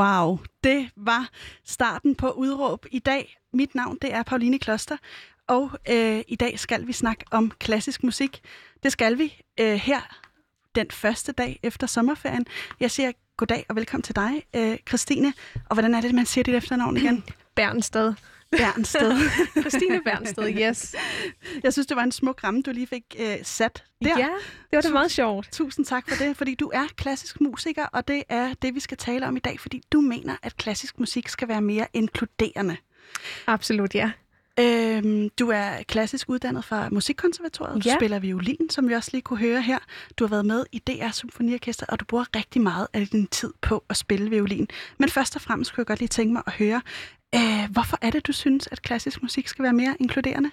Wow, 0.00 0.38
det 0.64 0.90
var 0.96 1.28
starten 1.64 2.14
på 2.14 2.30
udråb 2.30 2.86
i 2.90 2.98
dag. 2.98 3.36
Mit 3.52 3.74
navn 3.74 3.98
det 4.02 4.14
er 4.14 4.22
Pauline 4.22 4.58
Kloster, 4.58 4.96
og 5.46 5.70
øh, 5.90 6.22
i 6.28 6.36
dag 6.36 6.58
skal 6.58 6.86
vi 6.86 6.92
snakke 6.92 7.24
om 7.30 7.50
klassisk 7.50 8.02
musik. 8.02 8.40
Det 8.82 8.92
skal 8.92 9.18
vi 9.18 9.42
øh, 9.60 9.74
her 9.74 10.00
den 10.74 10.90
første 10.90 11.32
dag 11.32 11.60
efter 11.62 11.86
sommerferien. 11.86 12.46
Jeg 12.80 12.90
siger 12.90 13.12
goddag 13.36 13.66
og 13.68 13.76
velkommen 13.76 14.02
til 14.02 14.16
dig, 14.16 14.42
øh, 14.56 14.78
Christine. 14.88 15.32
Og 15.54 15.74
hvordan 15.74 15.94
er 15.94 16.00
det, 16.00 16.14
man 16.14 16.26
siger 16.26 16.44
dit 16.44 16.54
efternavn 16.54 16.96
igen? 16.96 17.24
Bernsted. 17.56 18.14
Bernsted. 18.50 19.12
Christine 19.60 20.00
Bernsted, 20.04 20.48
yes. 20.60 20.94
Jeg 21.62 21.72
synes, 21.72 21.86
det 21.86 21.96
var 21.96 22.02
en 22.02 22.12
smuk 22.12 22.44
ramme, 22.44 22.62
du 22.62 22.70
lige 22.70 22.86
fik 22.86 23.02
øh, 23.20 23.36
sat 23.42 23.84
der. 24.04 24.18
Ja, 24.18 24.28
det 24.70 24.76
var 24.76 24.80
da 24.80 24.88
meget 24.88 25.10
sjovt. 25.10 25.48
Tusind 25.52 25.86
tak 25.86 26.08
for 26.08 26.24
det, 26.24 26.36
fordi 26.36 26.54
du 26.54 26.70
er 26.74 26.86
klassisk 26.96 27.40
musiker, 27.40 27.86
og 27.86 28.08
det 28.08 28.22
er 28.28 28.54
det, 28.62 28.74
vi 28.74 28.80
skal 28.80 28.96
tale 28.96 29.26
om 29.26 29.36
i 29.36 29.40
dag, 29.40 29.60
fordi 29.60 29.82
du 29.92 30.00
mener, 30.00 30.36
at 30.42 30.56
klassisk 30.56 30.98
musik 31.00 31.28
skal 31.28 31.48
være 31.48 31.60
mere 31.60 31.86
inkluderende. 31.92 32.76
Absolut, 33.46 33.94
ja. 33.94 34.10
Øhm, 34.60 35.28
du 35.38 35.48
er 35.48 35.70
klassisk 35.88 36.28
uddannet 36.28 36.64
fra 36.64 36.88
Musikkonservatoriet. 36.90 37.84
Du 37.84 37.88
Ja. 37.88 37.96
spiller 37.98 38.18
violin, 38.18 38.70
som 38.70 38.88
vi 38.88 38.94
også 38.94 39.10
lige 39.12 39.22
kunne 39.22 39.38
høre 39.38 39.62
her. 39.62 39.78
Du 40.18 40.24
har 40.24 40.28
været 40.28 40.46
med 40.46 40.64
i 40.72 40.78
DR 40.78 41.10
Symfoniorkester, 41.12 41.86
og 41.88 42.00
du 42.00 42.04
bruger 42.04 42.24
rigtig 42.36 42.62
meget 42.62 42.86
af 42.92 43.06
din 43.06 43.26
tid 43.26 43.52
på 43.62 43.84
at 43.88 43.96
spille 43.96 44.30
violin. 44.30 44.68
Men 44.98 45.08
først 45.08 45.36
og 45.36 45.42
fremmest 45.42 45.72
kunne 45.74 45.80
jeg 45.80 45.86
godt 45.86 45.98
lige 45.98 46.08
tænke 46.08 46.32
mig 46.32 46.42
at 46.46 46.52
høre, 46.52 46.82
øh, 47.34 47.70
hvorfor 47.70 47.98
er 48.02 48.10
det, 48.10 48.26
du 48.26 48.32
synes, 48.32 48.68
at 48.72 48.82
klassisk 48.82 49.22
musik 49.22 49.48
skal 49.48 49.62
være 49.62 49.72
mere 49.72 49.96
inkluderende? 50.00 50.50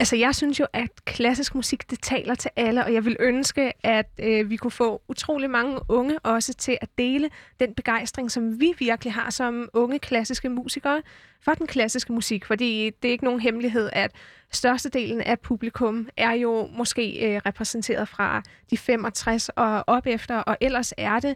Altså, 0.00 0.16
jeg 0.16 0.34
synes 0.34 0.60
jo, 0.60 0.66
at 0.72 1.04
klassisk 1.04 1.54
musik, 1.54 1.90
det 1.90 2.02
taler 2.02 2.34
til 2.34 2.50
alle, 2.56 2.84
og 2.84 2.94
jeg 2.94 3.04
vil 3.04 3.16
ønske, 3.20 3.72
at 3.86 4.10
øh, 4.18 4.50
vi 4.50 4.56
kunne 4.56 4.70
få 4.70 5.02
utrolig 5.08 5.50
mange 5.50 5.78
unge 5.88 6.18
også 6.18 6.54
til 6.54 6.78
at 6.80 6.88
dele 6.98 7.30
den 7.60 7.74
begejstring, 7.74 8.30
som 8.30 8.60
vi 8.60 8.74
virkelig 8.78 9.12
har 9.12 9.30
som 9.30 9.68
unge 9.72 9.98
klassiske 9.98 10.48
musikere 10.48 11.02
for 11.40 11.54
den 11.54 11.66
klassiske 11.66 12.12
musik. 12.12 12.44
Fordi 12.44 12.90
det 13.02 13.08
er 13.08 13.12
ikke 13.12 13.24
nogen 13.24 13.40
hemmelighed, 13.40 13.90
at 13.92 14.12
størstedelen 14.52 15.20
af 15.20 15.40
publikum 15.40 16.08
er 16.16 16.32
jo 16.32 16.68
måske 16.72 17.26
øh, 17.26 17.40
repræsenteret 17.46 18.08
fra 18.08 18.42
de 18.70 18.76
65 18.76 19.48
og 19.48 19.84
op 19.86 20.06
efter, 20.06 20.36
og 20.36 20.56
ellers 20.60 20.92
er 20.96 21.20
det 21.20 21.34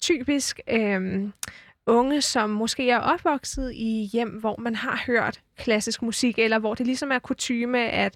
typisk... 0.00 0.60
Øh, 0.68 1.28
unge, 1.86 2.22
som 2.22 2.50
måske 2.50 2.90
er 2.90 2.98
opvokset 2.98 3.72
i 3.74 4.10
hjem, 4.12 4.28
hvor 4.28 4.56
man 4.58 4.74
har 4.74 5.02
hørt 5.06 5.40
klassisk 5.56 6.02
musik, 6.02 6.38
eller 6.38 6.58
hvor 6.58 6.74
det 6.74 6.86
ligesom 6.86 7.12
er 7.12 7.18
kutyme, 7.18 7.78
at, 7.78 8.14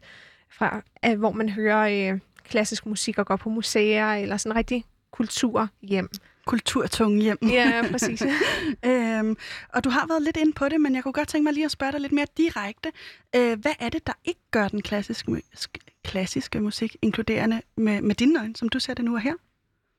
fra, 0.50 0.82
at 1.02 1.18
hvor 1.18 1.32
man 1.32 1.48
hører 1.48 2.12
øh, 2.12 2.20
klassisk 2.44 2.86
musik 2.86 3.18
og 3.18 3.26
går 3.26 3.36
på 3.36 3.48
museer, 3.48 4.14
eller 4.14 4.36
sådan 4.36 4.56
rigtig 4.56 4.84
kulturhjem. 5.10 6.08
Kulturtunge 6.46 7.22
hjem. 7.22 7.38
Ja, 7.42 7.82
præcis. 7.90 8.22
øhm, 8.86 9.36
og 9.74 9.84
du 9.84 9.90
har 9.90 10.06
været 10.08 10.22
lidt 10.22 10.36
inde 10.36 10.52
på 10.52 10.68
det, 10.68 10.80
men 10.80 10.94
jeg 10.94 11.02
kunne 11.02 11.12
godt 11.12 11.28
tænke 11.28 11.44
mig 11.44 11.52
lige 11.52 11.64
at 11.64 11.70
spørge 11.70 11.92
dig 11.92 12.00
lidt 12.00 12.12
mere 12.12 12.26
direkte. 12.36 12.92
Øh, 13.36 13.60
hvad 13.60 13.72
er 13.78 13.88
det, 13.88 14.06
der 14.06 14.12
ikke 14.24 14.40
gør 14.50 14.68
den 14.68 14.82
klassiske, 14.82 15.42
klassiske 16.04 16.60
musik 16.60 16.96
inkluderende 17.02 17.62
med, 17.76 18.02
med 18.02 18.14
dine 18.14 18.40
øjne, 18.40 18.56
som 18.56 18.68
du 18.68 18.78
ser 18.78 18.94
det 18.94 19.04
nu 19.04 19.14
og 19.14 19.20
her? 19.20 19.34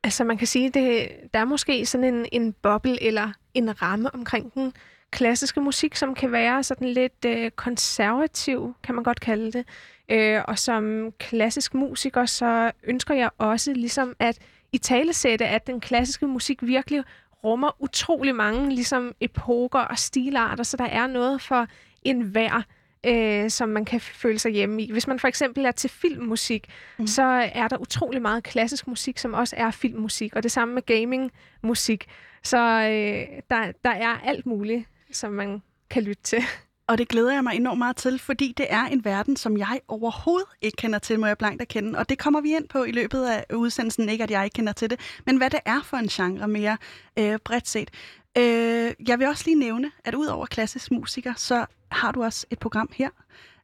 Altså 0.04 0.24
man 0.24 0.38
kan 0.38 0.48
sige, 0.48 0.70
det 0.70 1.10
der 1.34 1.40
er 1.40 1.46
måske 1.46 1.86
sådan 1.86 2.16
en, 2.16 2.26
en 2.32 2.54
boble 2.54 3.04
eller 3.04 3.32
en 3.54 3.82
ramme 3.82 4.16
omkring 4.16 4.54
den 4.54 4.74
klassiske 5.12 5.62
musik, 5.62 5.96
som 5.96 6.16
kan 6.16 6.32
være 6.32 6.64
sådan 6.64 6.90
lidt 6.90 7.26
øh, 7.26 7.52
konservativ, 7.52 8.76
kan 8.84 8.96
man 8.96 9.04
godt 9.04 9.20
kalde 9.20 9.52
det. 9.52 9.66
Øh, 10.10 10.42
og 10.48 10.60
som 10.60 11.12
klassisk 11.20 11.74
musiker, 11.74 12.26
så 12.26 12.72
ønsker 12.84 13.16
jeg 13.16 13.30
også 13.38 13.74
ligesom 13.74 14.16
at 14.20 14.40
i 14.72 14.78
talesætte, 14.78 15.46
at 15.46 15.68
den 15.68 15.80
klassiske 15.80 16.28
musik 16.28 16.58
virkelig 16.62 17.04
rummer 17.44 17.76
utrolig 17.80 18.36
mange 18.36 18.70
ligesom 18.70 19.16
epoker 19.22 19.80
og 19.80 19.98
stilarter, 19.98 20.64
så 20.64 20.78
der 20.78 20.86
er 20.86 21.08
noget 21.08 21.42
for 21.42 21.68
enhver 22.04 22.62
øh, 23.06 23.50
som 23.50 23.70
man 23.70 23.86
kan 23.86 24.02
føle 24.02 24.40
sig 24.40 24.52
hjemme 24.52 24.82
i. 24.82 24.92
Hvis 24.92 25.08
man 25.08 25.20
for 25.20 25.28
eksempel 25.28 25.66
er 25.66 25.72
til 25.72 25.90
filmmusik, 25.90 26.68
mm. 27.00 27.08
så 27.08 27.24
er 27.54 27.68
der 27.68 27.78
utrolig 27.78 28.22
meget 28.22 28.44
klassisk 28.44 28.88
musik, 28.88 29.18
som 29.18 29.34
også 29.34 29.56
er 29.58 29.72
filmmusik, 29.72 30.36
og 30.36 30.44
det 30.44 30.52
samme 30.52 30.74
med 30.74 30.82
gamingmusik. 30.86 32.06
Så 32.44 32.58
øh, 32.58 33.42
der, 33.50 33.72
der 33.84 33.92
er 33.92 34.20
alt 34.24 34.46
muligt, 34.46 34.86
som 35.12 35.32
man 35.32 35.62
kan 35.90 36.04
lytte 36.04 36.24
til. 36.24 36.44
Og 36.90 36.98
det 36.98 37.08
glæder 37.08 37.34
jeg 37.34 37.44
mig 37.44 37.56
enormt 37.56 37.78
meget 37.78 37.96
til, 37.96 38.20
fordi 38.20 38.54
det 38.58 38.66
er 38.70 38.86
en 38.86 39.06
verden, 39.06 39.36
som 39.36 39.58
jeg 39.58 39.80
overhovedet 39.88 40.48
ikke 40.62 40.76
kender 40.76 41.00
til, 41.00 41.20
må 41.20 41.28
jeg 41.28 41.38
blankt 41.38 41.62
erkende. 41.62 42.00
Og 42.00 42.10
det 42.10 42.20
kommer 42.20 42.42
vi 42.42 42.56
ind 42.56 42.68
på 42.68 42.84
i 42.84 42.92
løbet 42.92 43.26
af 43.26 43.46
udsendelsen, 43.54 44.10
ikke 44.10 44.24
at 44.24 44.32
jeg 44.32 44.44
ikke 44.44 44.54
kender 44.54 44.74
til 44.74 44.90
det, 44.90 45.00
men 45.26 45.38
hvad 45.38 45.50
det 45.50 45.60
er 45.66 45.82
for 45.84 45.98
en 45.98 46.08
genre 46.08 46.48
mere 46.48 46.78
øh, 47.20 47.40
bredt 47.46 47.68
set. 47.68 47.92
Øh, 48.38 48.92
jeg 49.08 49.20
vil 49.20 49.28
også 49.28 49.44
lige 49.46 49.60
nævne, 49.60 49.92
at 50.06 50.16
udover 50.16 50.46
klassisk 50.46 50.92
musiker, 50.92 51.34
så 51.38 51.66
har 51.92 52.12
du 52.12 52.24
også 52.24 52.46
et 52.50 52.60
program 52.60 52.90
her 52.94 53.10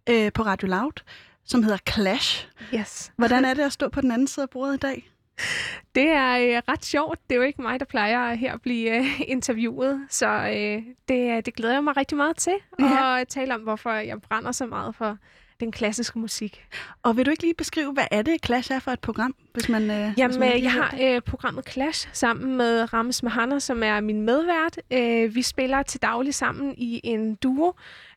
øh, 0.09 0.31
på 0.33 0.43
Radio 0.43 0.67
Loud, 0.67 1.03
som 1.45 1.63
hedder 1.63 1.77
Clash. 1.89 2.47
Yes. 2.73 3.11
Hvordan 3.15 3.45
er 3.45 3.53
det 3.53 3.63
at 3.63 3.71
stå 3.71 3.89
på 3.89 4.01
den 4.01 4.11
anden 4.11 4.27
side 4.27 4.43
af 4.43 4.49
bordet 4.49 4.73
i 4.73 4.77
dag? 4.77 5.11
Det 5.95 6.07
er 6.07 6.37
øh, 6.37 6.61
ret 6.67 6.85
sjovt. 6.85 7.19
Det 7.29 7.35
er 7.35 7.37
jo 7.37 7.45
ikke 7.45 7.61
mig, 7.61 7.79
der 7.79 7.85
plejer 7.85 8.33
her 8.33 8.53
at 8.53 8.61
blive 8.61 8.97
øh, 8.97 9.21
interviewet, 9.35 10.07
så 10.09 10.27
øh, 10.27 10.83
det, 11.09 11.45
det 11.45 11.55
glæder 11.55 11.73
jeg 11.73 11.83
mig 11.83 11.97
rigtig 11.97 12.17
meget 12.17 12.37
til. 12.37 12.53
Ja. 12.79 13.19
Og 13.19 13.27
tale 13.27 13.55
om, 13.55 13.61
hvorfor 13.61 13.91
jeg 13.91 14.21
brænder 14.21 14.51
så 14.51 14.65
meget 14.65 14.95
for 14.95 15.17
den 15.59 15.71
klassiske 15.71 16.19
musik. 16.19 16.65
Og 17.03 17.17
vil 17.17 17.25
du 17.25 17.31
ikke 17.31 17.43
lige 17.43 17.53
beskrive, 17.53 17.93
hvad 17.93 18.05
er 18.11 18.21
det, 18.21 18.45
Clash 18.45 18.71
er 18.71 18.79
for 18.79 18.91
et 18.91 18.99
program? 18.99 19.35
Hvis 19.53 19.69
man, 19.69 19.91
øh, 19.91 20.05
hvis 20.07 20.17
Jamen, 20.17 20.39
man 20.39 20.53
ikke 20.53 20.57
øh, 20.57 20.63
jeg 20.63 20.83
har 20.83 20.97
øh, 21.01 21.21
programmet 21.21 21.69
Clash 21.69 22.09
sammen 22.13 22.57
med 22.57 22.93
Rams 22.93 23.23
Mahana, 23.23 23.59
som 23.59 23.83
er 23.83 24.01
min 24.01 24.21
medvært. 24.21 24.79
Øh, 24.91 25.35
vi 25.35 25.41
spiller 25.41 25.83
til 25.83 26.01
daglig 26.01 26.33
sammen 26.33 26.75
i 26.77 27.01
en 27.03 27.35
duo 27.35 27.73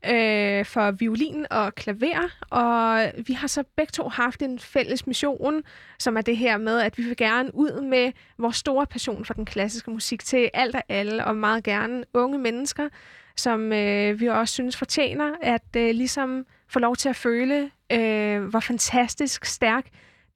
øh, 0.07 0.65
for 0.65 0.91
violin 0.91 1.47
og 1.51 1.75
klaver, 1.75 2.37
og 2.51 3.13
vi 3.27 3.33
har 3.33 3.47
så 3.47 3.65
begge 3.77 3.91
to 3.91 4.09
haft 4.09 4.43
en 4.43 4.59
fælles 4.59 5.07
mission, 5.07 5.63
som 5.99 6.17
er 6.17 6.21
det 6.21 6.37
her 6.37 6.59
med, 6.59 6.81
at 6.81 6.99
vi 6.99 7.03
vil 7.03 7.17
gerne 7.17 7.55
ud 7.55 7.81
med 7.83 8.13
vores 8.39 8.57
store 8.57 8.87
passion 8.87 9.25
for 9.25 9.35
den 9.35 9.45
klassiske 9.45 9.91
musik 9.91 10.25
til 10.25 10.51
alt 10.55 10.75
og 10.75 10.83
alle, 10.89 11.25
og 11.25 11.37
meget 11.37 11.65
gerne 11.65 12.05
unge 12.15 12.39
mennesker, 12.39 12.89
som 13.37 13.73
øh, 13.73 14.21
vi 14.21 14.29
også 14.29 14.55
synes 14.55 14.77
fortjener 14.77 15.33
at 15.43 15.77
øh, 15.77 15.95
ligesom 15.95 16.47
få 16.69 16.79
lov 16.79 16.97
til 16.97 17.09
at 17.09 17.17
føle, 17.17 17.71
øh, 17.93 18.43
hvor 18.43 18.61
fantastisk 18.61 19.45
stærk 19.45 19.87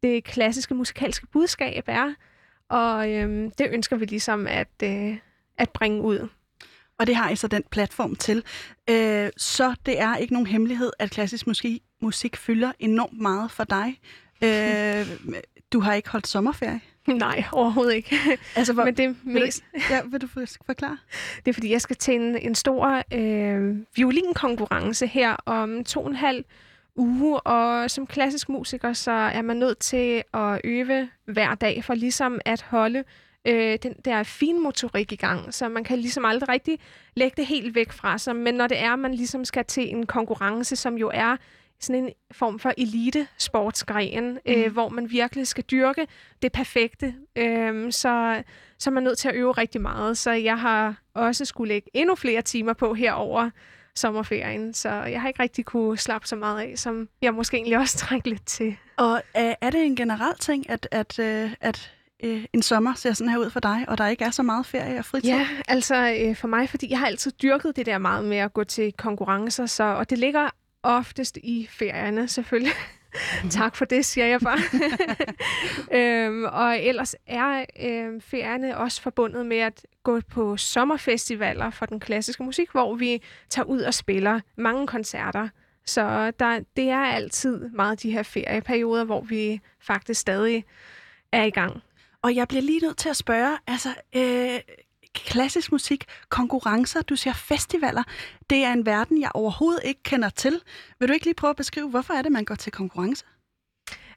det 0.02 0.24
klassiske 0.24 0.74
musikalske 0.74 1.26
budskab 1.26 1.84
er. 1.86 2.14
Og 2.68 3.12
øhm, 3.12 3.50
det 3.50 3.68
ønsker 3.70 3.96
vi 3.96 4.04
ligesom 4.04 4.46
at, 4.46 4.68
øh, 4.82 5.16
at 5.58 5.70
bringe 5.70 6.02
ud. 6.02 6.28
Og 6.98 7.06
det 7.06 7.16
har 7.16 7.30
I 7.30 7.36
så 7.36 7.48
den 7.48 7.62
platform 7.70 8.16
til. 8.16 8.44
Øh, 8.90 9.30
så 9.36 9.74
det 9.86 10.00
er 10.00 10.16
ikke 10.16 10.32
nogen 10.32 10.46
hemmelighed, 10.46 10.92
at 10.98 11.10
klassisk 11.10 11.46
musik, 11.46 11.82
musik 12.00 12.36
fylder 12.36 12.72
enormt 12.78 13.20
meget 13.20 13.50
for 13.50 13.64
dig. 13.64 14.00
Øh, 14.44 15.06
du 15.72 15.80
har 15.80 15.94
ikke 15.94 16.10
holdt 16.10 16.28
sommerferie. 16.28 16.80
Nej, 17.08 17.44
overhovedet 17.52 17.94
ikke. 17.94 18.16
Altså, 18.56 18.72
hvor, 18.72 18.84
Men 18.84 18.96
det 18.96 19.04
er, 19.04 19.14
vil, 19.24 19.34
du, 19.40 19.44
mest, 19.46 19.64
ja, 19.90 20.00
vil 20.10 20.20
du 20.20 20.26
for- 20.26 20.44
forklare? 20.66 20.98
det 21.44 21.48
er 21.50 21.52
fordi, 21.52 21.70
jeg 21.72 21.80
skal 21.80 21.96
til 21.96 22.14
en, 22.14 22.38
en 22.38 22.54
stor 22.54 23.02
øh, 23.14 23.76
violinkonkurrence 23.96 25.06
her 25.06 25.36
om 25.46 25.84
to 25.84 26.00
og 26.02 26.08
en 26.10 26.16
halv 26.16 26.44
uge, 26.96 27.40
og 27.40 27.90
som 27.90 28.06
klassisk 28.06 28.48
musiker, 28.48 28.92
så 28.92 29.10
er 29.10 29.42
man 29.42 29.56
nødt 29.56 29.78
til 29.78 30.22
at 30.34 30.60
øve 30.64 31.08
hver 31.26 31.54
dag 31.54 31.84
for 31.84 31.94
ligesom 31.94 32.40
at 32.44 32.62
holde 32.62 33.04
øh, 33.48 33.78
den 33.82 33.94
der 34.04 34.22
finmotorik 34.22 35.12
i 35.12 35.16
gang, 35.16 35.54
så 35.54 35.68
man 35.68 35.84
kan 35.84 35.98
ligesom 35.98 36.24
aldrig 36.24 36.48
rigtig 36.48 36.78
lægge 37.16 37.34
det 37.36 37.46
helt 37.46 37.74
væk 37.74 37.92
fra 37.92 38.18
sig, 38.18 38.36
men 38.36 38.54
når 38.54 38.66
det 38.66 38.78
er, 38.82 38.96
man 38.96 39.14
ligesom 39.14 39.44
skal 39.44 39.64
til 39.64 39.90
en 39.90 40.06
konkurrence, 40.06 40.76
som 40.76 40.98
jo 40.98 41.10
er 41.14 41.36
sådan 41.84 42.04
en 42.04 42.12
form 42.32 42.58
for 42.58 42.72
elite 42.78 43.26
sportsgren, 43.38 44.32
mm. 44.32 44.38
øh, 44.46 44.72
hvor 44.72 44.88
man 44.88 45.10
virkelig 45.10 45.46
skal 45.46 45.64
dyrke 45.64 46.06
det 46.42 46.52
perfekte, 46.52 47.14
øh, 47.36 47.92
så, 47.92 48.42
så 48.78 48.90
er 48.90 48.92
man 48.92 49.02
nødt 49.02 49.18
til 49.18 49.28
at 49.28 49.34
øve 49.34 49.52
rigtig 49.52 49.80
meget. 49.80 50.18
Så 50.18 50.30
jeg 50.30 50.60
har 50.60 51.02
også 51.14 51.44
skulle 51.44 51.74
lægge 51.74 51.90
endnu 51.94 52.14
flere 52.14 52.42
timer 52.42 52.72
på 52.72 52.94
herover 52.94 53.50
sommerferien, 53.94 54.74
så 54.74 54.90
jeg 54.90 55.20
har 55.20 55.28
ikke 55.28 55.42
rigtig 55.42 55.64
kunne 55.64 55.98
slappe 55.98 56.28
så 56.28 56.36
meget 56.36 56.60
af, 56.60 56.72
som 56.78 57.08
jeg 57.22 57.34
måske 57.34 57.56
egentlig 57.56 57.78
også 57.78 57.98
trænger 58.06 58.30
lidt 58.30 58.46
til. 58.46 58.76
Og 58.96 59.22
øh, 59.36 59.52
er 59.60 59.70
det 59.70 59.84
en 59.84 59.96
generel 59.96 60.38
ting, 60.38 60.70
at, 60.70 60.88
at, 60.90 61.18
øh, 61.18 61.54
at 61.60 61.92
øh, 62.24 62.44
en 62.52 62.62
sommer 62.62 62.94
ser 62.94 63.12
sådan 63.12 63.30
her 63.30 63.38
ud 63.38 63.50
for 63.50 63.60
dig, 63.60 63.84
og 63.88 63.98
der 63.98 64.06
ikke 64.06 64.24
er 64.24 64.30
så 64.30 64.42
meget 64.42 64.66
ferie 64.66 64.98
og 64.98 65.04
fritid? 65.04 65.30
Ja, 65.30 65.48
altså 65.68 66.16
øh, 66.20 66.36
for 66.36 66.48
mig, 66.48 66.68
fordi 66.68 66.90
jeg 66.90 66.98
har 66.98 67.06
altid 67.06 67.32
dyrket 67.42 67.76
det 67.76 67.86
der 67.86 67.98
meget 67.98 68.24
med 68.24 68.36
at 68.36 68.52
gå 68.52 68.64
til 68.64 68.92
konkurrencer, 68.92 69.66
så, 69.66 69.84
og 69.84 70.10
det 70.10 70.18
ligger 70.18 70.48
oftest 70.82 71.36
i 71.36 71.68
ferierne 71.70 72.28
selvfølgelig. 72.28 72.72
tak 73.50 73.76
for 73.76 73.84
det, 73.84 74.04
siger 74.04 74.26
jeg 74.26 74.40
bare. 74.40 74.58
øhm, 75.98 76.44
og 76.44 76.78
ellers 76.78 77.14
er 77.26 77.64
øh, 77.80 78.20
ferierne 78.20 78.76
også 78.76 79.02
forbundet 79.02 79.46
med 79.46 79.56
at 79.56 79.86
gå 80.02 80.20
på 80.20 80.56
sommerfestivaler 80.56 81.70
for 81.70 81.86
den 81.86 82.00
klassiske 82.00 82.42
musik, 82.42 82.70
hvor 82.70 82.94
vi 82.94 83.22
tager 83.50 83.66
ud 83.66 83.80
og 83.80 83.94
spiller 83.94 84.40
mange 84.56 84.86
koncerter. 84.86 85.48
Så 85.84 86.32
der, 86.38 86.60
det 86.76 86.88
er 86.88 87.04
altid 87.04 87.68
meget 87.68 88.02
de 88.02 88.10
her 88.10 88.22
ferieperioder, 88.22 89.04
hvor 89.04 89.20
vi 89.20 89.60
faktisk 89.80 90.20
stadig 90.20 90.64
er 91.32 91.44
i 91.44 91.50
gang. 91.50 91.82
Og 92.22 92.34
jeg 92.34 92.48
bliver 92.48 92.62
lige 92.62 92.80
nødt 92.80 92.96
til 92.96 93.08
at 93.08 93.16
spørge, 93.16 93.58
altså, 93.66 93.88
øh, 94.16 94.60
klassisk 95.14 95.72
musik, 95.72 96.04
konkurrencer, 96.28 97.02
du 97.02 97.16
siger 97.16 97.34
festivaler. 97.34 98.02
Det 98.50 98.64
er 98.64 98.72
en 98.72 98.86
verden, 98.86 99.20
jeg 99.20 99.30
overhovedet 99.34 99.80
ikke 99.84 100.02
kender 100.02 100.28
til. 100.28 100.60
Vil 100.98 101.08
du 101.08 101.12
ikke 101.12 101.26
lige 101.26 101.34
prøve 101.34 101.50
at 101.50 101.56
beskrive, 101.56 101.88
hvorfor 101.88 102.14
er 102.14 102.22
det, 102.22 102.32
man 102.32 102.44
går 102.44 102.54
til 102.54 102.72
konkurrence? 102.72 103.24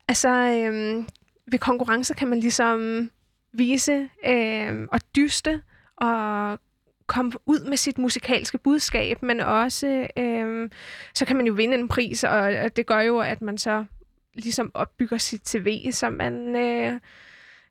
Altså, 0.08 0.30
øhm, 0.30 1.08
ved 1.48 1.60
konkurrencer 1.60 2.14
kan 2.14 2.28
man 2.28 2.40
ligesom 2.40 3.12
vise 3.54 4.10
øhm, 4.26 4.88
og 4.92 5.00
dyste 5.16 5.62
og 5.98 6.60
komme 7.08 7.32
ud 7.46 7.70
med 7.70 7.78
sit 7.78 7.98
musikalske 7.98 8.58
budskab, 8.58 9.24
men 9.24 9.40
også 9.40 10.08
øhm, 10.18 10.72
så 11.14 11.26
kan 11.26 11.36
man 11.36 11.48
jo 11.48 11.54
vinde 11.54 11.76
en 11.76 11.88
pris, 11.88 12.24
og, 12.24 12.40
og 12.40 12.76
det 12.76 12.86
gør 12.86 13.00
jo, 13.00 13.20
at 13.20 13.42
man 13.42 13.58
så 13.58 13.86
ligesom 14.34 14.72
opbygger 14.74 15.18
sit 15.18 15.50
CV, 15.50 15.92
så 15.92 16.10
man 16.10 16.56
øh, 16.56 17.00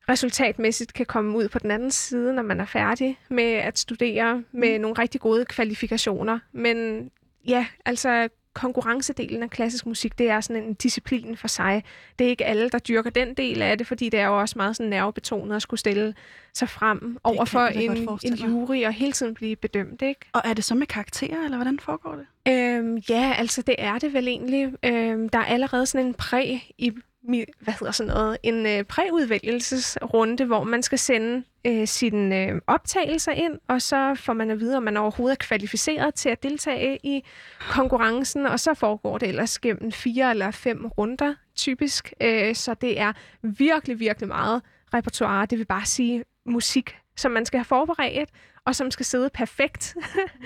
resultatmæssigt 0.09 0.93
kan 0.93 1.07
komme 1.07 1.37
ud 1.37 1.49
på 1.49 1.59
den 1.59 1.71
anden 1.71 1.91
side, 1.91 2.35
når 2.35 2.43
man 2.43 2.61
er 2.61 2.65
færdig 2.65 3.19
med 3.31 3.53
at 3.53 3.79
studere 3.79 4.43
med 4.53 4.79
mm. 4.79 4.83
nogle 4.83 4.99
rigtig 4.99 5.21
gode 5.21 5.45
kvalifikationer. 5.45 6.39
Men 6.53 7.11
ja, 7.49 7.67
altså 7.85 8.29
konkurrencedelen 8.55 9.43
af 9.43 9.51
klassisk 9.51 9.87
musik, 9.87 10.19
det 10.19 10.31
er 10.31 10.41
sådan 10.41 10.63
en 10.63 10.75
disciplin 10.75 11.37
for 11.37 11.49
sig. 11.49 11.85
Det 12.19 12.25
er 12.25 12.29
ikke 12.29 12.45
alle, 12.45 12.69
der 12.71 12.79
dyrker 12.79 13.11
den 13.11 13.35
del 13.35 13.63
af 13.63 13.79
det, 13.79 13.87
fordi 13.87 14.09
det 14.09 14.21
er 14.21 14.27
jo 14.27 14.41
også 14.41 14.55
meget 14.57 14.77
sådan 14.77 14.91
nervebetonet 14.91 15.57
at 15.57 15.63
skulle 15.63 15.81
stille 15.81 16.15
sig 16.55 16.69
frem 16.69 17.19
over 17.25 17.45
for 17.45 17.61
en, 17.61 18.09
en 18.23 18.35
jury 18.35 18.85
og 18.85 18.93
hele 18.93 19.13
tiden 19.13 19.35
blive 19.35 19.57
bedømt. 19.57 20.03
Ikke? 20.03 20.21
Og 20.33 20.43
er 20.45 20.55
det 20.55 20.65
så 20.65 20.75
med 20.75 20.87
karakterer, 20.87 21.45
eller 21.45 21.57
hvordan 21.57 21.79
foregår 21.79 22.15
det? 22.15 22.53
Øhm, 22.53 22.97
ja, 23.09 23.35
altså 23.39 23.63
det 23.63 23.75
er 23.79 23.99
det 23.99 24.13
vel 24.13 24.29
egentlig. 24.29 24.73
Øhm, 24.83 25.29
der 25.29 25.39
er 25.39 25.45
allerede 25.45 25.87
sådan 25.87 26.07
en 26.07 26.15
præ 26.15 26.59
i 26.79 26.93
hvad 27.61 27.75
hedder 27.81 27.93
sådan 27.93 28.13
noget, 28.13 28.39
en 28.43 28.67
øh, 28.67 28.85
præudvælgelsesrunde, 28.85 30.45
hvor 30.45 30.65
man 30.65 30.83
skal 30.83 30.99
sende 30.99 31.45
øh, 31.67 31.87
sine 31.87 32.47
øh, 32.47 32.61
optagelser 32.67 33.33
ind, 33.33 33.59
og 33.69 33.83
så 33.83 34.15
får 34.15 34.33
man 34.33 34.51
at 34.51 34.61
vide, 34.61 34.77
om 34.77 34.83
man 34.83 34.97
overhovedet 34.97 35.35
er 35.35 35.47
kvalificeret 35.47 36.15
til 36.15 36.29
at 36.29 36.43
deltage 36.43 36.99
i 37.03 37.25
konkurrencen, 37.71 38.47
og 38.47 38.61
så 38.61 38.75
foregår 38.75 39.19
det 39.19 39.29
ellers 39.29 39.59
gennem 39.59 39.93
fire 39.93 40.31
eller 40.31 40.51
fem 40.51 40.87
runder, 40.87 41.35
typisk. 41.57 42.13
Øh, 42.21 42.55
så 42.55 42.75
det 42.75 43.01
er 43.01 43.13
virkelig, 43.43 44.01
virkelig 44.01 44.29
meget 44.29 44.63
repertoire. 44.95 45.47
Det 45.47 45.59
vil 45.59 45.65
bare 45.67 45.87
sige 45.87 46.25
musik, 46.47 46.97
som 47.17 47.33
man 47.33 47.47
skal 47.47 47.59
have 47.59 47.65
forberedt, 47.65 48.31
og 48.67 48.77
som 48.77 48.91
skal 48.91 49.07
sidde 49.07 49.31
perfekt. 49.35 49.97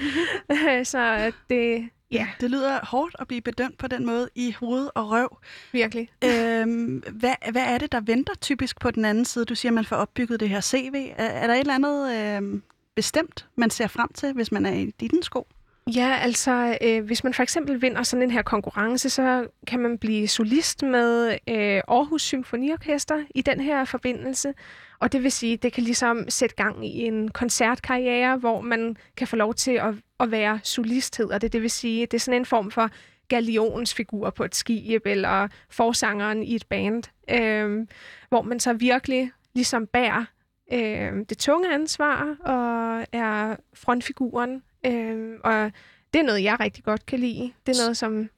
så 0.92 0.98
øh, 1.26 1.32
det, 1.50 1.88
Ja. 2.10 2.26
Det 2.40 2.50
lyder 2.50 2.78
hårdt 2.82 3.16
at 3.18 3.28
blive 3.28 3.40
bedømt 3.40 3.78
på 3.78 3.86
den 3.86 4.06
måde 4.06 4.28
i 4.34 4.52
hoved 4.60 4.88
og 4.94 5.10
røv. 5.10 5.38
Virkelig. 5.72 6.10
Øhm, 6.24 7.02
hvad, 7.12 7.34
hvad 7.50 7.62
er 7.62 7.78
det, 7.78 7.92
der 7.92 8.00
venter 8.00 8.34
typisk 8.34 8.80
på 8.80 8.90
den 8.90 9.04
anden 9.04 9.24
side? 9.24 9.44
Du 9.44 9.54
siger, 9.54 9.70
at 9.70 9.74
man 9.74 9.84
får 9.84 9.96
opbygget 9.96 10.40
det 10.40 10.48
her 10.48 10.60
CV. 10.60 11.12
Er, 11.16 11.24
er 11.24 11.46
der 11.46 11.54
et 11.54 11.60
eller 11.60 11.74
andet 11.74 12.14
øh, 12.14 12.60
bestemt, 12.94 13.46
man 13.56 13.70
ser 13.70 13.86
frem 13.86 14.08
til, 14.14 14.32
hvis 14.32 14.52
man 14.52 14.66
er 14.66 14.72
i 14.72 14.90
din 15.00 15.22
sko? 15.22 15.46
Ja, 15.94 16.18
altså 16.22 16.78
øh, 16.80 17.04
hvis 17.04 17.24
man 17.24 17.34
for 17.34 17.42
eksempel 17.42 17.82
vinder 17.82 18.02
sådan 18.02 18.22
en 18.22 18.30
her 18.30 18.42
konkurrence, 18.42 19.10
så 19.10 19.46
kan 19.66 19.80
man 19.80 19.98
blive 19.98 20.28
solist 20.28 20.82
med 20.82 21.30
øh, 21.48 21.80
Aarhus 21.88 22.22
Symfoniorkester 22.22 23.24
i 23.34 23.42
den 23.42 23.60
her 23.60 23.84
forbindelse. 23.84 24.54
Og 25.00 25.12
det 25.12 25.22
vil 25.22 25.32
sige, 25.32 25.56
det 25.56 25.72
kan 25.72 25.84
ligesom 25.84 26.30
sætte 26.30 26.56
gang 26.56 26.86
i 26.86 27.04
en 27.04 27.30
koncertkarriere, 27.30 28.36
hvor 28.36 28.60
man 28.60 28.96
kan 29.16 29.26
få 29.26 29.36
lov 29.36 29.54
til 29.54 29.70
at, 29.70 29.94
at 30.20 30.30
være 30.30 30.60
solist, 30.62 31.16
hedder 31.16 31.38
det. 31.38 31.52
Det 31.52 31.62
vil 31.62 31.70
sige, 31.70 32.06
det 32.06 32.14
er 32.14 32.20
sådan 32.20 32.40
en 32.40 32.46
form 32.46 32.70
for 32.70 32.90
galionsfigur 33.28 34.30
på 34.30 34.44
et 34.44 34.54
skib, 34.54 35.02
eller 35.06 35.48
forsangeren 35.70 36.42
i 36.42 36.54
et 36.54 36.66
band, 36.66 37.02
øh, 37.30 37.86
hvor 38.28 38.42
man 38.42 38.60
så 38.60 38.72
virkelig 38.72 39.30
ligesom 39.54 39.86
bærer 39.86 40.24
øh, 40.72 41.12
det 41.28 41.38
tunge 41.38 41.74
ansvar 41.74 42.36
og 42.40 43.06
er 43.12 43.56
frontfiguren. 43.74 44.62
Øh, 44.86 45.38
og 45.44 45.72
det 46.12 46.20
er 46.20 46.24
noget, 46.24 46.42
jeg 46.42 46.60
rigtig 46.60 46.84
godt 46.84 47.06
kan 47.06 47.18
lide. 47.18 47.52
Det 47.66 47.78
er 47.78 47.82
noget, 47.82 47.96
som 47.96 48.28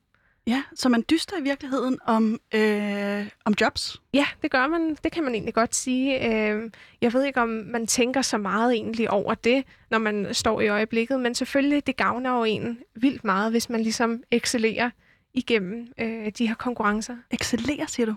Ja, 0.51 0.63
så 0.75 0.89
man 0.89 1.05
dyster 1.11 1.39
i 1.39 1.43
virkeligheden 1.43 1.99
om, 2.07 2.41
øh, 2.55 3.29
om 3.45 3.55
jobs? 3.61 4.03
Ja, 4.15 4.27
det 4.43 4.51
gør 4.51 4.67
man. 4.67 4.97
Det 5.05 5.13
kan 5.13 5.25
man 5.25 5.35
egentlig 5.35 5.55
godt 5.55 5.75
sige. 5.75 6.27
Øh, 6.27 6.71
jeg 7.01 7.13
ved 7.13 7.25
ikke, 7.25 7.41
om 7.41 7.49
man 7.49 7.87
tænker 7.87 8.23
så 8.23 8.39
meget 8.39 8.73
egentlig 8.73 9.11
over 9.11 9.35
det, 9.35 9.65
når 9.91 9.99
man 9.99 10.29
står 10.33 10.61
i 10.61 10.69
øjeblikket, 10.69 11.21
men 11.21 11.35
selvfølgelig, 11.35 11.87
det 11.87 11.97
gavner 11.97 12.37
jo 12.37 12.45
en 12.45 12.79
vildt 12.95 13.25
meget, 13.25 13.51
hvis 13.51 13.71
man 13.71 13.81
ligesom 13.81 14.23
excellerer 14.31 14.91
igennem 15.35 15.93
øh, 15.99 16.33
de 16.39 16.47
her 16.47 16.55
konkurrencer. 16.55 17.17
Excellerer, 17.31 17.87
siger 17.87 18.07
du? 18.07 18.15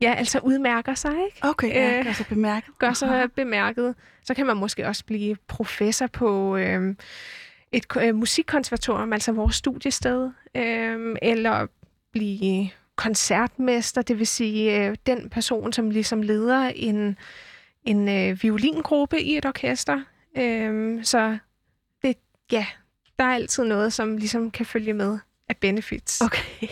Ja, 0.00 0.14
altså 0.18 0.38
udmærker 0.38 0.94
sig, 0.94 1.12
ikke? 1.26 1.38
Okay, 1.42 1.68
ja, 1.68 1.98
øh, 1.98 2.04
gør 2.04 2.12
sig 2.12 2.26
bemærket. 2.26 2.78
Gør 2.78 2.92
sig 2.92 3.32
bemærket. 3.36 3.94
Så 4.24 4.34
kan 4.34 4.46
man 4.46 4.56
måske 4.56 4.86
også 4.86 5.04
blive 5.04 5.36
professor 5.48 6.06
på... 6.06 6.56
Øh, 6.56 6.94
et 7.72 7.86
øh, 8.02 8.14
musikkonservatorium, 8.14 9.12
altså 9.12 9.32
vores 9.32 9.54
studiested, 9.54 10.30
øh, 10.54 11.16
eller 11.22 11.66
blive 12.12 12.70
koncertmester, 12.96 14.02
det 14.02 14.18
vil 14.18 14.26
sige 14.26 14.86
øh, 14.86 14.96
den 15.06 15.30
person, 15.30 15.72
som 15.72 15.90
ligesom 15.90 16.22
leder 16.22 16.72
en, 16.76 17.18
en 17.84 18.08
øh, 18.08 18.42
violingruppe 18.42 19.20
i 19.20 19.36
et 19.36 19.46
orkester. 19.46 20.00
Øh, 20.38 21.04
så 21.04 21.38
det, 22.02 22.16
ja, 22.52 22.66
der 23.18 23.24
er 23.24 23.34
altid 23.34 23.64
noget, 23.64 23.92
som 23.92 24.16
ligesom 24.16 24.50
kan 24.50 24.66
følge 24.66 24.92
med 24.92 25.18
af 25.48 25.56
benefits. 25.56 26.20
Okay. 26.20 26.68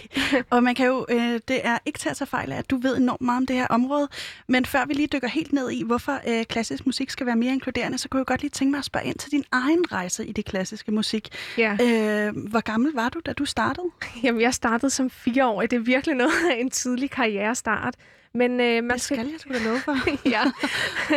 Og 0.51 0.63
man 0.63 0.75
kan 0.75 0.87
jo, 0.87 1.07
øh, 1.09 1.41
det 1.49 1.61
er 1.67 1.79
ikke 1.87 1.99
til 1.99 2.09
at 2.09 2.17
tage 2.17 2.29
fejl 2.29 2.53
af, 2.53 2.59
at 2.59 2.71
du 2.71 2.77
ved 2.77 2.97
enormt 2.97 3.21
meget 3.21 3.37
om 3.37 3.47
det 3.47 3.57
her 3.57 3.67
område, 3.67 4.09
men 4.49 4.65
før 4.65 4.85
vi 4.87 4.95
lige 4.95 5.09
dykker 5.13 5.29
helt 5.29 5.53
ned 5.53 5.71
i, 5.71 5.83
hvorfor 5.83 6.21
øh, 6.27 6.45
klassisk 6.45 6.87
musik 6.87 7.11
skal 7.11 7.27
være 7.27 7.37
mere 7.37 7.53
inkluderende, 7.53 7.99
så 7.99 8.09
kunne 8.09 8.19
jeg 8.19 8.27
godt 8.27 8.41
lige 8.41 8.51
tænke 8.51 8.71
mig 8.71 8.79
at 8.79 8.85
spørge 8.85 9.07
ind 9.07 9.19
til 9.19 9.31
din 9.31 9.45
egen 9.53 9.93
rejse 9.93 10.27
i 10.27 10.33
det 10.33 10.45
klassiske 10.45 10.93
musik. 10.93 11.29
Ja. 11.59 11.73
Øh, 11.73 12.37
hvor 12.51 12.61
gammel 12.61 12.93
var 12.95 13.09
du, 13.09 13.21
da 13.27 13.33
du 13.33 13.45
startede? 13.45 13.87
Jamen, 14.25 14.41
jeg 14.41 14.55
startede 14.55 14.91
som 14.91 15.11
fire 15.11 15.47
år. 15.47 15.63
Det 15.63 15.73
er 15.73 15.81
virkelig 15.81 16.15
noget 16.17 16.51
af 16.51 16.57
en 16.61 16.71
tidlig 16.71 17.11
karrierestart. 17.11 17.95
Men, 18.35 18.61
øh, 18.61 18.85
man 18.85 18.91
det 18.91 19.01
skal, 19.01 19.17
skal 19.17 19.29
jeg 19.31 19.41
sgu 19.41 19.53
da 19.53 19.59
love 19.59 19.81
for. 19.81 19.97
ja. 20.35 20.43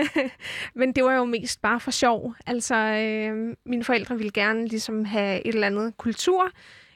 Men 0.79 0.93
det 0.93 1.03
var 1.03 1.13
jo 1.13 1.25
mest 1.25 1.61
bare 1.61 1.79
for 1.79 1.91
sjov. 1.91 2.35
Altså, 2.45 2.75
øh, 2.75 3.55
mine 3.65 3.83
forældre 3.83 4.17
ville 4.17 4.31
gerne 4.31 4.67
ligesom 4.67 5.05
have 5.05 5.47
et 5.47 5.53
eller 5.53 5.67
andet 5.67 5.97
kultur, 5.97 6.51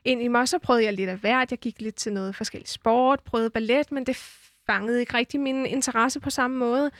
ind 0.06 0.22
i 0.22 0.28
mig. 0.28 0.48
Så 0.48 0.58
prøvede 0.58 0.86
jeg 0.86 0.94
lidt 0.94 1.10
af 1.10 1.18
hvert. 1.18 1.52
Jeg 1.52 1.60
gik 1.60 1.82
lidt 1.82 1.96
til 1.96 2.14
noget 2.14 2.36
forskellig 2.36 2.70
sport, 2.70 3.20
prøvede 3.20 3.50
ballet, 3.50 3.92
men 3.92 4.06
det 4.06 4.16
fangede 4.66 5.00
ikke 5.00 5.14
rigtig 5.14 5.40
min 5.40 5.66
interesse 5.66 6.20
på 6.20 6.30
samme 6.30 6.58
måde. 6.58 6.92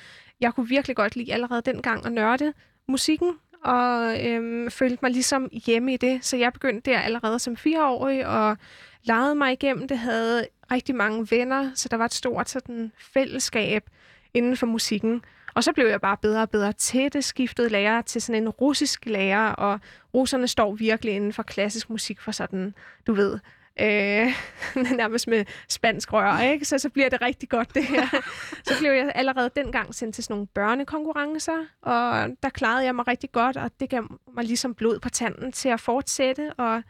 Jeg 0.42 0.54
kunne 0.54 0.68
virkelig 0.68 0.96
godt 0.96 1.16
lide 1.16 1.34
allerede 1.34 1.62
dengang 1.62 2.06
at 2.06 2.12
nørde 2.12 2.54
musikken, 2.88 3.34
og 3.64 4.26
øhm, 4.28 4.72
følte 4.72 5.00
mig 5.02 5.12
ligesom 5.12 5.50
hjemme 5.66 5.94
i 5.94 5.98
det. 5.98 6.26
Så 6.26 6.38
jeg 6.38 6.54
begyndte 6.54 6.92
der 6.92 7.00
allerede 7.00 7.40
som 7.40 7.58
fireårig 7.58 8.28
og 8.28 8.58
legede 9.04 9.36
mig 9.36 9.54
igennem 9.54 9.88
det, 9.88 9.98
havde 9.98 10.48
rigtig 10.72 10.96
mange 10.96 11.28
venner, 11.32 11.72
så 11.76 11.90
der 11.90 11.98
var 11.98 12.06
et 12.06 12.14
stort 12.14 12.50
sådan, 12.50 12.92
fællesskab 13.14 13.90
inden 14.34 14.58
for 14.58 14.66
musikken. 14.66 15.22
Og 15.54 15.64
så 15.64 15.74
blev 15.74 15.88
jeg 15.88 16.02
bare 16.02 16.18
bedre 16.18 16.42
og 16.42 16.50
bedre 16.50 16.74
til 16.74 17.14
det, 17.14 17.24
skiftede 17.24 17.70
lærer 17.70 18.02
til 18.02 18.22
sådan 18.22 18.44
en 18.44 18.50
russisk 18.50 19.06
lærer, 19.06 19.52
og 19.52 19.80
russerne 20.14 20.48
står 20.48 20.74
virkelig 20.74 21.16
inden 21.16 21.34
for 21.34 21.44
klassisk 21.44 21.90
musik 21.90 22.22
for 22.22 22.32
sådan, 22.32 22.74
du 23.08 23.14
ved, 23.14 23.40
øh, 23.80 24.28
nærmest 25.02 25.28
med 25.28 25.46
spansk 25.70 26.14
rør, 26.14 26.40
ikke? 26.40 26.66
Så, 26.66 26.78
så 26.78 26.90
bliver 26.90 27.10
det 27.10 27.22
rigtig 27.22 27.50
godt, 27.50 27.76
det 27.76 27.86
her. 27.86 28.08
så 28.68 28.74
blev 28.80 28.92
jeg 28.92 29.12
allerede 29.16 29.50
dengang 29.56 29.96
sendt 29.96 30.16
til 30.16 30.24
sådan 30.24 30.34
nogle 30.34 30.48
børnekonkurrencer, 30.48 31.66
og 31.82 32.30
der 32.44 32.50
klarede 32.50 32.86
jeg 32.86 32.96
mig 32.96 33.08
rigtig 33.08 33.32
godt, 33.32 33.58
og 33.58 33.72
det 33.80 33.90
gav 33.90 34.04
mig 34.36 34.44
ligesom 34.44 34.74
blod 34.74 35.00
på 35.00 35.10
tanden 35.10 35.52
til 35.52 35.70
at 35.70 35.80
fortsætte, 35.80 36.54
og 36.54 36.84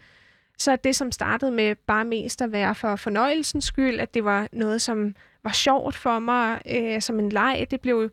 så 0.57 0.75
det, 0.75 0.95
som 0.95 1.11
startede 1.11 1.51
med 1.51 1.75
bare 1.75 2.05
mest 2.05 2.41
at 2.41 2.51
være 2.51 2.75
for 2.75 2.95
fornøjelsens 2.95 3.65
skyld, 3.65 3.99
at 3.99 4.13
det 4.13 4.25
var 4.25 4.47
noget, 4.51 4.81
som 4.81 5.15
var 5.43 5.51
sjovt 5.51 5.95
for 5.95 6.19
mig, 6.19 6.61
øh, 6.69 7.01
som 7.01 7.19
en 7.19 7.29
leg, 7.29 7.67
det 7.71 7.81
blev 7.81 8.11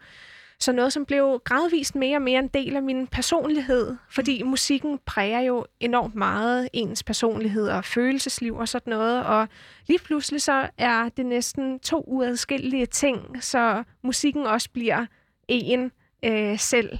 så 0.60 0.72
noget, 0.72 0.92
som 0.92 1.06
blev 1.06 1.40
gradvist 1.44 1.94
mere 1.94 2.16
og 2.16 2.22
mere 2.22 2.38
en 2.38 2.48
del 2.48 2.76
af 2.76 2.82
min 2.82 3.06
personlighed, 3.06 3.96
fordi 4.10 4.42
musikken 4.42 4.98
præger 5.06 5.40
jo 5.40 5.66
enormt 5.80 6.14
meget 6.14 6.68
ens 6.72 7.02
personlighed 7.02 7.68
og 7.68 7.84
følelsesliv 7.84 8.56
og 8.56 8.68
sådan 8.68 8.90
noget, 8.90 9.24
og 9.24 9.48
lige 9.86 9.98
pludselig 9.98 10.42
så 10.42 10.68
er 10.78 11.08
det 11.08 11.26
næsten 11.26 11.80
to 11.80 12.04
uadskillelige 12.06 12.86
ting, 12.86 13.44
så 13.44 13.84
musikken 14.02 14.46
også 14.46 14.70
bliver 14.70 15.06
en 15.48 15.92
øh, 16.24 16.58
selv. 16.58 16.98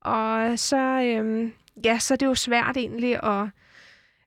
Og 0.00 0.58
så, 0.58 0.76
øh, 0.76 1.50
ja, 1.84 1.98
så 1.98 2.14
er 2.14 2.16
det 2.16 2.26
jo 2.26 2.34
svært 2.34 2.76
egentlig 2.76 3.24
at 3.24 3.46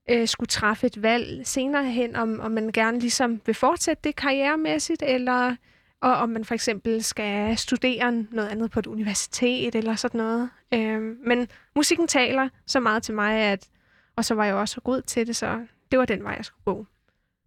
øh, 0.09 0.27
skulle 0.27 0.47
træffe 0.47 0.87
et 0.87 1.01
valg 1.03 1.47
senere 1.47 1.83
hen, 1.83 2.15
om, 2.15 2.39
om 2.39 2.51
man 2.51 2.71
gerne 2.71 2.99
ligesom 2.99 3.41
vil 3.45 3.55
fortsætte 3.55 4.01
det 4.03 4.15
karrieremæssigt, 4.15 5.03
eller 5.05 5.55
og 6.01 6.13
om 6.15 6.29
man 6.29 6.45
for 6.45 6.53
eksempel 6.53 7.03
skal 7.03 7.57
studere 7.57 8.11
noget 8.11 8.47
andet 8.47 8.71
på 8.71 8.79
et 8.79 8.87
universitet 8.87 9.75
eller 9.75 9.95
sådan 9.95 10.17
noget. 10.17 10.49
Øhm, 10.73 11.17
men 11.25 11.47
musikken 11.75 12.07
taler 12.07 12.49
så 12.67 12.79
meget 12.79 13.03
til 13.03 13.13
mig, 13.13 13.35
at, 13.35 13.69
og 14.15 14.25
så 14.25 14.35
var 14.35 14.45
jeg 14.45 14.55
også 14.55 14.81
god 14.81 15.01
til 15.01 15.27
det, 15.27 15.35
så 15.35 15.59
det 15.91 15.99
var 15.99 16.05
den 16.05 16.23
vej, 16.23 16.33
jeg 16.37 16.45
skulle 16.45 16.63
gå. 16.65 16.85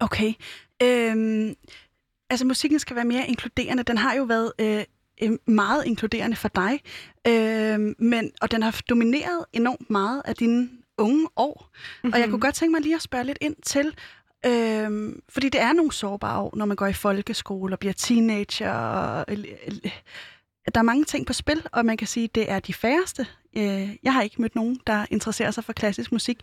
Okay. 0.00 0.32
Øhm, 0.82 1.54
altså 2.30 2.46
musikken 2.46 2.78
skal 2.78 2.96
være 2.96 3.04
mere 3.04 3.26
inkluderende. 3.28 3.82
Den 3.82 3.98
har 3.98 4.14
jo 4.14 4.22
været 4.22 4.52
øh, 4.60 4.84
øh, 5.22 5.38
meget 5.46 5.86
inkluderende 5.86 6.36
for 6.36 6.48
dig, 6.48 6.80
øh, 7.26 7.94
men, 7.98 8.30
og 8.40 8.50
den 8.50 8.62
har 8.62 8.80
domineret 8.88 9.44
enormt 9.52 9.90
meget 9.90 10.22
af 10.24 10.34
dine 10.34 10.68
unge 10.98 11.28
år. 11.36 11.70
Mm-hmm. 11.72 12.12
Og 12.12 12.20
jeg 12.20 12.28
kunne 12.28 12.40
godt 12.40 12.54
tænke 12.54 12.72
mig 12.72 12.80
lige 12.80 12.94
at 12.94 13.02
spørge 13.02 13.24
lidt 13.24 13.38
ind 13.40 13.56
til, 13.62 13.94
Øhm, 14.46 15.22
fordi 15.28 15.48
det 15.48 15.60
er 15.60 15.72
nogle 15.72 15.92
sårbare 15.92 16.40
år, 16.40 16.56
når 16.56 16.64
man 16.64 16.76
går 16.76 16.86
i 16.86 16.92
folkeskole 16.92 17.74
og 17.74 17.78
bliver 17.78 17.92
teenager, 17.92 18.72
og, 18.72 19.24
øh, 19.28 19.44
der 20.74 20.80
er 20.80 20.82
mange 20.82 21.04
ting 21.04 21.26
på 21.26 21.32
spil, 21.32 21.66
og 21.72 21.86
man 21.86 21.96
kan 21.96 22.06
sige, 22.06 22.24
at 22.24 22.34
det 22.34 22.50
er 22.50 22.58
de 22.60 22.74
færreste. 22.74 23.26
Øh, 23.56 23.96
jeg 24.02 24.12
har 24.12 24.22
ikke 24.22 24.42
mødt 24.42 24.54
nogen, 24.54 24.80
der 24.86 25.06
interesserer 25.10 25.50
sig 25.50 25.64
for 25.64 25.72
klassisk 25.72 26.12
musik. 26.12 26.38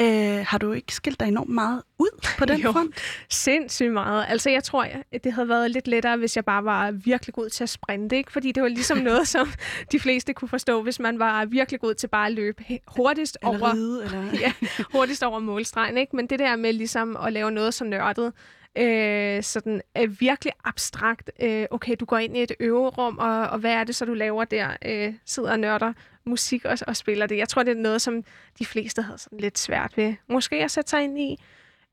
Øh, 0.00 0.44
har 0.46 0.58
du 0.58 0.72
ikke 0.72 0.94
skilt 0.94 1.20
dig 1.20 1.28
enormt 1.28 1.50
meget 1.50 1.82
ud 1.98 2.26
på 2.38 2.44
den 2.44 2.60
jo, 2.64 2.72
front? 2.72 2.94
sindssygt 3.30 3.92
meget. 3.92 4.26
Altså, 4.28 4.50
jeg 4.50 4.64
tror, 4.64 4.86
at 5.12 5.24
det 5.24 5.32
havde 5.32 5.48
været 5.48 5.70
lidt 5.70 5.88
lettere, 5.88 6.16
hvis 6.16 6.36
jeg 6.36 6.44
bare 6.44 6.64
var 6.64 6.90
virkelig 6.90 7.34
god 7.34 7.48
til 7.48 7.62
at 7.62 7.68
sprinte, 7.68 8.16
ikke? 8.16 8.32
Fordi 8.32 8.52
det 8.52 8.62
var 8.62 8.68
ligesom 8.68 8.98
noget, 9.10 9.28
som 9.28 9.48
de 9.92 10.00
fleste 10.00 10.34
kunne 10.34 10.48
forstå, 10.48 10.82
hvis 10.82 11.00
man 11.00 11.18
var 11.18 11.44
virkelig 11.44 11.80
god 11.80 11.94
til 11.94 12.08
bare 12.08 12.26
at 12.26 12.32
løbe 12.32 12.64
hurtigst 12.86 13.38
eller 13.42 13.58
over... 13.58 13.74
Ride, 13.74 14.04
eller... 14.04 14.22
ja, 14.44 14.52
hurtigst 14.92 15.22
over 15.22 15.38
målstregen, 15.38 15.96
ikke? 15.98 16.16
Men 16.16 16.26
det 16.26 16.38
der 16.38 16.56
med 16.56 16.72
ligesom 16.72 17.16
at 17.16 17.32
lave 17.32 17.50
noget 17.50 17.74
så 17.74 17.84
nørdet, 17.84 18.32
øh, 18.78 19.42
sådan 19.42 19.80
øh, 19.98 20.20
virkelig 20.20 20.52
abstrakt. 20.64 21.30
Øh, 21.42 21.66
okay, 21.70 21.96
du 22.00 22.04
går 22.04 22.18
ind 22.18 22.36
i 22.36 22.42
et 22.42 22.52
øverum, 22.60 23.18
og, 23.18 23.48
og 23.48 23.58
hvad 23.58 23.72
er 23.72 23.84
det 23.84 23.94
så, 23.96 24.04
du 24.04 24.14
laver 24.14 24.44
der? 24.44 24.76
Øh, 24.84 25.14
sidder 25.24 25.50
og 25.50 25.60
nørder 25.60 25.92
musik 26.24 26.64
og, 26.64 26.78
og 26.86 26.96
spiller 26.96 27.26
det. 27.26 27.36
Jeg 27.36 27.48
tror, 27.48 27.62
det 27.62 27.70
er 27.70 27.82
noget, 27.82 28.02
som 28.02 28.24
de 28.58 28.66
fleste 28.66 29.02
havde 29.02 29.18
sådan 29.18 29.40
lidt 29.40 29.58
svært 29.58 29.96
ved. 29.96 30.14
Måske 30.28 30.64
at 30.64 30.70
sætte 30.70 30.90
sig 30.90 31.04
ind 31.04 31.18
i. 31.18 31.40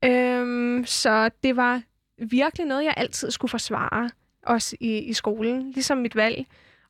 Øh, 0.06 0.86
så 0.86 1.30
det 1.44 1.56
var 1.56 1.82
virkelig 2.18 2.68
noget, 2.68 2.84
jeg 2.84 2.94
altid 2.98 3.32
skulle 3.32 3.50
forsvare, 3.50 4.10
også 4.46 4.76
i, 4.80 4.98
i 4.98 5.14
skolen, 5.14 5.72
ligesom 5.72 5.98
mit 5.98 6.16
valg. 6.16 6.46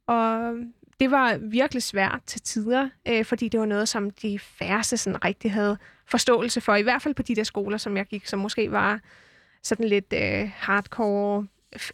Og 0.08 0.56
det 1.00 1.12
var 1.12 1.38
virkelig 1.38 1.84
svært 1.84 2.20
til 2.26 2.42
tider, 2.42 2.90
øh, 3.08 3.26
fordi 3.26 3.50
det 3.50 3.60
var 3.60 3.66
noget, 3.66 3.90
som 3.90 4.10
de 4.10 4.40
færreste 4.40 4.98
sådan 4.98 5.26
rigtig 5.26 5.52
havde 5.52 5.78
forståelse 6.06 6.62
for, 6.62 6.76
i 6.76 6.82
hvert 6.82 7.02
fald 7.02 7.14
på 7.14 7.22
de 7.22 7.36
der 7.36 7.44
skoler, 7.44 7.78
som 7.78 7.98
jeg 7.98 8.06
gik, 8.06 8.28
som 8.28 8.40
måske 8.40 8.72
var 8.72 9.00
sådan 9.63 9.88
lidt 9.88 10.13
øh, 10.13 10.51
hardcore, 10.55 11.48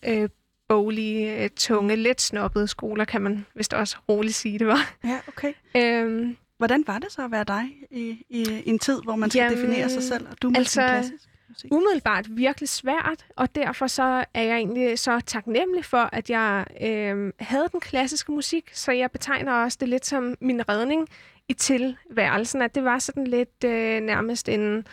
øh, 0.03 0.29
boglige, 0.67 1.43
øh, 1.43 1.49
tunge, 1.49 1.95
lidt 1.95 2.21
snobbede 2.21 2.67
skoler, 2.67 3.05
kan 3.05 3.21
man 3.21 3.45
vist 3.55 3.73
også 3.73 3.97
roligt 4.09 4.35
sige, 4.35 4.59
det 4.59 4.67
var. 4.67 4.93
Ja, 5.03 5.19
okay. 5.27 5.53
Øhm, 5.75 6.37
Hvordan 6.57 6.83
var 6.87 6.99
det 6.99 7.11
så 7.11 7.25
at 7.25 7.31
være 7.31 7.43
dig 7.43 7.65
i, 7.91 8.25
i, 8.29 8.63
en 8.65 8.79
tid, 8.79 9.01
hvor 9.03 9.15
man 9.15 9.29
skal 9.29 9.39
Jamen, 9.41 9.57
definere 9.57 9.89
sig 9.89 10.03
selv, 10.03 10.27
og 10.31 10.41
du 10.41 10.49
med 10.49 10.57
altså, 10.57 10.81
klassisk 10.81 11.29
musik? 11.49 11.71
umiddelbart 11.73 12.25
virkelig 12.29 12.69
svært, 12.69 13.25
og 13.35 13.55
derfor 13.55 13.87
så 13.87 14.25
er 14.33 14.43
jeg 14.43 14.57
egentlig 14.57 14.99
så 14.99 15.19
taknemmelig 15.19 15.85
for, 15.85 16.09
at 16.11 16.29
jeg 16.29 16.65
øh, 16.81 17.33
havde 17.39 17.67
den 17.71 17.79
klassiske 17.79 18.31
musik, 18.31 18.69
så 18.73 18.91
jeg 18.91 19.11
betegner 19.11 19.53
også 19.53 19.77
det 19.81 19.89
lidt 19.89 20.05
som 20.05 20.35
min 20.41 20.69
redning 20.69 21.07
i 21.49 21.53
tilværelsen, 21.53 22.61
at 22.61 22.75
det 22.75 22.83
var 22.83 22.99
sådan 22.99 23.27
lidt 23.27 23.63
øh, 23.65 24.01
nærmest 24.01 24.49
en 24.49 24.87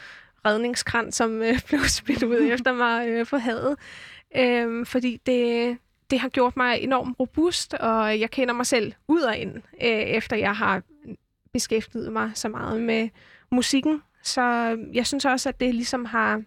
redningskrans, 0.46 1.14
som 1.14 1.42
øh, 1.42 1.60
blev 1.68 1.80
spillet 1.80 2.24
ud 2.24 2.48
efter 2.54 2.72
mig 2.72 3.08
øh, 3.08 3.26
på 3.26 3.36
havet. 3.36 3.76
Øh, 4.36 4.86
fordi 4.86 5.20
det, 5.26 5.78
det 6.10 6.20
har 6.20 6.28
gjort 6.28 6.56
mig 6.56 6.80
enormt 6.80 7.20
robust, 7.20 7.74
og 7.74 8.20
jeg 8.20 8.30
kender 8.30 8.54
mig 8.54 8.66
selv 8.66 8.92
ud 9.08 9.20
og 9.20 9.36
ind, 9.36 9.56
øh, 9.56 9.88
efter 9.90 10.36
jeg 10.36 10.56
har 10.56 10.82
beskæftiget 11.52 12.12
mig 12.12 12.30
så 12.34 12.48
meget 12.48 12.82
med 12.82 13.08
musikken. 13.50 14.02
Så 14.22 14.42
jeg 14.92 15.06
synes 15.06 15.24
også, 15.24 15.48
at 15.48 15.60
det 15.60 15.74
ligesom 15.74 16.04
har 16.04 16.42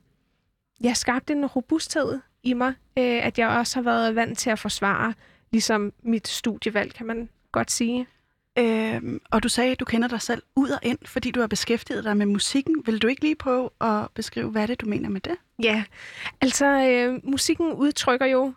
ja, 0.83 0.93
skabt 0.93 1.31
en 1.31 1.45
robusthed 1.45 2.19
i 2.43 2.53
mig, 2.53 2.73
øh, 2.97 3.25
at 3.25 3.39
jeg 3.39 3.47
også 3.47 3.75
har 3.77 3.83
været 3.83 4.15
vant 4.15 4.37
til 4.37 4.49
at 4.49 4.59
forsvare 4.59 5.13
ligesom 5.51 5.93
mit 6.03 6.27
studievalg, 6.27 6.93
kan 6.93 7.05
man 7.05 7.29
godt 7.51 7.71
sige. 7.71 8.07
Øhm, 8.59 9.21
og 9.31 9.43
du 9.43 9.49
sagde, 9.49 9.71
at 9.71 9.79
du 9.79 9.85
kender 9.85 10.07
dig 10.07 10.21
selv 10.21 10.43
ud 10.55 10.69
og 10.69 10.79
ind, 10.83 10.97
fordi 11.05 11.31
du 11.31 11.39
har 11.39 11.47
beskæftiget 11.47 12.03
dig 12.03 12.17
med 12.17 12.25
musikken. 12.25 12.83
Vil 12.85 13.01
du 13.01 13.07
ikke 13.07 13.21
lige 13.21 13.35
prøve 13.35 13.69
at 13.81 14.07
beskrive, 14.15 14.49
hvad 14.51 14.67
det 14.67 14.81
du 14.81 14.85
mener 14.85 15.09
med 15.09 15.21
det? 15.21 15.35
Ja, 15.63 15.83
altså 16.41 16.65
øh, 16.65 17.19
musikken 17.23 17.73
udtrykker 17.73 18.25
jo 18.25 18.53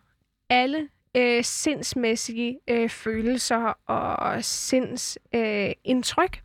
alle 0.51 0.89
øh, 1.17 1.45
sindsmæssige 1.45 2.59
øh, 2.69 2.89
følelser 2.89 3.59
og 3.91 4.45
sindsindtryk. 4.45 5.35
Øh, 5.35 5.73
indtryk. 5.85 6.41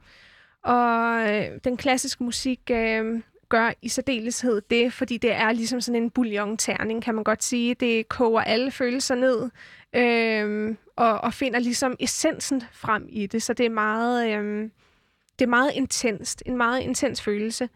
og 0.64 1.36
øh, 1.36 1.60
den 1.64 1.78
klassiske 1.78 2.24
musik 2.24 2.60
øh, 2.72 3.22
gør 3.50 3.72
i 3.82 3.90
særdeleshed 3.90 4.62
det, 4.70 4.94
fordi 4.94 5.18
det 5.18 5.34
er 5.34 5.52
ligesom 5.52 5.82
sådan 5.82 6.04
en 6.04 6.10
bouillon-terning, 6.10 7.04
kan 7.04 7.16
man 7.16 7.24
godt 7.24 7.44
sige. 7.44 7.74
Det 7.74 8.10
koger 8.10 8.42
alle 8.42 8.72
følelser 8.72 9.16
ned, 9.16 9.50
øh, 9.98 10.76
og, 10.96 11.22
og 11.22 11.34
finder 11.34 11.60
ligesom 11.60 11.96
essensen 12.00 12.64
frem 12.72 13.08
i 13.10 13.28
det. 13.28 13.44
Så 13.44 13.54
det 13.54 13.66
er 13.66 13.70
meget, 13.70 14.30
øh, 14.30 14.70
det 15.40 15.46
er 15.46 15.50
meget 15.50 15.72
intenst, 15.74 16.44
en 16.46 16.58
meget 16.58 16.82
intens 16.82 17.22
følelse. 17.22 17.70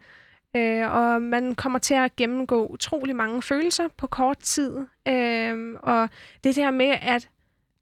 Øh, 0.56 0.94
og 0.94 1.22
man 1.22 1.54
kommer 1.54 1.78
til 1.78 1.94
at 1.94 2.16
gennemgå 2.16 2.66
utrolig 2.66 3.16
mange 3.16 3.42
følelser 3.42 3.88
på 3.96 4.06
kort 4.06 4.38
tid. 4.38 4.76
Øh, 5.08 5.74
og 5.82 6.08
det 6.44 6.56
der 6.56 6.70
med 6.70 6.96
at 7.02 7.28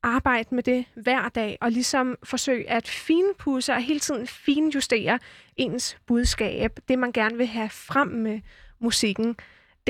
arbejde 0.02 0.54
med 0.54 0.62
det 0.62 0.84
hver 0.94 1.28
dag, 1.28 1.58
og 1.60 1.70
ligesom 1.70 2.16
forsøge 2.22 2.70
at 2.70 2.88
finpudse 2.88 3.72
og 3.72 3.82
hele 3.82 4.00
tiden 4.00 4.26
finjustere 4.26 5.18
ens 5.56 5.98
budskab, 6.06 6.78
det 6.88 6.98
man 6.98 7.12
gerne 7.12 7.36
vil 7.36 7.46
have 7.46 7.68
frem 7.68 8.08
med 8.08 8.40
musikken, 8.78 9.36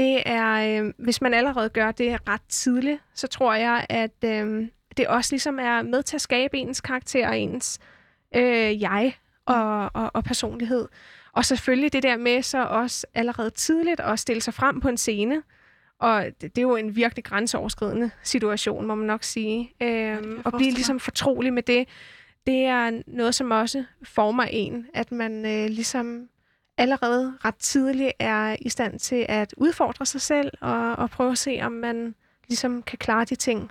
det 0.01 0.23
er, 0.27 0.83
øh, 0.83 0.93
hvis 0.99 1.21
man 1.21 1.35
allerede 1.35 1.69
gør 1.69 1.91
det 1.91 2.29
ret 2.29 2.43
tidligt, 2.49 3.01
så 3.15 3.27
tror 3.27 3.55
jeg, 3.55 3.87
at 3.89 4.25
øh, 4.25 4.69
det 4.97 5.07
også 5.07 5.33
ligesom 5.33 5.59
er 5.59 5.83
med 5.83 6.03
til 6.03 6.17
at 6.17 6.21
skabe 6.21 6.59
ens 6.59 6.81
karakter 6.81 7.29
og 7.29 7.39
ens 7.39 7.79
øh, 8.37 8.83
jeg 8.83 9.15
og, 9.47 9.91
og, 9.95 10.11
og 10.15 10.25
personlighed. 10.25 10.89
Og 11.33 11.45
selvfølgelig 11.45 11.93
det 11.93 12.03
der 12.03 12.17
med 12.17 12.43
så 12.43 12.65
også 12.65 13.07
allerede 13.15 13.51
tidligt 13.51 14.01
at 14.01 14.19
stille 14.19 14.43
sig 14.43 14.55
frem 14.55 14.81
på 14.81 14.89
en 14.89 14.97
scene. 14.97 15.43
Og 15.99 16.25
det, 16.25 16.57
det 16.57 16.59
er 16.59 16.63
jo 16.63 16.77
en 16.77 16.97
virkelig 16.97 17.25
grænseoverskridende 17.25 18.11
situation, 18.23 18.87
må 18.87 18.95
man 18.95 19.07
nok 19.07 19.25
sige. 19.25 19.73
Øhm, 19.83 20.43
og 20.45 20.53
blive 20.53 20.71
ligesom 20.71 21.01
fortrolig 21.01 21.53
med 21.53 21.63
det, 21.63 21.89
det 22.47 22.65
er 22.65 23.03
noget, 23.07 23.35
som 23.35 23.51
også 23.51 23.85
former 24.03 24.45
en, 24.45 24.87
at 24.95 25.13
man 25.13 25.47
øh, 25.47 25.71
ligesom 25.71 26.29
allerede 26.81 27.35
ret 27.45 27.57
tidligt 27.57 28.13
er 28.19 28.57
i 28.61 28.69
stand 28.69 28.99
til 28.99 29.27
at 29.29 29.55
udfordre 29.57 30.07
sig 30.07 30.21
selv 30.21 30.51
og, 30.61 30.97
og 30.97 31.11
prøve 31.11 31.33
at 31.33 31.39
se, 31.39 31.61
om 31.63 31.73
man 31.73 32.15
ligesom 32.49 32.83
kan 32.83 32.99
klare 32.99 33.25
de 33.25 33.35
ting. 33.35 33.71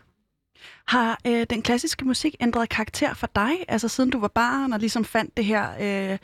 Har 0.88 1.20
øh, 1.28 1.46
den 1.50 1.62
klassiske 1.62 2.06
musik 2.06 2.36
ændret 2.40 2.70
karakter 2.70 3.14
for 3.14 3.28
dig, 3.36 3.52
altså 3.68 3.88
siden 3.88 4.10
du 4.10 4.20
var 4.20 4.28
barn 4.28 4.74
og 4.74 4.80
ligesom 4.80 5.06
fandt 5.06 5.38
det 5.38 5.46
her 5.46 5.70
øh, 5.82 6.18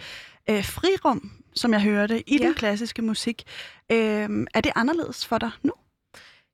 øh, 0.50 0.64
frirum, 0.64 1.32
som 1.54 1.74
jeg 1.74 1.82
hørte, 1.82 2.30
i 2.30 2.38
ja. 2.38 2.46
den 2.46 2.54
klassiske 2.54 3.02
musik. 3.02 3.44
Øh, 3.92 4.30
er 4.54 4.62
det 4.62 4.72
anderledes 4.76 5.26
for 5.26 5.38
dig 5.38 5.52
nu? 5.64 5.72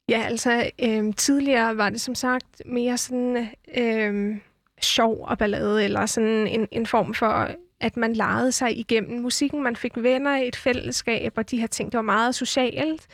Ja, 0.09 0.21
altså 0.21 0.71
øh, 0.79 1.13
tidligere 1.15 1.77
var 1.77 1.89
det 1.89 2.01
som 2.01 2.15
sagt 2.15 2.61
mere 2.65 2.97
sådan 2.97 3.50
øh, 3.77 4.38
sjov 4.81 5.25
og 5.27 5.38
ballade, 5.38 5.83
eller 5.83 6.05
sådan 6.05 6.47
en, 6.47 6.67
en 6.71 6.88
form 6.88 7.13
for, 7.13 7.50
at 7.81 7.97
man 7.97 8.13
legede 8.13 8.51
sig 8.51 8.79
igennem 8.79 9.21
musikken. 9.21 9.63
Man 9.63 9.75
fik 9.75 9.91
venner 9.95 10.38
i 10.38 10.47
et 10.47 10.55
fællesskab, 10.55 11.33
og 11.35 11.51
de 11.51 11.59
her 11.59 11.67
ting, 11.67 11.91
det 11.91 11.97
var 11.97 12.01
meget 12.01 12.35
socialt 12.35 13.07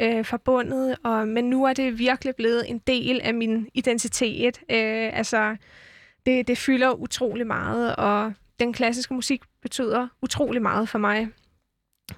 øh, 0.00 0.24
forbundet, 0.24 0.96
og, 1.04 1.28
men 1.28 1.50
nu 1.50 1.64
er 1.64 1.72
det 1.72 1.98
virkelig 1.98 2.36
blevet 2.36 2.70
en 2.70 2.78
del 2.78 3.20
af 3.20 3.34
min 3.34 3.68
identitet. 3.74 4.60
Øh, 4.70 5.18
altså, 5.18 5.56
det, 6.26 6.48
det 6.48 6.58
fylder 6.58 6.92
utrolig 6.92 7.46
meget, 7.46 7.96
og 7.96 8.32
den 8.60 8.72
klassiske 8.72 9.14
musik 9.14 9.42
betyder 9.62 10.08
utrolig 10.22 10.62
meget 10.62 10.88
for 10.88 10.98
mig. 10.98 11.28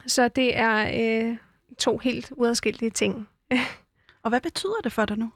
Så 0.07 0.29
det 0.29 0.57
er 0.57 0.91
øh, 0.95 1.37
to 1.79 1.99
helt 1.99 2.33
uadskillige 2.37 2.91
ting. 2.91 3.29
og 4.23 4.29
hvad 4.29 4.41
betyder 4.41 4.81
det 4.85 4.93
for 4.93 5.05
dig 5.05 5.19
nu? 5.19 5.31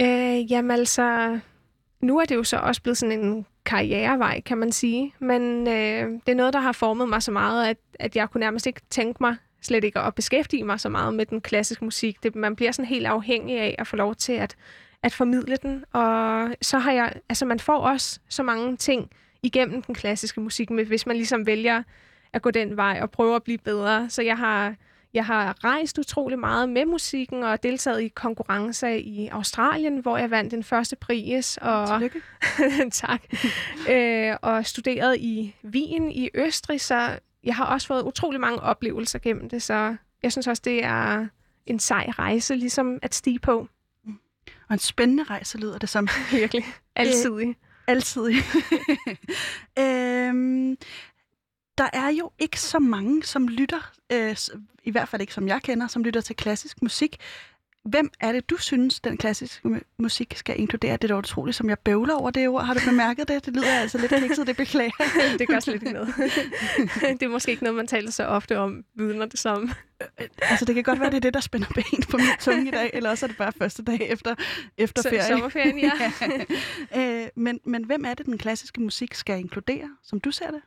Øh, 0.00 0.52
jamen 0.52 0.70
altså, 0.70 1.38
nu 2.00 2.18
er 2.18 2.24
det 2.24 2.34
jo 2.34 2.44
så 2.44 2.56
også 2.56 2.82
blevet 2.82 2.98
sådan 2.98 3.20
en 3.20 3.46
karrierevej, 3.64 4.40
kan 4.40 4.58
man 4.58 4.72
sige. 4.72 5.14
Men 5.18 5.68
øh, 5.68 6.10
det 6.26 6.28
er 6.28 6.34
noget, 6.34 6.52
der 6.52 6.60
har 6.60 6.72
formet 6.72 7.08
mig 7.08 7.22
så 7.22 7.30
meget, 7.30 7.66
at, 7.66 7.76
at 7.98 8.16
jeg 8.16 8.30
kunne 8.30 8.40
nærmest 8.40 8.66
ikke 8.66 8.80
tænke 8.90 9.16
mig 9.20 9.36
slet 9.62 9.84
ikke 9.84 10.00
at 10.00 10.14
beskæftige 10.14 10.64
mig 10.64 10.80
så 10.80 10.88
meget 10.88 11.14
med 11.14 11.26
den 11.26 11.40
klassiske 11.40 11.84
musik. 11.84 12.22
Det, 12.22 12.36
man 12.36 12.56
bliver 12.56 12.72
sådan 12.72 12.88
helt 12.88 13.06
afhængig 13.06 13.58
af 13.60 13.74
at 13.78 13.86
få 13.86 13.96
lov 13.96 14.14
til 14.14 14.32
at, 14.32 14.56
at 15.02 15.12
formidle 15.12 15.56
den. 15.56 15.84
Og 15.92 16.48
så 16.62 16.78
har 16.78 16.92
jeg, 16.92 17.12
altså 17.28 17.44
man 17.44 17.60
får 17.60 17.78
også 17.78 18.20
så 18.28 18.42
mange 18.42 18.76
ting 18.76 19.10
igennem 19.42 19.82
den 19.82 19.94
klassiske 19.94 20.40
musik, 20.40 20.70
hvis 20.70 21.06
man 21.06 21.16
ligesom 21.16 21.46
vælger 21.46 21.82
at 22.32 22.42
gå 22.42 22.50
den 22.50 22.76
vej 22.76 22.98
og 23.02 23.10
prøve 23.10 23.36
at 23.36 23.42
blive 23.42 23.58
bedre. 23.58 24.10
Så 24.10 24.22
jeg 24.22 24.38
har, 24.38 24.74
jeg 25.14 25.26
har 25.26 25.64
rejst 25.64 25.98
utrolig 25.98 26.38
meget 26.38 26.68
med 26.68 26.84
musikken 26.84 27.42
og 27.42 27.62
deltaget 27.62 28.02
i 28.02 28.08
konkurrencer 28.08 28.88
i 28.88 29.28
Australien, 29.32 29.98
hvor 29.98 30.16
jeg 30.18 30.30
vandt 30.30 30.50
den 30.50 30.64
første 30.64 30.96
pris. 30.96 31.58
Og, 31.62 32.00
tak. 32.92 33.22
øh, 33.90 34.36
og 34.42 34.66
studeret 34.66 35.18
i 35.18 35.54
Wien 35.64 36.10
i 36.10 36.28
Østrig, 36.34 36.80
så 36.80 37.18
jeg 37.44 37.56
har 37.56 37.64
også 37.64 37.86
fået 37.86 38.02
utrolig 38.02 38.40
mange 38.40 38.60
oplevelser 38.60 39.18
gennem 39.18 39.48
det, 39.48 39.62
så 39.62 39.96
jeg 40.22 40.32
synes 40.32 40.46
også, 40.46 40.62
det 40.64 40.84
er 40.84 41.26
en 41.66 41.78
sej 41.78 42.06
rejse 42.18 42.54
ligesom 42.54 42.98
at 43.02 43.14
stige 43.14 43.38
på. 43.38 43.68
Og 44.68 44.72
en 44.72 44.78
spændende 44.78 45.22
rejse 45.22 45.58
lyder 45.58 45.78
det 45.78 45.88
som. 45.88 46.08
Virkelig. 46.32 46.64
Altid. 46.96 47.40
Øh, 47.40 47.54
altid. 47.86 48.34
øhm, 49.78 50.76
der 51.78 51.88
er 51.92 52.08
jo 52.08 52.30
ikke 52.38 52.60
så 52.60 52.78
mange, 52.78 53.22
som 53.22 53.48
lytter, 53.48 53.92
øh, 54.12 54.36
i 54.84 54.90
hvert 54.90 55.08
fald 55.08 55.22
ikke 55.22 55.34
som 55.34 55.48
jeg 55.48 55.62
kender, 55.62 55.86
som 55.86 56.04
lytter 56.04 56.20
til 56.20 56.36
klassisk 56.36 56.82
musik. 56.82 57.16
Hvem 57.84 58.10
er 58.20 58.32
det, 58.32 58.50
du 58.50 58.56
synes, 58.56 59.00
den 59.00 59.16
klassiske 59.16 59.80
musik 59.98 60.34
skal 60.36 60.60
inkludere? 60.60 60.96
Det 60.96 61.04
er 61.04 61.08
da 61.08 61.18
utroligt, 61.18 61.56
som 61.56 61.68
jeg 61.68 61.78
bøvler 61.78 62.14
over 62.14 62.30
det 62.30 62.48
ord. 62.48 62.64
Har 62.64 62.74
du 62.74 62.80
bemærket 62.88 63.28
det? 63.28 63.46
Det 63.46 63.54
lyder 63.54 63.80
altså 63.80 63.98
lidt 63.98 64.12
kikset, 64.12 64.46
det 64.46 64.56
beklager 64.56 64.90
Det 65.38 65.48
gør 65.48 65.60
slet 65.60 65.74
ikke 65.74 65.92
noget. 65.92 66.14
det 67.20 67.22
er 67.22 67.28
måske 67.28 67.50
ikke 67.50 67.62
noget, 67.62 67.76
man 67.76 67.86
taler 67.86 68.10
så 68.10 68.24
ofte 68.24 68.58
om, 68.58 68.84
vidner 68.94 69.26
det 69.26 69.38
som. 69.38 69.70
Øh, 70.02 70.28
altså, 70.42 70.64
det 70.64 70.74
kan 70.74 70.84
godt 70.84 71.00
være, 71.00 71.10
det 71.10 71.16
er 71.16 71.20
det, 71.20 71.34
der 71.34 71.40
spænder 71.40 71.66
ben 71.74 72.02
på 72.10 72.16
min 72.16 72.26
tunge 72.40 72.68
i 72.68 72.70
dag, 72.70 72.90
eller 72.92 73.10
også 73.10 73.26
er 73.26 73.28
det 73.28 73.36
bare 73.36 73.52
første 73.58 73.82
dag 73.82 74.06
efter, 74.10 74.34
efter 74.78 75.02
ferie. 75.02 75.22
Sommerferien, 75.22 75.78
ja. 75.78 75.92
ja. 76.20 77.22
Øh, 77.22 77.28
men, 77.36 77.60
men 77.64 77.84
hvem 77.84 78.04
er 78.04 78.14
det, 78.14 78.26
den 78.26 78.38
klassiske 78.38 78.80
musik 78.80 79.14
skal 79.14 79.38
inkludere, 79.38 79.96
som 80.02 80.20
du 80.20 80.30
ser 80.30 80.50
det? 80.50 80.60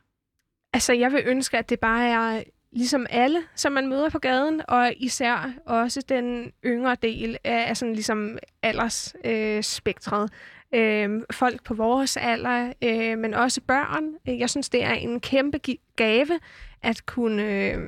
Altså, 0.72 0.92
jeg 0.92 1.12
vil 1.12 1.22
ønske, 1.26 1.58
at 1.58 1.70
det 1.70 1.80
bare 1.80 2.08
er 2.08 2.42
ligesom 2.72 3.06
alle, 3.10 3.42
som 3.54 3.72
man 3.72 3.88
møder 3.88 4.10
på 4.10 4.18
gaden, 4.18 4.62
og 4.68 4.92
især 4.96 5.52
også 5.66 6.02
den 6.08 6.52
yngre 6.64 6.96
del 7.02 7.36
af 7.44 7.76
sådan 7.76 7.94
ligesom 7.94 8.38
aldersspektret. 8.62 10.30
Øh, 10.74 11.10
øh, 11.10 11.22
folk 11.30 11.64
på 11.64 11.74
vores 11.74 12.16
alder, 12.16 12.72
øh, 12.82 13.18
men 13.18 13.34
også 13.34 13.60
børn. 13.60 14.38
Jeg 14.38 14.50
synes, 14.50 14.68
det 14.68 14.84
er 14.84 14.92
en 14.92 15.20
kæmpe 15.20 15.60
gave 15.96 16.40
at 16.82 17.06
kunne 17.06 17.42
øh, 17.42 17.78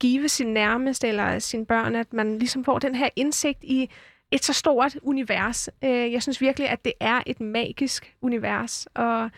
give 0.00 0.28
sin 0.28 0.46
nærmeste 0.46 1.08
eller 1.08 1.38
sine 1.38 1.66
børn, 1.66 1.96
at 1.96 2.12
man 2.12 2.38
ligesom 2.38 2.64
får 2.64 2.78
den 2.78 2.94
her 2.94 3.08
indsigt 3.16 3.58
i 3.64 3.90
et 4.30 4.44
så 4.44 4.52
stort 4.52 4.96
univers. 5.02 5.68
Øh, 5.84 6.12
jeg 6.12 6.22
synes 6.22 6.40
virkelig, 6.40 6.68
at 6.68 6.84
det 6.84 6.92
er 7.00 7.22
et 7.26 7.40
magisk 7.40 8.14
univers, 8.20 8.86
og 8.94 9.30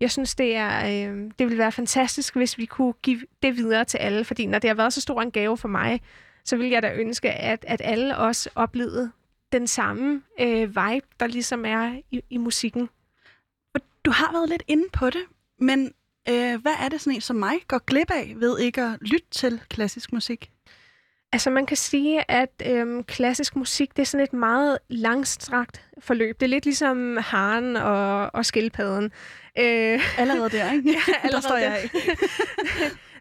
jeg 0.00 0.10
synes, 0.10 0.34
det, 0.34 0.56
er, 0.56 0.78
øh, 0.86 1.30
det 1.38 1.46
ville 1.46 1.58
være 1.58 1.72
fantastisk, 1.72 2.36
hvis 2.36 2.58
vi 2.58 2.66
kunne 2.66 2.92
give 2.92 3.20
det 3.42 3.56
videre 3.56 3.84
til 3.84 3.98
alle, 3.98 4.24
fordi 4.24 4.46
når 4.46 4.58
det 4.58 4.70
har 4.70 4.74
været 4.74 4.92
så 4.92 5.00
stor 5.00 5.22
en 5.22 5.30
gave 5.30 5.56
for 5.56 5.68
mig, 5.68 6.00
så 6.44 6.56
vil 6.56 6.68
jeg 6.70 6.82
da 6.82 6.92
ønske, 6.94 7.30
at, 7.30 7.64
at 7.68 7.80
alle 7.84 8.16
også 8.16 8.50
oplevede 8.54 9.12
den 9.52 9.66
samme 9.66 10.22
øh, 10.40 10.68
vibe, 10.68 11.06
der 11.20 11.26
ligesom 11.26 11.64
er 11.64 12.00
i, 12.10 12.22
i 12.30 12.36
musikken. 12.36 12.88
Du 14.04 14.10
har 14.10 14.32
været 14.32 14.48
lidt 14.48 14.62
inde 14.68 14.88
på 14.92 15.10
det, 15.10 15.22
men 15.60 15.92
øh, 16.28 16.60
hvad 16.62 16.72
er 16.80 16.88
det 16.88 17.00
sådan 17.00 17.14
en 17.14 17.20
som 17.20 17.36
mig 17.36 17.54
går 17.68 17.78
glip 17.78 18.10
af 18.10 18.34
ved 18.36 18.58
ikke 18.58 18.82
at 18.82 18.98
lytte 19.00 19.26
til 19.30 19.60
klassisk 19.68 20.12
musik? 20.12 20.50
Altså 21.32 21.50
man 21.50 21.66
kan 21.66 21.76
sige, 21.76 22.30
at 22.30 22.62
øhm, 22.66 23.04
klassisk 23.04 23.56
musik, 23.56 23.96
det 23.96 24.02
er 24.02 24.06
sådan 24.06 24.24
et 24.24 24.32
meget 24.32 24.78
langstrakt 24.88 25.86
forløb. 25.98 26.40
Det 26.40 26.46
er 26.46 26.50
lidt 26.50 26.64
ligesom 26.64 27.16
haren 27.16 27.76
og, 27.76 28.34
og 28.34 28.46
skildpadden. 28.46 29.04
Øh, 29.58 30.00
allerede 30.20 30.50
der, 30.50 30.72
ikke? 30.72 30.90
ja, 30.90 31.14
allerede 31.22 31.32
der 31.42 31.48
står 31.48 31.56
jeg 31.56 31.88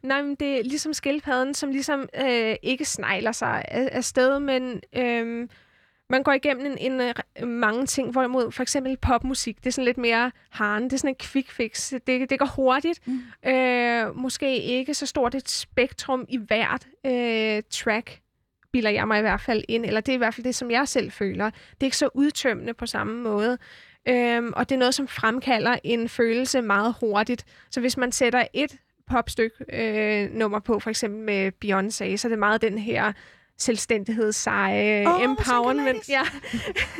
Nej, 0.03 0.21
men 0.21 0.35
det 0.35 0.59
er 0.59 0.63
ligesom 0.63 0.93
skildpadden, 0.93 1.53
som 1.53 1.71
ligesom 1.71 2.09
øh, 2.25 2.55
ikke 2.63 2.85
snegler 2.85 3.31
sig 3.31 3.65
af, 3.67 4.03
sted, 4.03 4.39
men 4.39 4.81
øh, 4.97 5.47
man 6.09 6.23
går 6.23 6.31
igennem 6.31 6.65
en, 6.65 6.77
en, 6.77 7.01
en, 7.01 7.13
øh, 7.41 7.47
mange 7.47 7.85
ting, 7.85 8.11
hvorimod 8.11 8.51
for 8.51 8.61
eksempel 8.61 8.97
popmusik, 8.97 9.57
det 9.57 9.67
er 9.67 9.71
sådan 9.71 9.85
lidt 9.85 9.97
mere 9.97 10.31
haren, 10.49 10.83
det 10.83 10.93
er 10.93 10.97
sådan 10.97 11.09
en 11.09 11.15
quick 11.15 11.51
fix, 11.51 11.93
det, 12.07 12.29
det 12.29 12.39
går 12.39 12.53
hurtigt, 12.55 13.07
mm. 13.07 13.49
øh, 13.49 14.15
måske 14.15 14.57
ikke 14.57 14.93
så 14.93 15.05
stort 15.05 15.35
et 15.35 15.49
spektrum 15.49 16.25
i 16.29 16.37
hvert 16.37 16.87
øh, 17.05 17.63
track, 17.69 18.21
bilder 18.71 18.89
jeg 18.89 19.07
mig 19.07 19.17
i 19.17 19.21
hvert 19.21 19.41
fald 19.41 19.63
ind, 19.67 19.85
eller 19.85 20.01
det 20.01 20.11
er 20.11 20.15
i 20.15 20.17
hvert 20.17 20.33
fald 20.33 20.45
det, 20.45 20.55
som 20.55 20.71
jeg 20.71 20.87
selv 20.87 21.11
føler. 21.11 21.49
Det 21.49 21.81
er 21.81 21.85
ikke 21.85 21.97
så 21.97 22.09
udtømmende 22.13 22.73
på 22.73 22.85
samme 22.85 23.23
måde. 23.23 23.57
Øhm, 24.07 24.53
og 24.55 24.69
det 24.69 24.75
er 24.75 24.79
noget, 24.79 24.95
som 24.95 25.07
fremkalder 25.07 25.77
en 25.83 26.09
følelse 26.09 26.61
meget 26.61 26.95
hurtigt. 26.99 27.45
Så 27.71 27.79
hvis 27.79 27.97
man 27.97 28.11
sætter 28.11 28.45
et 28.53 28.77
popstykke 29.07 29.55
øh, 29.73 30.31
nummer 30.31 30.59
på, 30.59 30.79
for 30.79 30.89
eksempel 30.89 31.19
med 31.19 31.51
Beyoncé, 31.65 32.17
så 32.17 32.27
er 32.27 32.29
det 32.29 32.39
meget 32.39 32.61
den 32.61 32.77
her 32.77 33.13
selvstændighedsseje, 33.57 35.05
oh, 35.07 35.23
empowerment, 35.23 36.09
ja, 36.09 36.21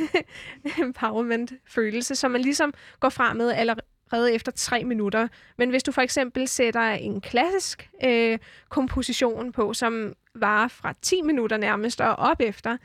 empowerment 0.84 1.52
følelse, 1.68 2.16
som 2.16 2.30
man 2.30 2.40
ligesom 2.40 2.74
går 3.00 3.08
frem 3.08 3.36
med 3.36 3.52
allerede 3.52 4.34
efter 4.34 4.52
tre 4.52 4.84
minutter. 4.84 5.28
Men 5.58 5.70
hvis 5.70 5.82
du 5.82 5.92
for 5.92 6.02
eksempel 6.02 6.48
sætter 6.48 6.90
en 6.90 7.20
klassisk 7.20 7.90
øh, 8.04 8.38
komposition 8.68 9.52
på, 9.52 9.74
som 9.74 10.12
varer 10.34 10.68
fra 10.68 10.94
10 11.02 11.22
minutter 11.22 11.56
nærmest 11.56 12.00
og 12.00 12.16
op 12.16 12.40
efter, 12.40 12.76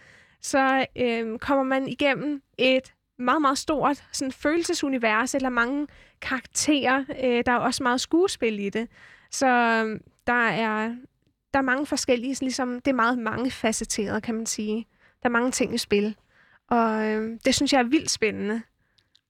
så 0.42 0.86
øh, 0.96 1.40
kommer 1.40 1.64
man 1.64 1.88
igennem 1.88 2.42
et 2.58 2.94
meget, 3.20 3.42
meget 3.42 3.58
stort 3.58 4.04
sådan 4.12 4.32
følelsesunivers, 4.32 5.36
eller 5.36 5.50
mange 5.50 5.88
karakterer. 6.22 7.06
Øh, 7.24 7.44
der 7.46 7.52
er 7.52 7.58
også 7.58 7.84
meget 7.84 8.02
skuespil 8.02 8.60
i 8.60 8.70
det. 8.70 8.88
Så 9.32 9.48
øh, 9.48 10.00
der 10.28 10.48
er, 10.48 10.96
der 11.54 11.60
er 11.60 11.64
mange 11.64 11.86
forskellige, 11.86 12.38
ligesom, 12.42 12.82
det 12.82 12.88
er 12.88 12.96
meget 12.96 13.18
mange 13.18 13.52
facetteret, 13.52 14.24
kan 14.24 14.36
man 14.36 14.46
sige. 14.46 14.88
Der 15.24 15.30
er 15.30 15.32
mange 15.32 15.52
ting 15.52 15.76
i 15.76 15.78
spil. 15.78 16.16
Og 16.70 17.06
øh, 17.06 17.40
det 17.46 17.56
synes 17.56 17.74
jeg 17.74 17.80
er 17.80 17.84
vildt 17.84 18.12
spændende. 18.12 18.62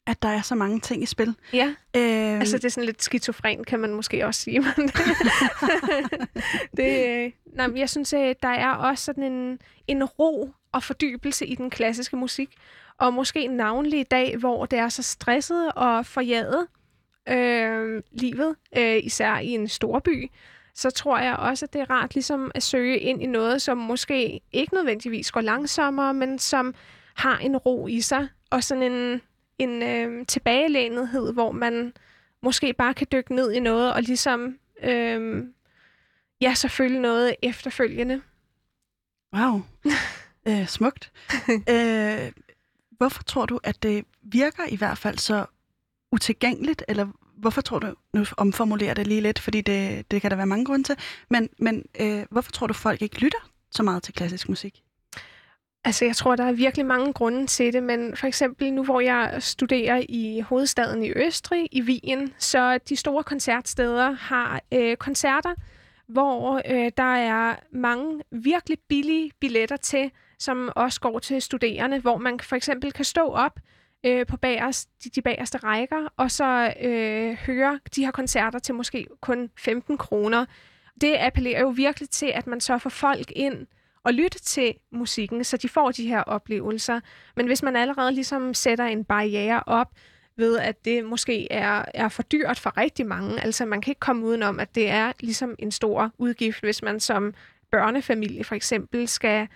At 0.07 0.21
der 0.21 0.29
er 0.29 0.41
så 0.41 0.55
mange 0.55 0.79
ting 0.79 1.03
i 1.03 1.05
spil. 1.05 1.36
Ja, 1.53 1.75
øhm... 1.95 2.39
altså 2.39 2.57
det 2.57 2.65
er 2.65 2.69
sådan 2.69 2.86
lidt 2.86 3.03
skizofren, 3.03 3.63
kan 3.63 3.79
man 3.79 3.93
måske 3.93 4.25
også 4.25 4.41
sige. 4.41 4.63
Det, 6.77 7.07
øh, 7.07 7.31
nej, 7.55 7.69
jeg 7.75 7.89
synes, 7.89 8.13
at 8.13 8.43
der 8.43 8.49
er 8.49 8.71
også 8.71 9.05
sådan 9.05 9.23
en, 9.23 9.60
en 9.88 10.03
ro 10.03 10.49
og 10.71 10.84
fordybelse 10.84 11.45
i 11.45 11.55
den 11.55 11.69
klassiske 11.69 12.15
musik. 12.15 12.49
Og 12.97 13.13
måske 13.13 13.47
navnlig 13.47 13.99
i 13.99 14.03
dag, 14.03 14.38
hvor 14.38 14.65
det 14.65 14.79
er 14.79 14.89
så 14.89 15.03
stresset 15.03 15.71
og 15.71 16.05
forjaget 16.05 16.67
øh, 17.29 18.03
livet, 18.12 18.55
øh, 18.77 18.99
især 19.03 19.38
i 19.38 19.47
en 19.47 19.67
storby, 19.67 20.31
så 20.75 20.89
tror 20.89 21.19
jeg 21.19 21.36
også, 21.36 21.65
at 21.65 21.73
det 21.73 21.81
er 21.81 21.89
rart 21.89 22.13
ligesom 22.13 22.51
at 22.55 22.63
søge 22.63 22.99
ind 22.99 23.23
i 23.23 23.25
noget, 23.25 23.62
som 23.62 23.77
måske 23.77 24.41
ikke 24.51 24.73
nødvendigvis 24.73 25.31
går 25.31 25.41
langsommere, 25.41 26.13
men 26.13 26.39
som 26.39 26.75
har 27.15 27.38
en 27.38 27.57
ro 27.57 27.88
i 27.88 28.01
sig, 28.01 28.27
og 28.49 28.63
sådan 28.63 28.91
en, 28.91 29.21
en 29.57 29.84
øh, 29.84 30.25
tilbagelænethed, 30.25 31.34
hvor 31.34 31.51
man 31.51 31.93
måske 32.43 32.73
bare 32.73 32.93
kan 32.93 33.07
dykke 33.12 33.36
ned 33.36 33.51
i 33.51 33.60
noget, 33.60 33.93
og 33.93 34.01
ligesom, 34.01 34.57
øh, 34.84 35.43
ja, 36.41 36.53
selvfølgelig 36.53 37.01
noget 37.01 37.36
efterfølgende. 37.41 38.21
Wow. 39.36 39.62
øh, 40.47 40.67
smukt. 40.67 41.12
øh, 41.69 42.31
hvorfor 42.97 43.23
tror 43.23 43.45
du, 43.45 43.60
at 43.63 43.84
det 43.84 44.05
virker 44.21 44.63
i 44.69 44.75
hvert 44.75 44.97
fald 44.97 45.17
så 45.17 45.45
utilgængeligt, 46.12 46.84
eller 46.88 47.07
hvorfor 47.41 47.62
tror 47.62 47.80
du, 47.80 47.93
nu 48.13 48.25
omformulerer 48.38 48.93
det 48.93 49.08
lige 49.08 49.21
lidt, 49.21 49.39
fordi 49.39 49.62
det, 49.62 50.12
det 50.12 50.21
kan 50.21 50.32
der 50.32 50.38
være 50.38 50.45
mange 50.45 50.65
grunde 50.65 50.84
til, 50.84 50.95
men, 51.30 51.49
men 51.58 51.86
øh, 51.99 52.25
hvorfor 52.30 52.51
tror 52.51 52.67
du, 52.67 52.73
folk 52.73 53.01
ikke 53.01 53.19
lytter 53.19 53.49
så 53.71 53.84
meget 53.84 54.04
til 54.04 54.13
klassisk 54.13 54.49
musik? 54.49 54.84
Altså, 55.84 56.06
jeg 56.06 56.15
tror, 56.15 56.36
der 56.36 56.43
er 56.43 56.51
virkelig 56.51 56.86
mange 56.86 57.13
grunde 57.13 57.47
til 57.47 57.73
det, 57.73 57.84
men 57.84 58.15
for 58.15 58.27
eksempel 58.27 58.73
nu, 58.73 58.84
hvor 58.84 58.99
jeg 58.99 59.36
studerer 59.39 60.04
i 60.10 60.39
hovedstaden 60.39 61.04
i 61.04 61.12
Østrig, 61.15 61.67
i 61.71 61.82
Wien, 61.82 62.34
så 62.38 62.77
de 62.77 62.95
store 62.95 63.23
koncertsteder 63.23 64.12
har 64.12 64.62
øh, 64.71 64.97
koncerter, 64.97 65.56
hvor 66.08 66.62
øh, 66.69 66.91
der 66.97 67.15
er 67.15 67.56
mange 67.71 68.21
virkelig 68.32 68.77
billige 68.89 69.32
billetter 69.39 69.77
til, 69.77 70.12
som 70.39 70.71
også 70.75 71.01
går 71.01 71.19
til 71.19 71.41
studerende, 71.41 71.99
hvor 71.99 72.17
man 72.17 72.39
for 72.39 72.56
eksempel 72.56 72.91
kan 72.91 73.06
stå 73.06 73.27
op 73.27 73.60
øh, 74.03 74.25
på 74.25 74.37
bagerst, 74.37 74.89
de, 75.03 75.09
de 75.09 75.21
bagerste 75.21 75.57
rækker, 75.57 76.13
og 76.17 76.31
så 76.31 76.73
øh, 76.81 77.33
høre 77.33 77.79
de 77.95 78.05
her 78.05 78.11
koncerter 78.11 78.59
til 78.59 78.75
måske 78.75 79.07
kun 79.21 79.49
15 79.57 79.97
kroner. 79.97 80.45
Det 81.01 81.15
appellerer 81.19 81.61
jo 81.61 81.69
virkelig 81.69 82.09
til, 82.09 82.31
at 82.35 82.47
man 82.47 82.61
så 82.61 82.77
får 82.77 82.89
folk 82.89 83.31
ind 83.35 83.67
og 84.03 84.13
lytte 84.13 84.39
til 84.39 84.73
musikken, 84.91 85.43
så 85.43 85.57
de 85.57 85.69
får 85.69 85.91
de 85.91 86.07
her 86.07 86.21
oplevelser. 86.21 86.99
Men 87.35 87.45
hvis 87.47 87.63
man 87.63 87.75
allerede 87.75 88.11
ligesom 88.11 88.53
sætter 88.53 88.85
en 88.85 89.03
barriere 89.03 89.63
op, 89.65 89.91
ved 90.37 90.57
at 90.57 90.85
det 90.85 91.05
måske 91.05 91.51
er, 91.51 91.85
er 91.93 92.09
for 92.09 92.23
dyrt 92.23 92.59
for 92.59 92.77
rigtig 92.77 93.05
mange. 93.05 93.43
Altså 93.43 93.65
man 93.65 93.81
kan 93.81 93.91
ikke 93.91 93.99
komme 93.99 94.25
udenom, 94.25 94.59
at 94.59 94.75
det 94.75 94.89
er 94.89 95.11
ligesom 95.19 95.55
en 95.59 95.71
stor 95.71 96.11
udgift, 96.17 96.59
hvis 96.59 96.81
man 96.81 96.99
som 96.99 97.33
børnefamilie 97.71 98.43
for 98.43 98.55
eksempel 98.55 99.07
skal 99.07 99.47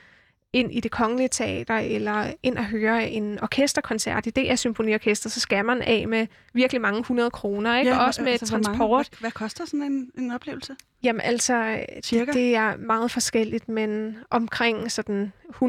ind 0.55 0.71
i 0.73 0.79
det 0.79 0.91
kongelige 0.91 1.27
teater, 1.27 1.75
eller 1.75 2.33
ind 2.43 2.57
og 2.57 2.65
høre 2.65 3.09
en 3.09 3.39
orkesterkoncert 3.41 4.25
i 4.25 4.29
DR 4.29 4.55
Symfoniorkester, 4.55 5.29
så 5.29 5.39
skal 5.39 5.65
man 5.65 5.81
af 5.81 6.07
med 6.07 6.27
virkelig 6.53 6.81
mange 6.81 7.03
hundrede 7.03 7.31
kroner, 7.31 7.79
ikke? 7.79 7.91
Ja, 7.91 8.05
også 8.05 8.21
med 8.21 8.31
altså, 8.31 8.45
transport. 8.45 9.07
Hvad, 9.09 9.19
hvad 9.19 9.31
koster 9.31 9.65
sådan 9.65 9.83
en, 9.83 10.11
en 10.17 10.31
oplevelse? 10.31 10.75
Jamen 11.03 11.21
altså, 11.21 11.79
Cirka? 12.03 12.31
det 12.31 12.55
er 12.55 12.77
meget 12.77 13.11
forskelligt, 13.11 13.69
men 13.69 14.17
omkring 14.29 14.91
sådan 14.91 15.33
185-250 15.49 15.59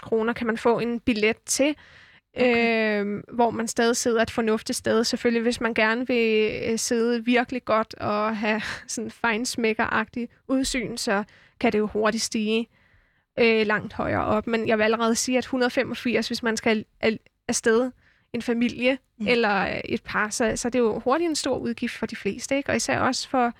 kroner 0.00 0.32
kan 0.32 0.46
man 0.46 0.58
få 0.58 0.78
en 0.78 1.00
billet 1.00 1.36
til, 1.46 1.74
okay. 2.36 3.04
øh, 3.04 3.22
hvor 3.32 3.50
man 3.50 3.68
stadig 3.68 3.96
sidder 3.96 4.22
et 4.22 4.30
fornuftigt 4.30 4.78
sted. 4.78 5.04
Selvfølgelig, 5.04 5.42
hvis 5.42 5.60
man 5.60 5.74
gerne 5.74 6.06
vil 6.06 6.50
øh, 6.70 6.78
sidde 6.78 7.24
virkelig 7.24 7.64
godt 7.64 7.94
og 7.94 8.36
have 8.36 8.62
sådan 8.88 9.10
fejnsmækkeragtig 9.10 10.28
udsyn, 10.48 10.96
så 10.96 11.24
kan 11.60 11.72
det 11.72 11.78
jo 11.78 11.86
hurtigt 11.86 12.22
stige. 12.22 12.68
øh, 13.38 13.66
langt 13.66 13.92
højere 13.92 14.24
op. 14.24 14.46
Men 14.46 14.68
jeg 14.68 14.78
vil 14.78 14.84
allerede 14.84 15.14
sige, 15.14 15.38
at 15.38 15.44
185, 15.44 16.26
hvis 16.26 16.42
man 16.42 16.56
skal 16.56 16.84
afsted 17.48 17.90
en 18.32 18.42
familie 18.42 18.98
mm. 19.18 19.26
eller 19.26 19.80
et 19.84 20.02
par, 20.02 20.30
så, 20.30 20.52
så 20.56 20.68
det 20.68 20.78
er 20.78 20.82
jo 20.82 20.98
hurtigt 20.98 21.28
en 21.28 21.36
stor 21.36 21.58
udgift 21.58 21.94
for 21.94 22.06
de 22.06 22.16
fleste, 22.16 22.56
ikke? 22.56 22.70
og 22.70 22.76
især 22.76 22.98
også 22.98 23.28
for 23.28 23.52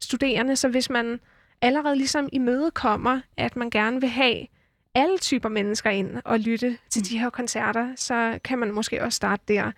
studerende. 0.00 0.56
Så 0.56 0.68
hvis 0.68 0.90
man 0.90 1.20
allerede 1.60 1.96
ligesom 1.96 2.28
imødekommer, 2.32 3.20
at 3.36 3.56
man 3.56 3.70
gerne 3.70 4.00
vil 4.00 4.08
have 4.10 4.46
alle 4.94 5.18
typer 5.18 5.48
mennesker 5.48 5.90
ind 5.90 6.10
og 6.24 6.40
lytte 6.40 6.78
til 6.90 7.00
mm. 7.00 7.04
de 7.04 7.18
her 7.18 7.30
koncerter, 7.30 7.92
så 7.96 8.38
kan 8.44 8.58
man 8.58 8.72
måske 8.72 9.02
også 9.02 9.16
starte 9.16 9.42
der 9.48 9.72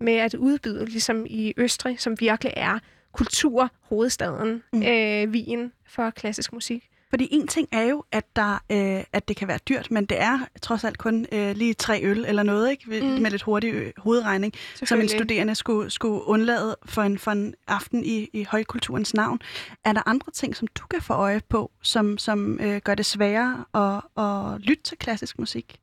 med 0.00 0.14
at 0.14 0.34
udbyde, 0.34 0.84
ligesom 0.84 1.26
i 1.26 1.54
Østrig, 1.56 2.00
som 2.00 2.20
virkelig 2.20 2.52
er 2.56 2.78
kulturhovedstaden, 3.12 4.62
mm. 4.72 4.82
øh, 4.82 5.28
Wien, 5.28 5.72
for 5.86 6.10
klassisk 6.10 6.52
musik. 6.52 6.88
Fordi 7.12 7.28
en 7.30 7.46
ting 7.46 7.68
er 7.72 7.82
jo, 7.82 8.04
at, 8.12 8.36
der, 8.36 8.52
øh, 8.70 9.04
at 9.12 9.28
det 9.28 9.36
kan 9.36 9.48
være 9.48 9.58
dyrt, 9.68 9.90
men 9.90 10.04
det 10.04 10.20
er 10.20 10.38
trods 10.62 10.84
alt 10.84 10.98
kun 10.98 11.26
øh, 11.32 11.56
lige 11.56 11.74
tre 11.74 12.00
øl 12.02 12.24
eller 12.24 12.42
noget, 12.42 12.70
ikke? 12.70 13.02
Mm. 13.02 13.22
med 13.22 13.30
lidt 13.30 13.42
hurtig 13.42 13.74
øh, 13.74 13.92
hovedregning, 13.96 14.52
som 14.74 15.00
en 15.00 15.08
studerende 15.08 15.54
skulle, 15.54 15.90
skulle 15.90 16.24
undlade 16.24 16.76
for 16.84 17.02
en, 17.02 17.18
for 17.18 17.30
en 17.30 17.54
aften 17.66 18.04
i, 18.04 18.28
i 18.32 18.44
højkulturens 18.44 19.14
navn. 19.14 19.40
Er 19.84 19.92
der 19.92 20.08
andre 20.08 20.32
ting, 20.32 20.56
som 20.56 20.68
du 20.68 20.86
kan 20.86 21.02
få 21.02 21.12
øje 21.12 21.40
på, 21.48 21.70
som, 21.82 22.18
som 22.18 22.60
øh, 22.60 22.80
gør 22.84 22.94
det 22.94 23.06
sværere 23.06 23.64
at, 23.74 24.24
at 24.24 24.60
lytte 24.60 24.82
til 24.82 24.98
klassisk 24.98 25.38
musik? 25.38 25.78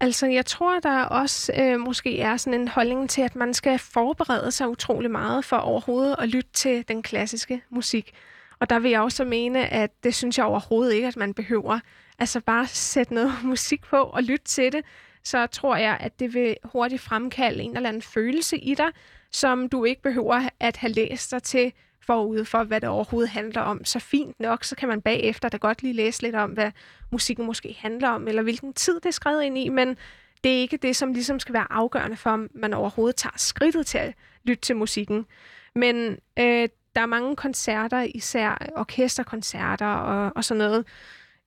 Altså, 0.00 0.26
jeg 0.26 0.46
tror, 0.46 0.80
der 0.80 1.02
også 1.02 1.52
øh, 1.58 1.80
måske 1.80 2.20
er 2.20 2.36
sådan 2.36 2.60
en 2.60 2.68
holdning 2.68 3.10
til, 3.10 3.22
at 3.22 3.36
man 3.36 3.54
skal 3.54 3.78
forberede 3.78 4.50
sig 4.50 4.68
utrolig 4.68 5.10
meget 5.10 5.44
for 5.44 5.56
overhovedet 5.56 6.16
at 6.18 6.28
lytte 6.28 6.50
til 6.52 6.88
den 6.88 7.02
klassiske 7.02 7.62
musik. 7.70 8.14
Og 8.58 8.70
der 8.70 8.78
vil 8.78 8.90
jeg 8.90 9.00
også 9.00 9.24
mene, 9.24 9.66
at 9.66 10.04
det 10.04 10.14
synes 10.14 10.38
jeg 10.38 10.46
overhovedet 10.46 10.94
ikke, 10.94 11.08
at 11.08 11.16
man 11.16 11.34
behøver. 11.34 11.80
Altså 12.18 12.40
bare 12.40 12.66
sætte 12.66 13.14
noget 13.14 13.32
musik 13.44 13.82
på 13.82 13.96
og 13.96 14.22
lytte 14.22 14.44
til 14.44 14.72
det, 14.72 14.84
så 15.24 15.46
tror 15.46 15.76
jeg, 15.76 15.96
at 16.00 16.20
det 16.20 16.34
vil 16.34 16.56
hurtigt 16.64 17.02
fremkalde 17.02 17.62
en 17.62 17.76
eller 17.76 17.88
anden 17.88 18.02
følelse 18.02 18.58
i 18.58 18.74
dig, 18.74 18.88
som 19.32 19.68
du 19.68 19.84
ikke 19.84 20.02
behøver 20.02 20.48
at 20.60 20.76
have 20.76 20.92
læst 20.92 21.30
dig 21.30 21.42
til 21.42 21.72
forud 22.00 22.44
for, 22.44 22.64
hvad 22.64 22.80
det 22.80 22.88
overhovedet 22.88 23.30
handler 23.30 23.60
om. 23.60 23.84
Så 23.84 23.98
fint 23.98 24.40
nok, 24.40 24.64
så 24.64 24.76
kan 24.76 24.88
man 24.88 25.00
bagefter 25.00 25.48
da 25.48 25.56
godt 25.56 25.82
lige 25.82 25.94
læse 25.94 26.22
lidt 26.22 26.34
om, 26.34 26.50
hvad 26.50 26.70
musikken 27.12 27.46
måske 27.46 27.76
handler 27.78 28.08
om, 28.08 28.28
eller 28.28 28.42
hvilken 28.42 28.72
tid 28.72 28.94
det 28.94 29.06
er 29.06 29.10
skrevet 29.10 29.42
ind 29.42 29.58
i, 29.58 29.68
men 29.68 29.96
det 30.44 30.56
er 30.56 30.60
ikke 30.60 30.76
det, 30.76 30.96
som 30.96 31.12
ligesom 31.12 31.40
skal 31.40 31.52
være 31.52 31.72
afgørende 31.72 32.16
for, 32.16 32.30
om 32.30 32.50
man 32.54 32.74
overhovedet 32.74 33.16
tager 33.16 33.34
skridtet 33.36 33.86
til 33.86 33.98
at 33.98 34.14
lytte 34.44 34.62
til 34.62 34.76
musikken. 34.76 35.26
Men 35.74 36.18
øh, 36.38 36.68
der 36.96 37.00
er 37.00 37.06
mange 37.06 37.36
koncerter, 37.36 38.00
især 38.14 38.72
orkesterkoncerter 38.76 39.86
og, 39.86 40.32
og 40.36 40.44
sådan 40.44 40.58
noget, 40.58 40.84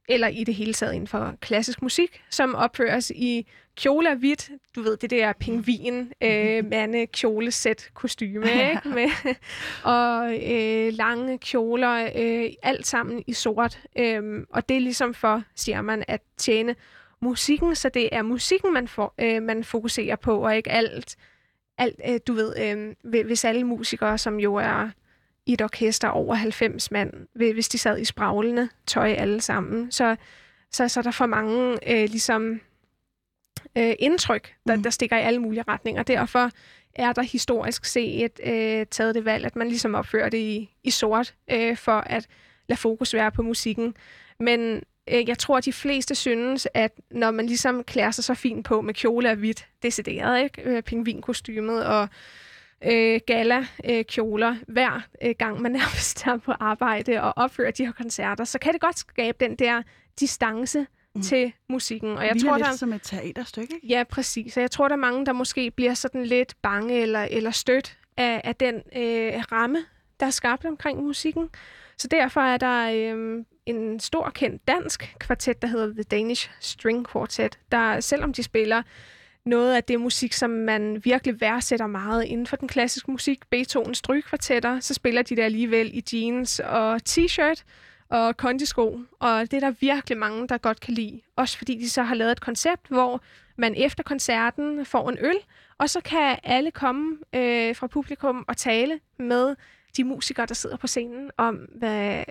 eller 0.09 0.27
i 0.27 0.43
det 0.43 0.55
hele 0.55 0.73
taget 0.73 0.93
inden 0.93 1.07
for 1.07 1.35
klassisk 1.41 1.81
musik, 1.81 2.23
som 2.29 2.55
opføres 2.55 3.11
i 3.15 3.47
kjole 3.75 4.09
af 4.09 4.17
hvidt. 4.17 4.49
Du 4.75 4.81
ved, 4.81 4.97
det 4.97 5.09
der 5.09 5.33
pingvin, 5.33 6.13
øh, 6.21 6.65
mande, 6.69 7.07
kjolesæt, 7.07 7.89
kostyme, 7.93 8.45
ikke? 8.45 8.89
Med, 8.89 9.09
og 9.83 10.33
øh, 10.51 10.93
lange 10.93 11.37
kjoler, 11.37 12.09
øh, 12.15 12.49
alt 12.63 12.87
sammen 12.87 13.23
i 13.27 13.33
sort. 13.33 13.79
Øh, 13.97 14.45
og 14.49 14.69
det 14.69 14.77
er 14.77 14.81
ligesom 14.81 15.13
for, 15.13 15.43
siger 15.55 15.81
man, 15.81 16.03
at 16.07 16.21
tjene 16.37 16.75
musikken, 17.19 17.75
så 17.75 17.89
det 17.89 18.09
er 18.11 18.21
musikken, 18.21 18.73
man, 18.73 18.87
får, 18.87 19.13
øh, 19.17 19.43
man 19.43 19.63
fokuserer 19.63 20.15
på, 20.15 20.45
og 20.45 20.55
ikke 20.55 20.71
alt, 20.71 21.15
alt 21.77 21.99
øh, 22.09 22.19
du 22.27 22.33
ved, 22.33 22.53
øh, 22.59 23.25
hvis 23.25 23.45
alle 23.45 23.63
musikere, 23.63 24.17
som 24.17 24.39
jo 24.39 24.55
er 24.55 24.89
i 25.47 25.53
et 25.53 25.61
orkester 25.61 26.07
over 26.07 26.35
90 26.35 26.91
mand, 26.91 27.13
hvis 27.33 27.69
de 27.69 27.77
sad 27.77 27.99
i 27.99 28.05
spraglende 28.05 28.69
tøj 28.87 29.11
alle 29.11 29.41
sammen. 29.41 29.91
Så, 29.91 30.15
så, 30.71 30.87
så 30.87 30.99
er 30.99 31.01
der 31.01 31.11
for 31.11 31.25
mange 31.25 31.77
øh, 31.87 32.09
ligesom, 32.09 32.61
øh, 33.77 33.93
indtryk, 33.99 34.53
der, 34.67 34.75
mm. 34.75 34.83
der 34.83 34.89
stikker 34.89 35.17
i 35.17 35.21
alle 35.21 35.39
mulige 35.39 35.63
retninger. 35.67 36.03
Derfor 36.03 36.51
er 36.95 37.13
der 37.13 37.21
historisk 37.21 37.85
set 37.85 38.39
øh, 38.43 38.85
taget 38.91 39.15
det 39.15 39.25
valg, 39.25 39.45
at 39.45 39.55
man 39.55 39.67
ligesom 39.67 39.95
opfører 39.95 40.29
det 40.29 40.37
i, 40.37 40.75
i 40.83 40.89
sort, 40.89 41.35
øh, 41.51 41.77
for 41.77 41.97
at 41.97 42.27
lade 42.69 42.79
fokus 42.79 43.13
være 43.13 43.31
på 43.31 43.41
musikken. 43.41 43.95
Men 44.39 44.83
øh, 45.07 45.29
jeg 45.29 45.37
tror, 45.37 45.57
at 45.57 45.65
de 45.65 45.73
fleste 45.73 46.15
synes, 46.15 46.67
at 46.73 46.91
når 47.11 47.31
man 47.31 47.45
ligesom 47.45 47.83
klæder 47.83 48.11
sig 48.11 48.23
så 48.23 48.33
fint 48.33 48.65
på 48.65 48.81
med 48.81 48.93
kjole 48.93 49.29
og 49.29 49.35
hvidt, 49.35 49.67
decideret, 49.83 50.43
ikke? 50.43 50.61
Øh, 50.61 50.83
pingvinkostymet 50.83 51.85
og 51.85 52.07
øh, 52.83 53.19
gala-kjoler 53.27 54.51
øh, 54.51 54.57
hver 54.67 55.01
øh, 55.23 55.35
gang, 55.39 55.61
man 55.61 55.71
nærmest 55.81 56.27
er 56.27 56.37
på 56.37 56.51
arbejde 56.51 57.21
og 57.21 57.33
opfører 57.35 57.71
de 57.71 57.85
her 57.85 57.91
koncerter, 57.91 58.43
så 58.43 58.59
kan 58.59 58.73
det 58.73 58.81
godt 58.81 58.99
skabe 58.99 59.37
den 59.39 59.55
der 59.55 59.81
distance 60.19 60.85
mm. 61.15 61.21
til 61.21 61.53
musikken. 61.69 62.17
Og 62.17 62.25
jeg 62.25 62.33
det 62.33 62.43
tror, 62.43 62.57
lidt 62.57 62.67
der, 62.67 62.75
som 62.75 62.93
et 62.93 63.01
teaterstykke, 63.03 63.75
ikke? 63.75 63.87
Ja, 63.87 64.03
præcis. 64.09 64.57
Og 64.57 64.61
jeg 64.61 64.71
tror, 64.71 64.87
der 64.87 64.95
er 64.95 64.99
mange, 64.99 65.25
der 65.25 65.33
måske 65.33 65.71
bliver 65.71 65.93
sådan 65.93 66.25
lidt 66.25 66.55
bange 66.61 67.01
eller, 67.01 67.27
eller 67.31 67.51
stødt 67.51 67.97
af, 68.17 68.41
af 68.43 68.55
den 68.55 68.75
øh, 68.75 69.43
ramme, 69.51 69.79
der 70.19 70.25
er 70.25 70.29
skabt 70.29 70.65
omkring 70.65 71.03
musikken. 71.03 71.49
Så 71.97 72.07
derfor 72.07 72.41
er 72.41 72.57
der 72.57 72.91
øh, 72.93 73.43
en 73.65 73.99
stor 73.99 74.29
kendt 74.29 74.67
dansk 74.67 75.15
kvartet, 75.19 75.61
der 75.61 75.67
hedder 75.67 75.93
The 75.93 76.03
Danish 76.03 76.49
String 76.59 77.07
Quartet, 77.11 77.59
der 77.71 77.99
selvom 77.99 78.33
de 78.33 78.43
spiller 78.43 78.81
noget 79.47 79.75
af 79.75 79.83
det 79.83 80.01
musik, 80.01 80.33
som 80.33 80.49
man 80.49 81.01
virkelig 81.03 81.41
værdsætter 81.41 81.87
meget 81.87 82.23
inden 82.23 82.47
for 82.47 82.55
den 82.55 82.67
klassiske 82.67 83.11
musik. 83.11 83.39
Beethovens 83.49 83.97
strygkvartetter, 83.97 84.79
så 84.79 84.93
spiller 84.93 85.21
de 85.21 85.35
der 85.35 85.45
alligevel 85.45 85.89
i 85.93 86.03
jeans 86.13 86.59
og 86.59 87.01
t-shirt 87.09 87.63
og 88.09 88.37
kondisko, 88.37 88.99
og 89.19 89.41
det 89.41 89.53
er 89.53 89.59
der 89.59 89.71
virkelig 89.79 90.17
mange, 90.17 90.47
der 90.47 90.57
godt 90.57 90.79
kan 90.79 90.93
lide. 90.93 91.21
Også 91.35 91.57
fordi 91.57 91.75
de 91.75 91.89
så 91.89 92.03
har 92.03 92.15
lavet 92.15 92.31
et 92.31 92.41
koncept, 92.41 92.87
hvor 92.87 93.21
man 93.57 93.73
efter 93.77 94.03
koncerten 94.03 94.85
får 94.85 95.09
en 95.09 95.17
øl, 95.21 95.37
og 95.77 95.89
så 95.89 96.01
kan 96.01 96.37
alle 96.43 96.71
komme 96.71 97.17
øh, 97.35 97.75
fra 97.75 97.87
publikum 97.87 98.45
og 98.47 98.57
tale 98.57 98.99
med 99.19 99.55
de 99.97 100.03
musikere, 100.03 100.45
der 100.45 100.53
sidder 100.53 100.77
på 100.77 100.87
scenen, 100.87 101.31
om 101.37 101.55
hvad, 101.55 102.23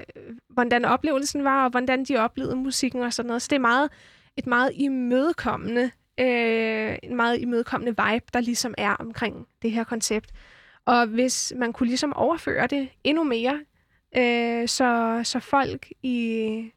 hvordan 0.49 0.85
oplevelsen 0.85 1.45
var, 1.45 1.65
og 1.65 1.71
hvordan 1.71 2.05
de 2.05 2.17
oplevede 2.17 2.57
musikken 2.57 3.03
og 3.03 3.13
sådan 3.13 3.27
noget. 3.27 3.43
Så 3.43 3.49
det 3.51 3.57
er 3.57 3.61
meget, 3.61 3.91
et 4.37 4.47
meget 4.47 4.71
imødekommende 4.75 5.91
øh, 6.21 6.97
en 7.03 7.17
meget 7.17 7.41
imødekommende 7.41 7.91
vibe, 7.91 8.27
der 8.33 8.41
ligesom 8.41 8.75
er 8.79 8.91
omkring 8.95 9.47
det 9.63 9.71
her 9.71 9.85
koncept. 9.85 10.31
Og 10.85 11.07
hvis 11.07 11.53
man 11.57 11.73
kunne 11.73 11.87
ligesom 11.87 12.13
overføre 12.13 12.67
det 12.67 12.89
endnu 13.05 13.25
mere, 13.25 13.61
øh, 14.17 14.69
så, 14.69 15.21
så 15.25 15.41
folk 15.41 15.89
i 16.03 16.71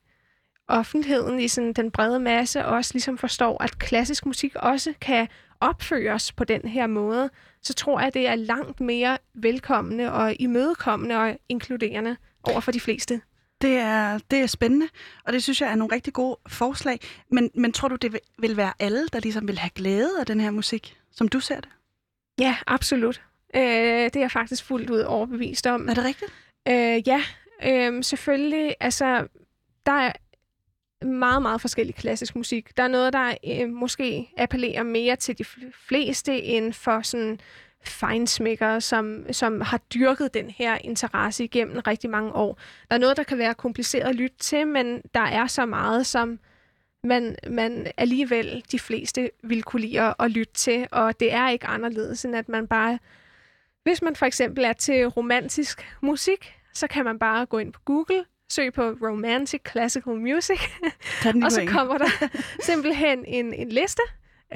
offentligheden, 0.67 1.39
i 1.39 1.47
sådan 1.47 1.73
den 1.73 1.91
brede 1.91 2.19
masse, 2.19 2.65
også 2.65 2.93
ligesom 2.93 3.17
forstår, 3.17 3.63
at 3.63 3.79
klassisk 3.79 4.25
musik 4.25 4.55
også 4.55 4.93
kan 5.01 5.27
opføres 5.61 6.31
på 6.31 6.43
den 6.43 6.61
her 6.61 6.87
måde, 6.87 7.29
så 7.61 7.73
tror 7.73 7.99
jeg, 7.99 8.13
det 8.13 8.27
er 8.27 8.35
langt 8.35 8.79
mere 8.79 9.17
velkommende 9.33 10.11
og 10.11 10.35
imødekommende 10.39 11.17
og 11.17 11.37
inkluderende 11.49 12.17
over 12.43 12.59
for 12.59 12.71
de 12.71 12.79
fleste. 12.79 13.21
Det 13.61 13.77
er, 13.77 14.19
det 14.31 14.39
er 14.39 14.47
spændende, 14.47 14.87
og 15.23 15.33
det 15.33 15.43
synes 15.43 15.61
jeg 15.61 15.71
er 15.71 15.75
nogle 15.75 15.95
rigtig 15.95 16.13
gode 16.13 16.37
forslag. 16.47 16.99
Men, 17.31 17.51
men 17.55 17.73
tror 17.73 17.87
du, 17.87 17.95
det 17.95 18.19
vil, 18.37 18.57
være 18.57 18.73
alle, 18.79 19.07
der 19.13 19.19
ligesom 19.19 19.47
vil 19.47 19.59
have 19.59 19.69
glæde 19.75 20.19
af 20.19 20.25
den 20.25 20.39
her 20.39 20.51
musik, 20.51 20.97
som 21.11 21.27
du 21.27 21.39
ser 21.39 21.59
det? 21.59 21.69
Ja, 22.39 22.55
absolut. 22.67 23.21
Øh, 23.55 23.61
det 23.61 24.15
er 24.15 24.19
jeg 24.19 24.31
faktisk 24.31 24.63
fuldt 24.63 24.89
ud 24.89 24.99
overbevist 24.99 25.67
om. 25.67 25.89
Er 25.89 25.93
det 25.93 26.05
rigtigt? 26.05 26.33
Øh, 26.67 27.07
ja, 27.07 27.21
øh, 27.65 28.03
selvfølgelig. 28.03 28.75
Altså, 28.79 29.27
der 29.85 29.91
er 29.91 30.11
meget, 31.05 31.41
meget 31.41 31.61
forskellig 31.61 31.95
klassisk 31.95 32.35
musik. 32.35 32.77
Der 32.77 32.83
er 32.83 32.87
noget, 32.87 33.13
der 33.13 33.33
øh, 33.47 33.69
måske 33.69 34.29
appellerer 34.37 34.83
mere 34.83 35.15
til 35.15 35.37
de 35.37 35.45
fleste, 35.87 36.41
end 36.41 36.73
for 36.73 37.01
sådan 37.01 37.39
fejnsmækkere, 37.83 38.81
som, 38.81 39.25
som 39.31 39.61
har 39.61 39.77
dyrket 39.77 40.33
den 40.33 40.49
her 40.49 40.77
interesse 40.83 41.43
igennem 41.43 41.79
rigtig 41.87 42.09
mange 42.09 42.33
år. 42.33 42.59
Der 42.89 42.95
er 42.95 42.99
noget, 42.99 43.17
der 43.17 43.23
kan 43.23 43.37
være 43.37 43.53
kompliceret 43.53 44.09
at 44.09 44.15
lytte 44.15 44.37
til, 44.37 44.67
men 44.67 45.01
der 45.13 45.19
er 45.19 45.47
så 45.47 45.65
meget, 45.65 46.05
som 46.05 46.39
man, 47.03 47.35
man 47.49 47.91
alligevel 47.97 48.63
de 48.71 48.79
fleste 48.79 49.31
vil 49.43 49.63
kunne 49.63 49.81
lide 49.81 50.13
at, 50.19 50.31
lytte 50.31 50.53
til, 50.53 50.87
og 50.91 51.19
det 51.19 51.33
er 51.33 51.49
ikke 51.49 51.67
anderledes, 51.67 52.25
end 52.25 52.35
at 52.35 52.49
man 52.49 52.67
bare... 52.67 52.99
Hvis 53.83 54.01
man 54.01 54.15
for 54.15 54.25
eksempel 54.25 54.63
er 54.63 54.73
til 54.73 55.07
romantisk 55.07 55.95
musik, 56.01 56.53
så 56.73 56.87
kan 56.87 57.05
man 57.05 57.19
bare 57.19 57.45
gå 57.45 57.57
ind 57.57 57.73
på 57.73 57.79
Google, 57.85 58.25
søg 58.51 58.73
på 58.73 58.81
Romantic 58.81 59.61
Classical 59.71 60.15
Music, 60.15 60.59
og 61.43 61.51
så 61.51 61.65
kommer 61.67 61.97
der 61.97 62.27
simpelthen 62.69 63.25
en, 63.25 63.53
en 63.53 63.69
liste 63.69 64.01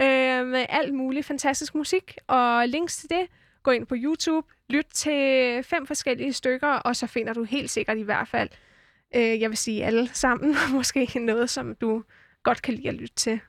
øh, 0.01 0.47
med 0.47 0.65
alt 0.69 0.93
muligt 0.93 1.25
fantastisk 1.25 1.75
musik. 1.75 2.17
Og 2.27 2.67
links 2.67 2.97
til 2.97 3.09
det, 3.09 3.27
gå 3.63 3.71
ind 3.71 3.85
på 3.85 3.95
YouTube, 3.97 4.47
lyt 4.69 4.87
til 4.93 5.63
fem 5.63 5.87
forskellige 5.87 6.33
stykker, 6.33 6.67
og 6.67 6.95
så 6.95 7.07
finder 7.07 7.33
du 7.33 7.43
helt 7.43 7.69
sikkert 7.69 7.97
i 7.97 8.01
hvert 8.01 8.27
fald, 8.27 8.49
øh, 9.15 9.41
jeg 9.41 9.49
vil 9.49 9.57
sige 9.57 9.85
alle 9.85 10.09
sammen, 10.13 10.55
måske 10.77 11.19
noget, 11.19 11.49
som 11.49 11.75
du 11.75 12.03
godt 12.43 12.61
kan 12.61 12.73
lide 12.73 12.89
at 12.89 12.95
lytte 12.95 13.15
til. 13.15 13.39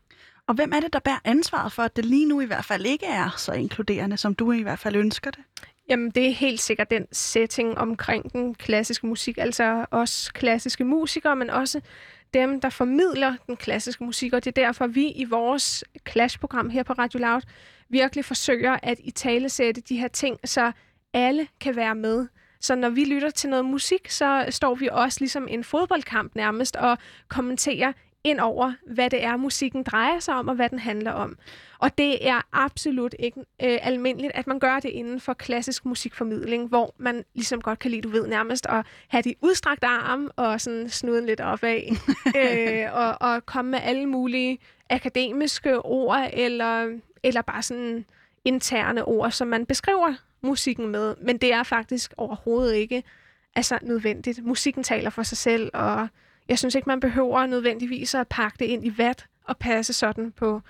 Og 0.47 0.55
hvem 0.55 0.73
er 0.73 0.81
det, 0.81 0.93
der 0.93 0.99
bærer 0.99 1.19
ansvaret 1.25 1.73
for, 1.73 1.83
at 1.83 1.97
det 1.97 2.05
lige 2.05 2.27
nu 2.27 2.41
i 2.41 2.45
hvert 2.45 2.65
fald 2.65 2.87
ikke 2.87 3.07
er 3.07 3.35
så 3.37 3.53
inkluderende, 3.53 4.17
som 4.17 4.35
du 4.35 4.53
i 4.53 4.63
hvert 4.63 4.79
fald 4.79 4.97
ønsker 4.97 5.31
det? 5.31 5.41
Jamen, 5.89 6.11
det 6.11 6.27
er 6.27 6.31
helt 6.31 6.61
sikkert 6.61 6.91
den 6.91 7.07
setting 7.13 7.79
omkring 7.79 8.33
den 8.33 8.55
klassiske 8.55 9.07
musik, 9.07 9.39
altså 9.39 9.87
også 9.91 10.33
klassiske 10.33 10.85
musikere, 10.85 11.37
men 11.37 11.51
også 11.51 11.81
dem, 12.35 12.61
der 12.61 12.71
formidler 12.71 13.37
den 13.47 13.57
klassiske 13.57 14.05
musik, 14.05 14.33
og 14.33 14.45
det 14.45 14.59
er 14.59 14.63
derfor, 14.65 14.87
vi 14.87 15.09
i 15.09 15.25
vores 15.25 15.85
Clash-program 16.11 16.71
her 16.71 16.83
på 16.83 16.93
Radio 16.93 17.19
Loud 17.19 17.43
virkelig 17.89 18.25
forsøger 18.25 18.79
at 18.83 18.99
i 19.05 19.11
tale 19.11 19.49
sætte 19.49 19.81
de 19.81 19.97
her 19.97 20.09
ting, 20.09 20.39
så 20.45 20.73
alle 21.13 21.49
kan 21.61 21.77
være 21.77 21.95
med. 21.95 22.27
Så 22.61 22.75
når 22.75 22.89
vi 22.89 23.05
lytter 23.05 23.31
til 23.31 23.51
noget 23.51 23.65
musik, 23.65 24.11
så 24.11 24.47
står 24.51 24.75
vi 24.75 24.89
også 24.93 25.21
ligesom 25.21 25.49
en 25.51 25.65
fodboldkamp 25.65 26.35
nærmest 26.35 26.77
og 26.77 26.99
kommenterer 27.29 27.93
ind 28.25 28.41
over, 28.41 28.73
hvad 28.87 29.11
det 29.11 29.25
er, 29.25 29.37
musikken 29.37 29.83
drejer 29.83 30.21
sig 30.21 30.35
om, 30.35 30.49
og 30.49 30.55
hvad 30.55 30.69
den 30.69 30.79
handler 30.79 31.13
om. 31.13 31.37
Og 31.79 31.99
det 31.99 32.29
er 32.29 32.41
absolut 32.53 33.15
ikke 33.19 33.41
øh, 33.41 33.79
almindeligt, 33.83 34.33
at 34.35 34.47
man 34.47 34.59
gør 34.59 34.81
det 34.81 34.89
inden 34.89 35.21
for 35.21 35.35
klassisk 35.35 35.85
musikformidling, 35.85 36.69
hvor 36.69 36.95
man 36.99 37.25
ligesom 37.35 37.61
godt 37.61 37.79
kan 37.79 37.91
lide, 37.91 38.03
du 38.03 38.09
ved, 38.09 38.27
nærmest 38.27 38.67
at 38.67 38.87
have 39.09 39.23
de 39.23 39.35
udstrakte 39.41 39.87
arm 39.87 40.31
og 40.37 40.61
sådan 40.61 40.89
snuden 40.89 41.27
lidt 41.27 41.41
opad, 41.41 41.81
øh, 42.41 42.87
og, 42.93 43.17
og 43.21 43.47
komme 43.47 43.71
med 43.71 43.81
alle 43.83 44.07
mulige 44.07 44.59
akademiske 44.91 45.85
ord, 45.85 46.31
eller, 46.33 46.99
eller 47.23 47.43
bare 47.43 47.63
sådan 47.63 48.05
interne 48.45 49.05
ord, 49.05 49.31
som 49.31 49.49
man 49.49 49.67
beskriver 49.67 50.15
musikken 50.43 50.89
med. 50.89 51.15
Men 51.21 51.39
det 51.39 51.53
er 51.53 51.63
faktisk 51.63 52.15
overhovedet 52.17 52.75
ikke 52.75 53.03
altså, 53.57 53.79
nødvendigt. 53.83 54.45
Musikken 54.45 54.83
taler 54.83 55.11
for 55.11 55.23
sig 55.23 55.39
selv, 55.39 55.71
og 55.75 56.09
jeg 56.49 56.59
synes 56.59 56.75
ikke, 56.75 56.89
man 56.89 57.01
behøver 57.01 57.47
nødvendigvis 57.47 58.15
at 58.15 58.29
pakke 58.29 58.57
det 58.59 58.65
ind 58.65 58.87
i 58.87 58.93
vat 58.99 59.27
og 59.45 59.57
passe 59.59 59.93
sådan 59.93 60.33
på 60.33 60.61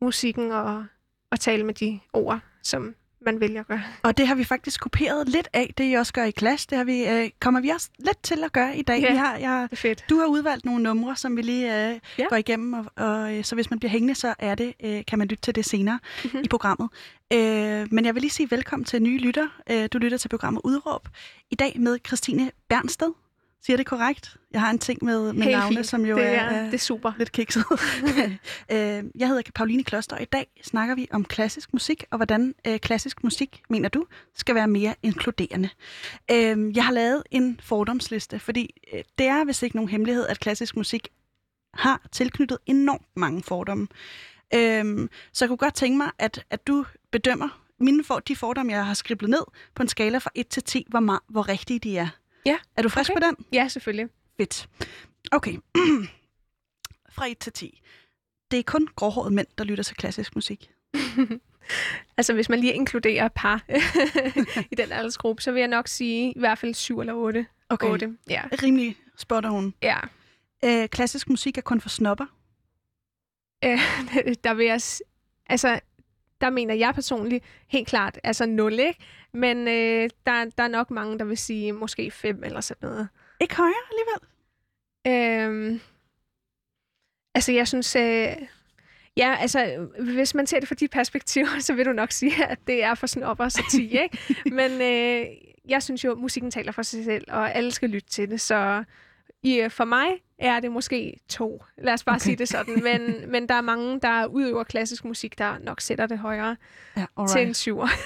musikken 0.00 0.52
og, 0.52 0.84
og 1.30 1.40
tale 1.40 1.64
med 1.64 1.74
de 1.74 2.00
ord, 2.12 2.40
som 2.62 2.94
man 3.20 3.40
vælger 3.40 3.60
at 3.60 3.66
gøre. 3.66 3.82
Og 4.02 4.16
det 4.16 4.26
har 4.28 4.34
vi 4.34 4.44
faktisk 4.44 4.80
kopieret 4.80 5.28
lidt 5.28 5.48
af, 5.52 5.74
det 5.78 5.92
I 5.92 5.94
også 5.94 6.12
gør 6.12 6.24
i 6.24 6.30
klasse. 6.30 6.66
Det 6.70 6.78
har 6.78 6.84
vi, 6.84 7.06
øh, 7.08 7.30
kommer 7.40 7.60
vi 7.60 7.68
også 7.68 7.90
lidt 7.98 8.22
til 8.22 8.44
at 8.44 8.52
gøre 8.52 8.76
i 8.76 8.82
dag. 8.82 9.00
Ja, 9.00 9.10
vi 9.12 9.16
har, 9.16 9.36
jeg, 9.36 9.66
det 9.70 9.76
er 9.76 9.80
fedt. 9.80 10.04
Du 10.10 10.18
har 10.18 10.26
udvalgt 10.26 10.64
nogle 10.64 10.82
numre, 10.82 11.16
som 11.16 11.36
vi 11.36 11.42
lige 11.42 11.90
øh, 11.90 11.98
Ja. 12.18 12.24
går 12.28 12.36
igennem, 12.36 12.72
og, 12.72 12.84
og 12.96 13.36
øh, 13.36 13.44
så 13.44 13.54
hvis 13.54 13.70
man 13.70 13.78
bliver 13.78 13.90
hængende, 13.90 14.14
så 14.14 14.34
er 14.38 14.54
det, 14.54 14.74
øh, 14.84 15.02
kan 15.06 15.18
man 15.18 15.28
lytte 15.28 15.42
til 15.42 15.54
det 15.54 15.64
senere 15.64 15.98
Mhm. 16.02 16.24
mm-hmm. 16.24 16.44
i 16.44 16.48
programmet. 16.48 16.88
Øh, 17.32 17.86
men 17.90 18.04
jeg 18.04 18.14
vil 18.14 18.20
lige 18.20 18.30
sige 18.30 18.50
velkommen 18.50 18.84
til 18.84 19.02
nye 19.02 19.18
lytter. 19.18 19.48
Øh, 19.70 19.88
du 19.92 19.98
lytter 19.98 20.18
til 20.18 20.28
programmet 20.28 20.60
Udråb. 20.64 21.08
I 21.50 21.54
dag 21.54 21.76
med 21.80 21.98
Christine 22.06 22.50
Bernsted. 22.68 23.12
Siger 23.62 23.76
det 23.76 23.86
korrekt? 23.86 24.36
Jeg 24.50 24.60
har 24.60 24.70
en 24.70 24.78
ting 24.78 25.04
med, 25.04 25.32
med 25.32 25.42
Helt 25.42 25.56
navne, 25.56 25.76
fint. 25.76 25.86
som 25.86 26.06
jo 26.06 26.16
det 26.16 26.26
er, 26.26 26.30
er, 26.30 26.64
det 26.64 26.74
er 26.74 26.78
super. 26.78 27.12
lidt 27.18 27.32
kikset. 27.32 27.64
øh, 28.72 29.04
jeg 29.14 29.28
hedder 29.28 29.42
Pauline 29.54 29.84
Kloster, 29.84 30.16
og 30.16 30.22
i 30.22 30.24
dag 30.24 30.46
snakker 30.64 30.94
vi 30.94 31.08
om 31.10 31.24
klassisk 31.24 31.72
musik, 31.72 32.04
og 32.10 32.18
hvordan 32.18 32.54
øh, 32.66 32.78
klassisk 32.78 33.24
musik, 33.24 33.62
mener 33.70 33.88
du, 33.88 34.06
skal 34.34 34.54
være 34.54 34.68
mere 34.68 34.94
inkluderende. 35.02 35.68
Øh, 36.30 36.76
jeg 36.76 36.84
har 36.84 36.92
lavet 36.92 37.22
en 37.30 37.60
fordomsliste, 37.62 38.38
fordi 38.38 38.70
øh, 38.92 39.02
det 39.18 39.26
er 39.26 39.44
vist 39.44 39.62
ikke 39.62 39.76
nogen 39.76 39.88
hemmelighed, 39.90 40.26
at 40.26 40.40
klassisk 40.40 40.76
musik 40.76 41.08
har 41.74 42.08
tilknyttet 42.12 42.58
enormt 42.66 43.06
mange 43.16 43.42
fordomme. 43.42 43.86
Øh, 44.54 45.08
så 45.32 45.44
jeg 45.44 45.48
kunne 45.48 45.56
godt 45.56 45.74
tænke 45.74 45.96
mig, 45.96 46.10
at, 46.18 46.44
at 46.50 46.66
du 46.66 46.84
bedømmer 47.12 47.62
mine 47.80 48.04
for, 48.04 48.18
de 48.18 48.36
fordomme, 48.36 48.72
jeg 48.72 48.86
har 48.86 48.94
skriblet 48.94 49.30
ned, 49.30 49.42
på 49.74 49.82
en 49.82 49.88
skala 49.88 50.18
fra 50.18 50.30
1 50.34 50.48
til 50.48 50.62
10, 50.62 50.86
hvor, 50.88 51.00
meget, 51.00 51.20
hvor 51.28 51.48
rigtige 51.48 51.78
de 51.78 51.98
er. 51.98 52.08
Ja, 52.48 52.58
Er 52.76 52.82
du 52.82 52.88
frisk 52.88 53.10
okay. 53.10 53.20
på 53.20 53.26
den? 53.26 53.46
Ja, 53.52 53.68
selvfølgelig. 53.68 54.08
Fedt. 54.36 54.68
Okay. 55.32 55.52
Fra 57.14 57.26
1 57.26 57.38
til 57.38 57.52
10. 57.52 57.82
Det 58.50 58.58
er 58.58 58.62
kun 58.62 58.88
gråhårede 58.96 59.34
mænd, 59.34 59.46
der 59.58 59.64
lytter 59.64 59.84
til 59.84 59.96
klassisk 59.96 60.34
musik. 60.34 60.70
Altså, 62.16 62.32
hvis 62.34 62.48
man 62.48 62.60
lige 62.60 62.72
inkluderer 62.72 63.28
par 63.28 63.64
i 64.72 64.74
den 64.74 64.92
aldersgruppe, 64.92 65.42
så 65.42 65.52
vil 65.52 65.60
jeg 65.60 65.68
nok 65.68 65.88
sige 65.88 66.30
i 66.32 66.38
hvert 66.38 66.58
fald 66.58 66.74
7 66.74 67.00
eller 67.00 67.14
8. 67.14 67.46
Okay. 67.68 67.86
8. 67.88 68.16
Ja. 68.30 68.42
Rimelig 68.62 68.96
spot 69.16 69.44
on. 69.44 69.74
ja. 69.82 69.98
Øh, 70.64 70.88
klassisk 70.88 71.28
musik 71.28 71.58
er 71.58 71.62
kun 71.62 71.80
for 71.80 71.88
snopper. 71.88 72.24
Øh, 73.64 73.78
der 74.44 74.54
vil 74.54 74.66
jeg... 74.66 74.80
Altså, 75.46 75.80
der 76.40 76.50
mener 76.50 76.74
jeg 76.74 76.94
personligt 76.94 77.44
helt 77.68 77.88
klart, 77.88 78.18
altså 78.24 78.46
0, 78.46 78.72
ikke? 78.72 79.00
Men 79.32 79.68
øh, 79.68 80.10
der, 80.26 80.44
der 80.58 80.62
er 80.62 80.68
nok 80.68 80.90
mange, 80.90 81.18
der 81.18 81.24
vil 81.24 81.38
sige 81.38 81.72
måske 81.72 82.10
5 82.10 82.44
eller 82.44 82.60
sådan 82.60 82.88
noget. 82.88 83.08
Ikke 83.40 83.56
højere 83.56 83.74
alligevel. 83.90 84.20
Øhm, 85.06 85.80
altså, 87.34 87.52
jeg 87.52 87.68
synes... 87.68 87.96
Øh, 87.96 88.36
ja, 89.16 89.36
altså, 89.40 89.88
hvis 90.14 90.34
man 90.34 90.46
ser 90.46 90.60
det 90.60 90.68
fra 90.68 90.74
de 90.74 90.88
perspektiver, 90.88 91.58
så 91.60 91.74
vil 91.74 91.86
du 91.86 91.92
nok 91.92 92.12
sige, 92.12 92.46
at 92.46 92.58
det 92.66 92.84
er 92.84 92.94
for 92.94 93.06
sådan 93.06 93.28
op 93.28 93.40
og 93.40 93.52
så 93.52 93.62
10, 93.70 93.98
ikke? 93.98 94.18
Men 94.58 94.72
øh, 94.72 95.26
jeg 95.68 95.82
synes 95.82 96.04
jo, 96.04 96.12
at 96.12 96.18
musikken 96.18 96.50
taler 96.50 96.72
for 96.72 96.82
sig 96.82 97.04
selv, 97.04 97.24
og 97.28 97.54
alle 97.54 97.70
skal 97.70 97.90
lytte 97.90 98.10
til 98.10 98.30
det, 98.30 98.40
så 98.40 98.84
i, 99.42 99.68
for 99.68 99.84
mig 99.84 100.06
er 100.38 100.60
det 100.60 100.72
måske 100.72 101.16
to. 101.28 101.64
Lad 101.78 101.92
os 101.92 102.04
bare 102.04 102.14
okay. 102.16 102.22
Sige 102.24 102.36
det 102.36 102.48
sådan. 102.48 102.82
Men, 102.88 103.30
men 103.30 103.48
der 103.48 103.54
er 103.54 103.60
mange, 103.60 104.00
der 104.00 104.26
udøver 104.26 104.64
klassisk 104.64 105.04
musik, 105.04 105.38
der 105.38 105.58
nok 105.58 105.80
sætter 105.80 106.06
det 106.06 106.18
højere 106.18 106.56
Ja, 106.96 107.04
til 107.28 107.46
en 107.46 107.54
syver. 107.54 107.86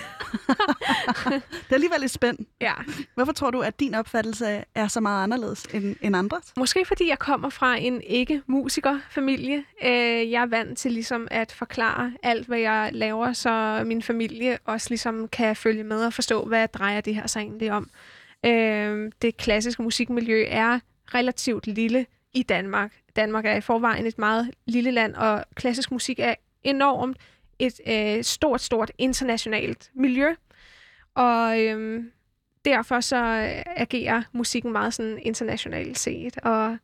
Det 1.31 1.71
er 1.71 1.75
alligevel 1.75 2.01
lidt 2.01 2.13
spændt. 2.13 2.49
ja. 2.61 2.73
Hvorfor 3.15 3.33
tror 3.33 3.51
du, 3.51 3.61
at 3.61 3.81
din 3.81 3.95
opfattelse 3.95 4.65
er 4.75 4.89
så 4.89 5.01
meget 5.01 5.23
anderledes 5.23 5.63
end, 5.75 5.97
end 6.01 6.17
andres? 6.17 6.53
Måske 6.57 6.85
fordi 6.85 7.09
jeg 7.09 7.19
kommer 7.19 7.49
fra 7.49 7.77
en 7.77 8.01
ikke-musikerfamilie. 8.07 9.65
Øh, 9.85 10.31
jeg 10.31 10.43
er 10.43 10.47
vant 10.47 10.79
til 10.79 10.93
ligesom 10.93 11.29
at 11.31 11.53
forklare 11.53 12.13
alt, 12.23 12.47
hvad 12.47 12.59
jeg 12.59 12.91
laver, 12.93 13.33
så 13.33 13.83
min 13.87 14.03
familie 14.03 14.59
også 14.65 14.87
ligesom 14.91 15.29
kan 15.29 15.57
følge 15.57 15.85
med 15.85 16.05
og 16.05 16.13
forstå, 16.13 16.45
hvad 16.45 16.69
drejer 16.69 17.01
det 17.01 17.15
her 17.15 17.27
sig 17.27 17.41
egentlig 17.41 17.73
om. 17.73 17.91
Øh, 18.47 19.13
det 19.23 19.37
klassiske 19.37 19.83
musikmiljø 19.83 20.45
er 20.49 20.79
relativt 21.15 21.67
lille 21.67 22.07
i 22.33 22.43
Danmark. 22.43 22.93
Danmark 23.17 23.47
er 23.47 23.55
i 23.55 23.61
forvejen 23.61 24.07
et 24.07 24.19
meget 24.19 24.51
lille 24.67 24.91
land, 24.91 25.15
og 25.15 25.45
klassisk 25.55 25.91
musik 25.93 26.21
er 26.21 26.35
enormt 26.63 27.17
et 27.59 27.81
øh, 27.87 28.25
stort, 28.25 28.61
stort 28.61 28.93
internationalt 28.99 29.91
miljø. 29.95 30.35
Og 31.15 31.61
øhm, 31.61 32.11
derfor 32.65 33.01
så 33.01 33.17
øh, 33.17 33.63
agerer 33.77 34.23
musikken 34.33 34.73
meget 34.73 34.95
sådan 34.95 35.19
internationalt 35.23 35.99
set. 35.99 36.39
Og 36.39 36.77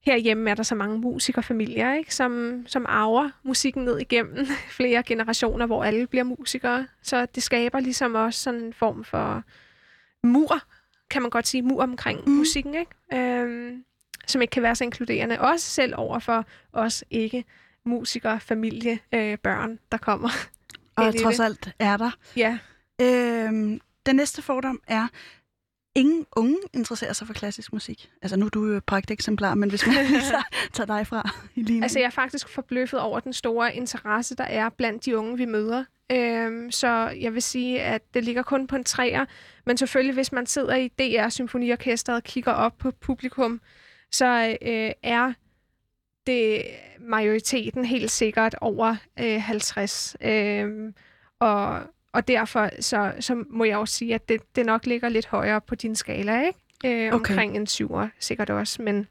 herhjemme 0.00 0.50
er 0.50 0.54
der 0.54 0.62
så 0.62 0.74
mange 0.74 0.98
musikerfamilier, 0.98 1.94
ikke? 1.94 2.14
Som, 2.14 2.62
som 2.66 2.86
arver 2.88 3.30
musikken 3.42 3.84
ned 3.84 3.98
igennem 3.98 4.46
flere 4.78 5.02
generationer, 5.02 5.66
hvor 5.66 5.84
alle 5.84 6.06
bliver 6.06 6.24
musikere. 6.24 6.86
Så 7.02 7.26
det 7.34 7.42
skaber 7.42 7.80
ligesom 7.80 8.14
også 8.14 8.40
sådan 8.40 8.60
en 8.60 8.72
form 8.72 9.04
for 9.04 9.42
mur, 10.22 10.62
kan 11.10 11.22
man 11.22 11.30
godt 11.30 11.46
sige, 11.46 11.62
mur 11.62 11.82
omkring 11.82 12.20
mm. 12.26 12.32
musikken, 12.32 12.74
ikke? 12.74 12.90
Øhm, 13.14 13.84
som 14.26 14.42
ikke 14.42 14.52
kan 14.52 14.62
være 14.62 14.74
så 14.74 14.84
inkluderende. 14.84 15.40
Også 15.40 15.66
selv 15.66 15.94
over 15.96 16.18
for 16.18 16.44
os 16.72 17.04
ikke 17.10 17.44
musikere, 17.84 18.40
familie, 18.40 18.98
øh, 19.12 19.38
børn, 19.38 19.78
der 19.92 19.98
kommer. 19.98 20.28
Og 20.96 21.14
trods 21.22 21.40
alt 21.40 21.72
er 21.78 21.96
der. 21.96 22.10
Ja, 22.36 22.58
Øhm, 23.00 23.80
den 24.06 24.16
næste 24.16 24.42
fordom 24.42 24.80
er, 24.86 25.06
ingen 25.98 26.26
unge 26.36 26.58
interesserer 26.72 27.12
sig 27.12 27.26
for 27.26 27.34
klassisk 27.34 27.72
musik. 27.72 28.10
Altså 28.22 28.36
nu 28.36 28.46
er 28.46 28.50
du 28.50 28.66
jo 28.66 28.76
et 28.76 29.10
eksemplar, 29.10 29.54
men 29.54 29.70
hvis 29.70 29.86
man 29.86 29.94
tager, 30.72 30.86
dig 30.86 31.06
fra 31.06 31.30
i 31.54 31.60
ligningen. 31.60 31.82
Altså, 31.82 31.98
jeg 31.98 32.06
er 32.06 32.10
faktisk 32.10 32.48
forbløffet 32.48 33.00
over 33.00 33.20
den 33.20 33.32
store 33.32 33.74
interesse, 33.74 34.36
der 34.36 34.44
er 34.44 34.68
blandt 34.68 35.04
de 35.04 35.18
unge, 35.18 35.36
vi 35.36 35.44
møder. 35.44 35.84
Øhm, 36.12 36.70
så 36.70 36.88
jeg 37.20 37.34
vil 37.34 37.42
sige, 37.42 37.82
at 37.82 38.14
det 38.14 38.24
ligger 38.24 38.42
kun 38.42 38.66
på 38.66 38.76
en 38.76 38.84
træer. 38.84 39.24
Men 39.66 39.76
selvfølgelig, 39.76 40.14
hvis 40.14 40.32
man 40.32 40.46
sidder 40.46 40.74
i 40.74 40.88
DR 40.88 41.28
Symfoniorkestret 41.28 42.16
og 42.16 42.22
kigger 42.22 42.52
op 42.52 42.78
på 42.78 42.90
publikum, 42.90 43.60
så 44.12 44.56
øh, 44.62 44.90
er 45.02 45.32
det 46.26 46.62
majoriteten 47.00 47.84
helt 47.84 48.10
sikkert 48.10 48.54
over 48.60 48.96
øh, 49.20 49.42
50. 49.42 50.16
Øhm, 50.20 50.94
og, 51.40 51.80
og 52.12 52.28
derfor 52.28 52.70
så, 52.80 53.12
så 53.20 53.44
må 53.50 53.64
jeg 53.64 53.76
også 53.78 53.94
sige, 53.94 54.14
at 54.14 54.28
det, 54.28 54.56
det 54.56 54.66
nok 54.66 54.86
ligger 54.86 55.08
lidt 55.08 55.26
højere 55.26 55.60
på 55.60 55.74
din 55.74 55.94
skala, 55.94 56.46
ikke? 56.46 56.58
Øh, 56.84 57.06
Okay. 57.14 57.14
Omkring 57.14 57.56
en 57.56 57.66
syver 57.66 58.08
sikkert 58.18 58.50
også, 58.50 58.82
men 58.82 59.08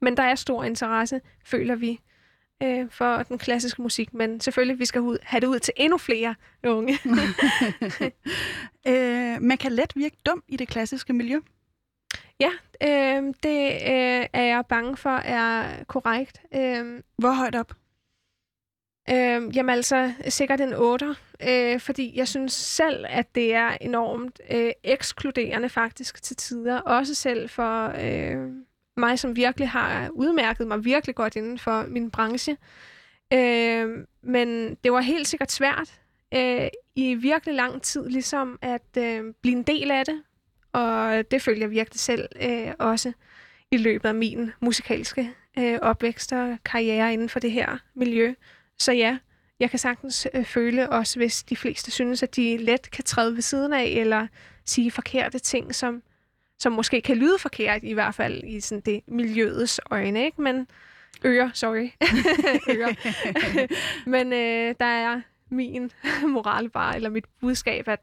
men 0.00 0.16
der 0.16 0.22
er 0.22 0.34
stor 0.34 0.64
interesse, 0.64 1.20
føler 1.44 1.74
vi, 1.74 2.00
øh, 2.62 2.86
for 2.90 3.22
den 3.22 3.38
klassiske 3.38 3.82
musik. 3.82 4.14
Men 4.14 4.40
selvfølgelig, 4.40 4.78
vi 4.78 4.84
skal 4.84 5.00
ud, 5.00 5.18
have 5.22 5.40
det 5.40 5.46
ud 5.46 5.58
til 5.58 5.74
endnu 5.76 5.98
flere 5.98 6.34
unge. 6.64 6.98
øh, 8.88 9.42
man 9.42 9.58
kan 9.58 9.72
let 9.72 9.92
virke 9.96 10.16
dum 10.26 10.42
i 10.48 10.56
det 10.56 10.68
klassiske 10.68 11.12
miljø. 11.12 11.40
ja, 12.40 12.50
øh, 12.82 13.22
det 13.42 13.70
øh, 13.72 14.26
er 14.32 14.42
jeg 14.42 14.64
bange 14.68 14.96
for 14.96 15.10
er 15.16 15.84
korrekt. 15.84 16.40
Øh, 16.54 17.02
Hvor 17.18 17.32
højt 17.32 17.54
op? 17.54 17.72
Øh, 19.10 19.56
jamen 19.56 19.70
altså, 19.70 20.12
sikkert 20.28 20.60
en 20.60 20.74
8, 20.74 21.16
øh, 21.48 21.80
fordi 21.80 22.12
jeg 22.16 22.28
synes 22.28 22.52
selv, 22.52 23.04
at 23.08 23.34
det 23.34 23.54
er 23.54 23.76
enormt 23.80 24.40
øh, 24.50 24.72
ekskluderende 24.84 25.68
faktisk 25.68 26.22
til 26.22 26.36
tider. 26.36 26.78
Også 26.80 27.14
selv 27.14 27.48
for 27.48 27.92
øh, 28.00 28.52
mig, 28.96 29.18
som 29.18 29.36
virkelig 29.36 29.68
har 29.68 30.08
udmærket 30.12 30.66
mig 30.66 30.84
virkelig 30.84 31.14
godt 31.14 31.36
inden 31.36 31.58
for 31.58 31.86
min 31.88 32.10
branche. 32.10 32.56
Øh, 33.32 33.88
men 34.22 34.74
det 34.84 34.92
var 34.92 35.00
helt 35.00 35.28
sikkert 35.28 35.52
svært 35.52 36.00
øh, 36.34 36.68
i 36.94 37.14
virkelig 37.14 37.54
lang 37.54 37.82
tid 37.82 38.08
ligesom 38.08 38.58
at 38.62 38.96
øh, 38.98 39.34
blive 39.42 39.56
en 39.56 39.62
del 39.62 39.90
af 39.90 40.04
det. 40.04 40.22
Og 40.72 41.30
det 41.30 41.42
følger 41.42 41.60
jeg 41.60 41.70
virkelig 41.70 42.00
selv 42.00 42.28
øh, 42.40 42.72
også 42.78 43.12
i 43.70 43.76
løbet 43.76 44.08
af 44.08 44.14
min 44.14 44.52
musikalske 44.60 45.30
øh, 45.58 45.78
opvækst 45.82 46.32
og 46.32 46.58
karriere 46.64 47.12
inden 47.12 47.28
for 47.28 47.40
det 47.40 47.52
her 47.52 47.78
miljø. 47.94 48.34
Så 48.78 48.92
ja, 48.92 49.18
jeg 49.60 49.70
kan 49.70 49.78
sagtens 49.78 50.28
øh, 50.34 50.44
føle 50.44 50.90
også, 50.90 51.18
hvis 51.18 51.42
de 51.42 51.56
fleste 51.56 51.90
synes, 51.90 52.22
at 52.22 52.36
de 52.36 52.56
let 52.56 52.90
kan 52.90 53.04
træde 53.04 53.34
ved 53.34 53.42
siden 53.42 53.72
af, 53.72 53.84
eller 53.84 54.26
sige 54.64 54.90
forkerte 54.90 55.38
ting, 55.38 55.74
som, 55.74 56.02
som 56.58 56.72
måske 56.72 57.00
kan 57.00 57.16
lyde 57.16 57.38
forkert, 57.38 57.84
i 57.84 57.92
hvert 57.92 58.14
fald 58.14 58.44
i 58.44 58.60
sådan 58.60 58.82
det 58.82 59.00
miljøets 59.06 59.80
øjne, 59.90 60.24
ikke? 60.24 60.42
Men 60.42 60.66
ører, 61.24 61.50
sorry. 61.54 61.90
ører. 62.76 62.94
Men 64.10 64.32
øh, 64.32 64.74
der 64.80 64.86
er 64.86 65.20
min 65.50 65.90
moral 66.34 66.70
bare, 66.70 66.96
eller 66.96 67.10
mit 67.10 67.24
budskab, 67.40 67.88
at 67.88 68.00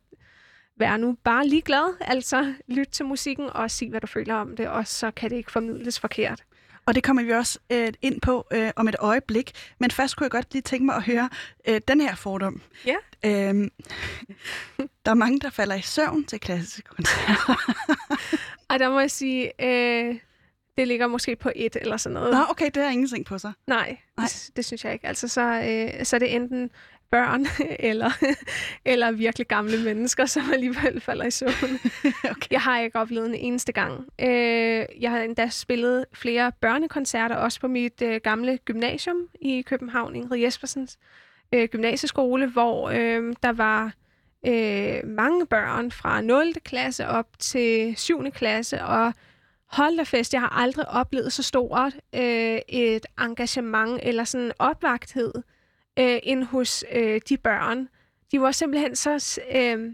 vær 0.76 0.98
nu 0.98 1.18
bare 1.24 1.48
ligeglad, 1.48 1.98
altså 2.02 2.54
lyt 2.68 2.88
til 2.88 3.06
musikken 3.06 3.50
og 3.50 3.72
sig, 3.72 3.90
hvad 3.90 4.02
du 4.02 4.08
føler 4.08 4.36
om 4.36 4.56
det, 4.56 4.68
og 4.68 4.88
så 4.88 5.12
kan 5.12 5.30
det 5.30 5.36
ikke 5.36 5.52
formidles 5.52 6.00
forkert. 6.00 6.44
Og 6.86 6.96
det 6.96 7.04
kommer 7.04 7.24
vi 7.24 7.32
også 7.32 7.60
øh, 7.70 7.94
ind 8.02 8.22
på 8.22 8.48
øh, 8.52 8.72
om 8.76 8.88
et 8.88 8.96
øjeblik. 9.00 9.52
Men 9.80 9.92
først 9.92 10.16
kunne 10.16 10.26
jeg 10.26 10.32
godt 10.32 10.54
lige 10.54 10.62
tænke 10.62 10.86
mig 10.86 10.96
at 10.96 11.04
høre 11.04 11.30
øh, 11.68 11.82
den 11.88 12.02
her 12.02 12.16
fordom. 12.16 12.62
Ja. 12.86 12.96
Øhm, 13.26 13.72
der 15.06 15.12
er 15.12 15.14
mange, 15.14 15.40
der 15.40 15.50
falder 15.50 15.76
i 15.76 15.82
søvn 15.82 16.26
til 16.26 16.40
klassiske 16.40 16.90
koncerter. 16.90 17.76
og 18.70 18.80
der 18.80 18.90
må 18.90 19.00
jeg 19.00 19.12
sige, 19.12 19.66
øh, 19.66 20.20
det 20.78 20.88
ligger 20.88 21.08
måske 21.08 21.36
på 21.36 21.52
et 21.56 21.76
eller 21.76 21.98
sådan 21.98 22.14
noget. 22.14 22.32
Nå, 22.34 22.46
okay, 22.50 22.70
det 22.74 22.84
har 22.84 22.90
ingenting 22.90 23.26
på 23.26 23.38
sig. 23.38 23.54
Nej, 23.68 23.98
Nej. 24.18 24.28
Det, 24.28 24.50
det 24.56 24.66
synes 24.66 24.86
jeg 24.86 24.94
ikke. 24.94 25.08
Altså, 25.08 25.28
så, 25.28 25.42
øh, 25.42 26.06
så 26.06 26.16
er 26.16 26.20
det 26.20 26.36
enten 26.36 26.70
børn 27.14 27.48
eller, 27.90 28.12
eller 28.86 29.12
virkelig 29.12 29.48
gamle 29.48 29.84
mennesker, 29.84 30.26
som 30.26 30.44
alligevel 30.54 31.02
falder 31.02 31.26
i 31.26 31.32
søvn. 31.32 31.80
okay. 32.32 32.48
Jeg 32.52 32.62
har 32.62 32.80
ikke 32.80 33.00
oplevet 33.00 33.30
en 33.30 33.36
eneste 33.36 33.72
gang. 33.72 34.08
Øh, 34.22 34.86
jeg 35.02 35.12
har 35.12 35.20
endda 35.20 35.50
spillet 35.50 36.06
flere 36.14 36.52
børnekoncerter, 36.62 37.36
også 37.36 37.60
på 37.60 37.68
mit 37.68 38.02
øh, 38.02 38.22
gamle 38.24 38.58
gymnasium 38.58 39.18
i 39.42 39.62
København, 39.62 40.16
Ingrid 40.16 40.40
Jespersens 40.40 40.98
øh, 41.54 41.68
gymnasieskole, 41.68 42.48
hvor 42.48 42.90
øh, 42.90 43.34
der 43.44 43.52
var 43.52 43.94
øh, 44.48 45.08
mange 45.08 45.46
børn 45.46 45.92
fra 45.92 46.22
0. 46.22 46.54
klasse 46.54 47.08
op 47.08 47.28
til 47.40 47.94
7. 47.98 48.32
klasse, 48.32 48.84
og 48.84 49.14
hold 49.72 49.98
da 49.98 50.04
fest, 50.04 50.34
jeg 50.34 50.42
har 50.42 50.62
aldrig 50.62 50.90
oplevet 50.90 51.34
så 51.34 51.44
stort 51.44 51.94
øh, 52.16 52.60
et 52.68 53.06
engagement 53.20 54.00
eller 54.04 54.24
sådan 54.24 54.46
en 54.46 54.52
opvagthed 54.60 55.34
øh, 56.00 56.20
end 56.24 56.44
hos 56.44 56.86
øh, 56.92 57.22
de 57.30 57.38
børn. 57.38 57.90
De 58.32 58.42
var 58.42 58.52
simpelthen 58.52 58.96
så 58.96 59.42
øh, 59.56 59.94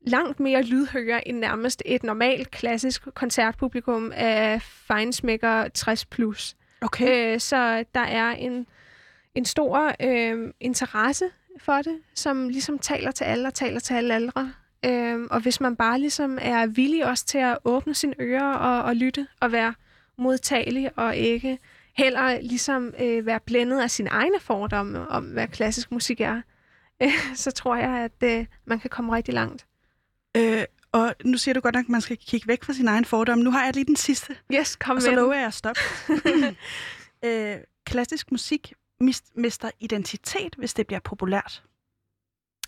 langt 0.00 0.40
mere 0.40 0.62
lydhøre 0.62 1.28
end 1.28 1.38
nærmest 1.38 1.82
et 1.86 2.02
normalt 2.02 2.50
klassisk 2.50 3.08
koncertpublikum 3.14 4.12
af 4.14 4.62
Feinsmaker 4.62 5.64
60+. 5.78 6.04
Plus. 6.10 6.56
Okay. 6.80 7.34
Øh, 7.34 7.40
så 7.40 7.84
der 7.94 8.00
er 8.00 8.30
en, 8.30 8.66
en 9.34 9.44
stor 9.44 9.92
øh, 10.00 10.52
interesse 10.60 11.24
for 11.58 11.82
det, 11.82 11.98
som 12.14 12.48
ligesom 12.48 12.78
taler 12.78 13.10
til 13.10 13.24
alle 13.24 13.48
og 13.48 13.54
taler 13.54 13.80
til 13.80 13.94
alle 13.94 14.14
aldre. 14.14 14.52
Øh, 14.84 15.20
og 15.30 15.40
hvis 15.40 15.60
man 15.60 15.76
bare 15.76 16.00
ligesom 16.00 16.38
er 16.42 16.66
villig 16.66 17.06
også 17.06 17.26
til 17.26 17.38
at 17.38 17.58
åbne 17.64 17.94
sine 17.94 18.14
ører 18.20 18.52
og, 18.52 18.82
og 18.82 18.96
lytte 18.96 19.26
og 19.40 19.52
være 19.52 19.74
modtagelig 20.18 20.98
og 20.98 21.16
ikke 21.16 21.58
heller 21.96 22.40
ligesom 22.40 22.94
øh, 23.00 23.26
være 23.26 23.40
blændet 23.40 23.80
af 23.80 23.90
sine 23.90 24.10
egne 24.10 24.40
fordomme 24.40 25.08
om, 25.08 25.24
hvad 25.24 25.48
klassisk 25.48 25.92
musik 25.92 26.20
er, 26.20 26.42
øh, 27.02 27.12
så 27.44 27.50
tror 27.50 27.76
jeg, 27.76 27.90
at 27.90 28.38
øh, 28.38 28.46
man 28.64 28.80
kan 28.80 28.90
komme 28.90 29.16
rigtig 29.16 29.34
langt. 29.34 29.66
Øh, 30.36 30.64
og 30.92 31.14
nu 31.24 31.38
siger 31.38 31.52
du 31.54 31.60
godt 31.60 31.74
nok, 31.74 31.84
at 31.84 31.88
man 31.88 32.00
skal 32.00 32.16
kigge 32.16 32.48
væk 32.48 32.64
fra 32.64 32.72
sin 32.72 32.88
egen 32.88 33.04
fordomme. 33.04 33.44
Nu 33.44 33.50
har 33.50 33.64
jeg 33.64 33.74
lige 33.74 33.84
den 33.84 33.96
sidste. 33.96 34.36
Yes, 34.52 34.76
kom 34.76 34.96
og 34.96 35.02
så 35.02 35.10
lover 35.10 35.34
jeg 35.34 35.46
at 35.46 35.54
stoppe. 35.54 35.80
øh, 37.26 37.56
klassisk 37.84 38.30
musik 38.30 38.72
mister 39.34 39.70
identitet, 39.80 40.54
hvis 40.58 40.74
det 40.74 40.86
bliver 40.86 41.00
populært. 41.00 41.62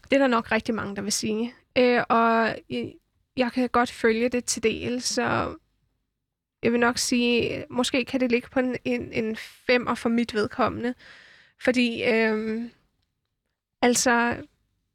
Det 0.04 0.12
er 0.12 0.18
der 0.18 0.26
nok 0.26 0.52
rigtig 0.52 0.74
mange, 0.74 0.96
der 0.96 1.02
vil 1.02 1.12
sige. 1.12 1.54
Øh, 1.78 2.02
og 2.08 2.56
jeg 3.36 3.52
kan 3.52 3.68
godt 3.68 3.90
følge 3.90 4.28
det 4.28 4.44
til 4.44 4.62
del, 4.62 5.02
så 5.02 5.56
jeg 6.62 6.72
vil 6.72 6.80
nok 6.80 6.98
sige, 6.98 7.64
måske 7.70 8.04
kan 8.04 8.20
det 8.20 8.30
ligge 8.30 8.48
på 8.48 8.60
en, 8.60 8.76
en, 8.84 9.12
en 9.12 9.36
femmer 9.36 9.94
for 9.94 10.08
mit 10.08 10.34
vedkommende. 10.34 10.94
Fordi, 11.60 12.04
øhm, 12.04 12.70
altså, 13.82 14.36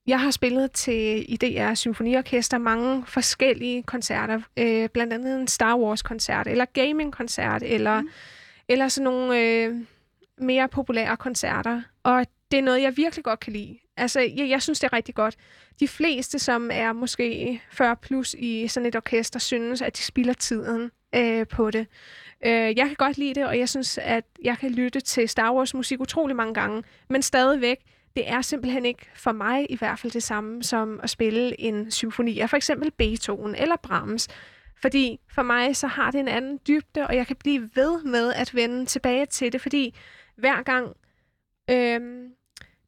jeg 0.08 0.20
har 0.20 0.32
spillet 0.32 0.72
til 0.72 1.26
IDR 1.34 1.74
Symfoniorkester 1.74 2.58
mange 2.58 3.06
forskellige 3.08 3.84
koncerter. 3.84 4.42
Øh, 4.58 4.90
blandt 4.90 5.14
andet 5.14 5.40
en 5.40 5.48
Star 5.48 5.78
Wars-koncert, 5.78 6.48
eller 6.48 6.66
gaming-koncert, 6.66 7.64
eller, 7.64 8.02
mm. 8.02 8.10
eller 8.68 8.88
sådan 8.88 9.04
nogle 9.04 9.40
øh, 9.40 9.76
mere 10.38 10.68
populære 10.68 11.18
koncerter. 11.18 11.82
Og 12.04 12.26
det 12.52 12.58
er 12.58 12.64
noget, 12.64 12.82
jeg 12.82 12.98
virkelig 12.98 13.26
godt 13.26 13.40
kan 13.40 13.54
lide. 13.54 13.80
Altså, 13.98 14.20
jeg, 14.20 14.50
jeg 14.50 14.62
synes, 14.62 14.80
det 14.80 14.88
er 14.88 14.94
rigtig 14.94 15.16
godt. 15.16 15.36
De 15.80 15.88
fleste, 15.88 16.40
som 16.40 16.70
er 16.74 16.94
måske 16.94 17.62
40 17.72 17.96
plus 17.96 18.36
i 18.40 18.68
sådan 18.68 18.88
et 18.88 18.96
orkester, 18.96 19.40
synes, 19.40 19.82
at 19.82 19.98
de 19.98 20.02
spilder 20.02 20.34
tiden 20.34 20.92
øh, 21.16 21.48
på 21.48 21.72
det. 21.72 21.88
Øh, 22.46 22.52
jeg 22.52 22.88
kan 22.88 22.96
godt 22.98 23.18
lide 23.18 23.34
det, 23.34 23.46
og 23.46 23.60
jeg 23.60 23.70
synes, 23.70 23.98
at 23.98 24.26
jeg 24.44 24.58
kan 24.58 24.72
lytte 24.72 25.00
til 25.00 25.30
Star 25.30 25.54
Wars 25.54 25.74
musik 25.74 26.00
utrolig 26.02 26.36
mange 26.36 26.54
gange, 26.54 26.84
men 27.10 27.22
stadigvæk, 27.22 27.78
det 28.16 28.30
er 28.30 28.42
simpelthen 28.42 28.86
ikke 28.86 29.10
for 29.16 29.32
mig 29.32 29.72
i 29.72 29.76
hvert 29.76 30.00
fald 30.00 30.12
det 30.12 30.24
samme 30.24 30.64
som 30.64 31.00
at 31.04 31.10
spille 31.10 31.62
en 31.62 31.92
symfoni 31.92 32.40
af 32.40 32.50
for 32.50 32.58
eksempel 32.58 32.92
Beethoven 32.92 33.56
eller 33.56 33.76
Brahms. 33.76 34.28
Fordi 34.82 35.20
for 35.36 35.42
mig 35.42 35.76
så 35.76 35.88
har 35.88 36.12
det 36.12 36.20
en 36.20 36.28
anden 36.28 36.60
dybde, 36.68 37.08
og 37.08 37.16
jeg 37.16 37.28
kan 37.28 37.36
blive 37.36 37.70
ved 37.76 38.04
med 38.04 38.34
at 38.34 38.56
vende 38.56 38.86
tilbage 38.86 39.26
til 39.26 39.54
det, 39.54 39.62
fordi 39.62 39.96
hver 40.36 40.64
gang 40.64 40.96
øh, 41.70 42.02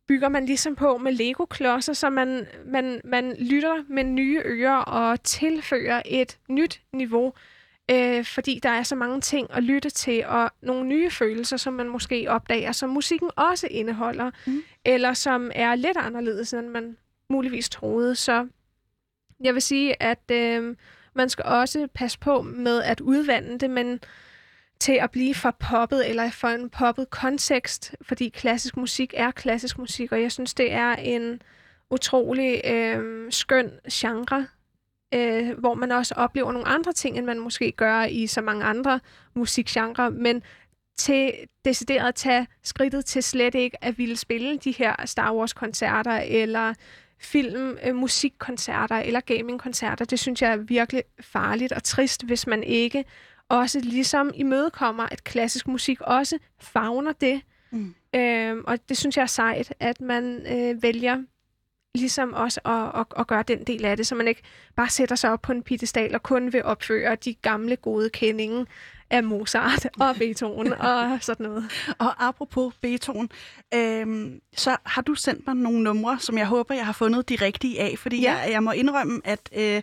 bygger 0.08 0.30
man 0.30 0.46
ligesom 0.46 0.76
på 0.76 0.98
med 0.98 1.12
Lego-klodser, 1.12 1.94
så 1.94 2.10
man, 2.10 2.48
man, 2.66 3.02
man 3.04 3.36
lytter 3.40 3.84
med 3.90 4.04
nye 4.04 4.42
ører 4.46 4.78
og 4.78 5.24
tilfører 5.24 6.02
et 6.06 6.40
nyt 6.50 6.82
niveau 6.94 7.34
øh, 7.91 8.26
fordi 8.26 8.60
der 8.63 8.69
er 8.69 8.84
så 8.84 8.95
mange 8.95 9.21
ting 9.21 9.48
at 9.50 9.63
lytte 9.63 9.89
til, 9.89 10.26
og 10.26 10.52
nogle 10.62 10.88
nye 10.88 11.10
følelser, 11.10 11.58
som 11.58 11.74
man 11.74 11.89
måske 11.89 12.26
opdager, 12.30 12.71
som 12.71 12.89
musikken 12.89 13.30
også 13.36 13.67
indeholder, 13.71 14.32
mm. 14.48 14.63
eller 14.86 15.13
som 15.13 15.52
er 15.56 15.76
lidt 15.76 15.98
anderledes, 15.98 16.54
end 16.54 16.67
man 16.67 16.98
muligvis 17.30 17.69
troede. 17.69 18.15
Så 18.15 18.48
jeg 19.43 19.54
vil 19.54 19.62
sige, 19.62 20.04
at 20.04 20.32
øh, 20.32 20.76
man 21.13 21.30
skal 21.30 21.45
også 21.45 21.88
passe 21.93 22.19
på 22.19 22.41
med 22.41 22.82
at 22.82 23.02
udvande 23.02 23.60
det, 23.60 23.69
men 23.69 24.00
til 24.80 24.93
at 25.02 25.12
blive 25.12 25.36
for 25.36 25.52
poppet 25.52 26.10
eller 26.10 26.32
for 26.32 26.48
en 26.48 26.69
poppet 26.69 27.10
kontekst, 27.10 27.95
fordi 28.02 28.30
klassisk 28.30 28.78
musik 28.78 29.13
er 29.17 29.32
klassisk 29.32 29.78
musik, 29.78 30.12
og 30.12 30.21
jeg 30.21 30.32
synes, 30.32 30.54
det 30.54 30.71
er 30.71 30.95
en 30.95 31.41
utrolig 31.89 32.62
øh, 32.65 33.32
skøn 33.32 33.71
genre, 33.91 34.48
øh, 35.13 35.60
hvor 35.60 35.74
man 35.74 35.91
også 35.91 36.13
oplever 36.18 36.52
nogle 36.52 36.68
andre 36.68 36.94
ting, 36.94 37.18
end 37.18 37.26
man 37.26 37.39
måske 37.39 37.72
gør 37.72 38.04
i 38.04 38.28
så 38.28 38.41
mange 38.41 38.63
andre 38.63 39.00
musikgenre, 39.34 40.12
men 40.12 40.44
til 40.98 41.34
decideret 41.65 42.08
at 42.08 42.15
tage 42.15 42.48
skridtet 42.63 43.06
til 43.06 43.24
slet 43.24 43.56
ikke 43.56 43.84
at 43.84 43.98
ville 43.98 44.18
spille 44.18 44.58
de 44.58 44.72
her 44.72 45.06
Star 45.06 45.34
Wars-koncerter, 45.34 46.12
eller 46.12 46.74
film, 47.20 47.78
øh, 47.86 47.96
musikkoncerter 47.96 48.96
eller 48.96 49.20
gamingkoncerter. 49.20 50.06
Det 50.06 50.20
synes 50.20 50.41
jeg 50.41 50.52
er 50.52 50.58
virkelig 50.58 51.04
farligt 51.20 51.72
og 51.72 51.84
trist, 51.84 52.26
hvis 52.26 52.48
man 52.48 52.63
ikke 52.63 53.06
også 53.50 53.80
ligesom 53.80 54.32
imødekommer, 54.36 55.04
at 55.04 55.24
klassisk 55.24 55.68
musik 55.68 56.02
også 56.02 56.38
fagner 56.60 57.12
det. 57.12 57.41
Mm. 57.72 57.95
Øhm, 58.16 58.64
og 58.68 58.89
det 58.89 58.97
synes 58.97 59.18
jeg 59.18 59.24
er 59.24 59.28
sejt, 59.28 59.74
at 59.80 60.01
man 60.01 60.45
øh, 60.51 60.84
vælger 60.84 61.24
ligesom 61.96 62.34
også 62.34 62.60
at, 62.66 63.00
at, 63.00 63.06
at 63.20 63.28
gøre 63.28 63.43
den 63.43 63.64
del 63.64 63.86
af 63.86 63.98
det, 63.98 64.08
så 64.08 64.16
man 64.16 64.28
ikke 64.28 64.41
bare 64.76 64.89
sætter 64.89 65.16
sig 65.16 65.32
op 65.32 65.41
på 65.41 65.52
en 65.52 65.64
piedestal 65.64 66.16
og 66.16 66.24
kun 66.24 66.54
vil 66.54 66.64
opføre 66.64 67.16
de 67.16 67.34
gamle 67.34 67.76
gode 67.76 68.10
kendinge 68.10 68.66
af 69.10 69.24
Mozart 69.24 69.88
og 70.00 70.16
Beethoven 70.16 70.74
og 70.74 71.18
sådan 71.22 71.46
noget. 71.46 71.72
Og 72.00 72.28
apropos 72.28 72.74
Beethoven, 72.82 73.30
øhm, 73.74 74.39
så 74.58 74.78
har 74.86 75.02
du 75.02 75.16
sendt 75.16 75.48
mig 75.48 75.56
nogle 75.56 75.84
numre, 75.84 76.20
som 76.20 76.38
jeg 76.38 76.48
håber, 76.48 76.76
jeg 76.76 76.86
har 76.86 76.93
fundet 76.93 77.30
de 77.30 77.36
rigtige 77.36 77.82
af, 77.82 77.96
fordi 77.98 78.22
ja. 78.22 78.34
jeg, 78.34 78.52
jeg 78.52 78.64
må 78.64 78.72
indrømme, 78.72 79.22
at 79.24 79.50
øh, 79.58 79.82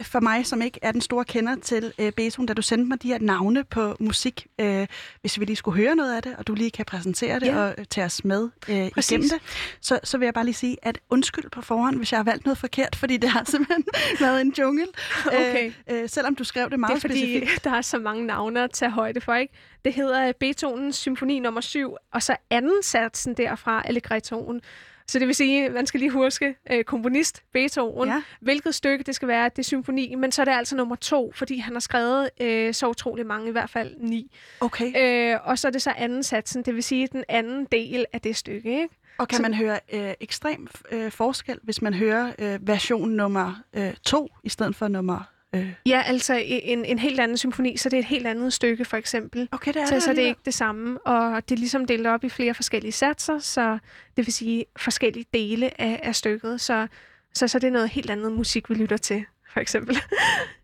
for 0.00 0.20
mig, 0.20 0.46
som 0.46 0.62
ikke 0.62 0.78
er 0.82 0.92
den 0.92 1.00
store 1.00 1.24
kender 1.24 1.56
til 1.62 1.92
øh, 1.98 2.12
Beethoven, 2.12 2.46
da 2.46 2.54
du 2.54 2.62
sendte 2.62 2.88
mig 2.88 3.02
de 3.02 3.08
her 3.08 3.18
navne 3.18 3.64
på 3.64 3.96
musik, 4.00 4.46
øh, 4.60 4.86
hvis 5.20 5.40
vi 5.40 5.44
lige 5.44 5.56
skulle 5.56 5.76
høre 5.82 5.96
noget 5.96 6.16
af 6.16 6.22
det, 6.22 6.36
og 6.36 6.46
du 6.46 6.54
lige 6.54 6.70
kan 6.70 6.84
præsentere 6.84 7.40
det 7.40 7.46
ja. 7.46 7.58
og 7.58 7.74
tage 7.90 8.04
os 8.04 8.24
med 8.24 8.48
øh, 8.68 8.76
igennem 8.76 9.28
det, 9.28 9.40
så, 9.80 10.00
så 10.04 10.18
vil 10.18 10.26
jeg 10.26 10.34
bare 10.34 10.44
lige 10.44 10.54
sige, 10.54 10.76
at 10.82 10.98
undskyld 11.10 11.50
på 11.50 11.62
forhånd, 11.62 11.96
hvis 11.96 12.12
jeg 12.12 12.18
har 12.18 12.24
valgt 12.24 12.44
noget 12.44 12.58
forkert, 12.58 12.96
fordi 12.96 13.16
det 13.16 13.30
har 13.30 13.44
simpelthen 13.44 13.84
været 14.26 14.40
en 14.40 14.54
jungle. 14.58 14.86
Okay. 15.26 15.72
Øh, 15.90 16.02
øh, 16.02 16.08
selvom 16.08 16.34
du 16.34 16.44
skrev 16.44 16.70
det 16.70 16.80
meget 16.80 16.90
det 16.90 16.96
er, 16.96 17.00
fordi, 17.08 17.20
specifikt. 17.20 17.64
der 17.64 17.70
er 17.70 17.82
så 17.82 17.98
mange 17.98 18.26
navne 18.26 18.64
at 18.64 18.70
tage 18.70 18.90
højde 18.90 19.20
for, 19.20 19.34
ikke? 19.34 19.54
Det 19.84 19.94
hedder 19.94 20.32
Beethovens 20.40 20.96
symfoni 20.96 21.38
nummer 21.38 21.60
7, 21.60 21.94
og 22.12 22.22
så 22.22 22.36
anden 22.50 22.82
satsen 22.82 23.34
derfra, 23.34 23.82
Allegrettoen. 23.84 24.60
Så 25.08 25.18
det 25.18 25.26
vil 25.26 25.34
sige, 25.34 25.68
man 25.68 25.86
skal 25.86 26.00
lige 26.00 26.10
huske 26.10 26.56
øh, 26.72 26.84
komponist 26.84 27.42
Beethoven, 27.52 28.08
Ja. 28.08 28.22
hvilket 28.40 28.74
stykke 28.74 29.04
det 29.04 29.14
skal 29.14 29.28
være, 29.28 29.44
det 29.48 29.58
er 29.58 29.62
symfoni, 29.62 30.14
men 30.14 30.32
så 30.32 30.42
er 30.42 30.44
det 30.44 30.52
altså 30.52 30.76
nummer 30.76 30.96
to, 30.96 31.32
fordi 31.34 31.58
han 31.58 31.72
har 31.72 31.80
skrevet 31.80 32.30
øh, 32.40 32.74
så 32.74 32.88
utrolig 32.88 33.26
mange, 33.26 33.48
i 33.48 33.52
hvert 33.52 33.70
fald 33.70 33.94
ni. 33.98 34.30
Okay. 34.60 34.92
Øh, 35.34 35.38
og 35.44 35.58
så 35.58 35.68
er 35.68 35.72
det 35.72 35.82
så 35.82 35.92
anden 35.96 36.22
satsen, 36.22 36.62
det 36.62 36.74
vil 36.74 36.82
sige 36.82 37.06
den 37.12 37.24
anden 37.28 37.66
del 37.72 38.04
af 38.12 38.20
det 38.20 38.36
stykke, 38.36 38.82
ikke? 38.82 38.94
Og 39.18 39.28
kan 39.28 39.36
så- 39.36 39.42
man 39.42 39.54
høre 39.54 39.80
øh, 39.92 40.12
ekstrem 40.20 40.66
øh, 40.92 41.10
forskel, 41.10 41.58
hvis 41.62 41.82
man 41.82 41.94
hører 41.94 42.32
øh, 42.38 42.68
version 42.68 43.10
nummer 43.10 43.62
øh, 43.74 43.94
to 44.04 44.28
i 44.44 44.48
stedet 44.48 44.76
for 44.76 44.88
nummer... 44.88 45.20
Øh... 45.54 45.72
Ja, 45.86 46.02
altså 46.06 46.42
en, 46.44 46.84
en 46.84 46.98
helt 46.98 47.20
anden 47.20 47.36
symfoni, 47.36 47.76
så 47.76 47.88
det 47.88 47.96
er 47.96 48.00
et 48.00 48.06
helt 48.06 48.26
andet 48.26 48.52
stykke, 48.52 48.84
for 48.84 48.96
eksempel. 48.96 49.48
Okay, 49.52 49.72
det 49.72 49.82
er 49.82 49.86
Så, 49.86 49.94
det 49.94 50.02
så 50.02 50.10
det 50.10 50.24
er 50.24 50.26
ikke 50.26 50.40
det 50.44 50.54
samme, 50.54 50.98
og 51.06 51.48
det 51.48 51.54
er 51.54 51.58
ligesom 51.58 51.84
delt 51.84 52.06
op 52.06 52.24
i 52.24 52.28
flere 52.28 52.54
forskellige 52.54 52.92
satser, 52.92 53.38
så 53.38 53.78
det 54.16 54.26
vil 54.26 54.34
sige 54.34 54.64
forskellige 54.76 55.26
dele 55.34 55.80
af, 55.80 56.00
af 56.02 56.14
stykket, 56.14 56.60
så, 56.60 56.86
så, 57.34 57.48
så 57.48 57.58
det 57.58 57.66
er 57.66 57.72
noget 57.72 57.88
helt 57.88 58.10
andet 58.10 58.32
musik, 58.32 58.70
vi 58.70 58.74
lytter 58.74 58.96
til, 58.96 59.24
for 59.52 59.60
eksempel. 59.60 59.98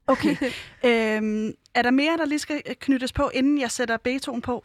Okay. 0.06 0.36
øhm, 0.84 1.52
er 1.74 1.82
der 1.82 1.90
mere, 1.90 2.16
der 2.16 2.24
lige 2.24 2.38
skal 2.38 2.62
knyttes 2.80 3.12
på, 3.12 3.30
inden 3.34 3.60
jeg 3.60 3.70
sætter 3.70 3.96
Beethoven 3.96 4.42
på? 4.42 4.64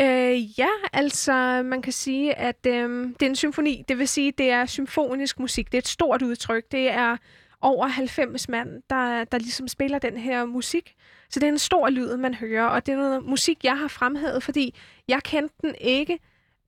Øh, 0.00 0.58
ja, 0.58 0.68
altså 0.92 1.62
man 1.64 1.82
kan 1.82 1.92
sige, 1.92 2.34
at 2.34 2.66
øh, 2.66 3.08
det 3.20 3.22
er 3.22 3.26
en 3.26 3.36
symfoni. 3.36 3.84
Det 3.88 3.98
vil 3.98 4.08
sige, 4.08 4.32
det 4.38 4.50
er 4.50 4.66
symfonisk 4.66 5.40
musik. 5.40 5.66
Det 5.66 5.74
er 5.74 5.82
et 5.82 5.88
stort 5.88 6.22
udtryk. 6.22 6.64
Det 6.72 6.90
er 6.90 7.16
over 7.62 7.86
90 7.86 8.48
mand, 8.48 8.82
der, 8.90 9.24
der 9.24 9.38
ligesom 9.38 9.68
spiller 9.68 9.98
den 9.98 10.16
her 10.16 10.44
musik. 10.44 10.94
Så 11.30 11.40
det 11.40 11.46
er 11.46 11.52
en 11.52 11.58
stor 11.58 11.88
lyd, 11.90 12.16
man 12.16 12.34
hører, 12.34 12.64
og 12.64 12.86
det 12.86 12.92
er 12.92 12.96
noget 12.96 13.24
musik, 13.24 13.64
jeg 13.64 13.78
har 13.78 13.88
fremhævet, 13.88 14.42
fordi 14.42 14.74
jeg 15.08 15.22
kendte 15.22 15.54
den 15.62 15.74
ikke 15.80 16.18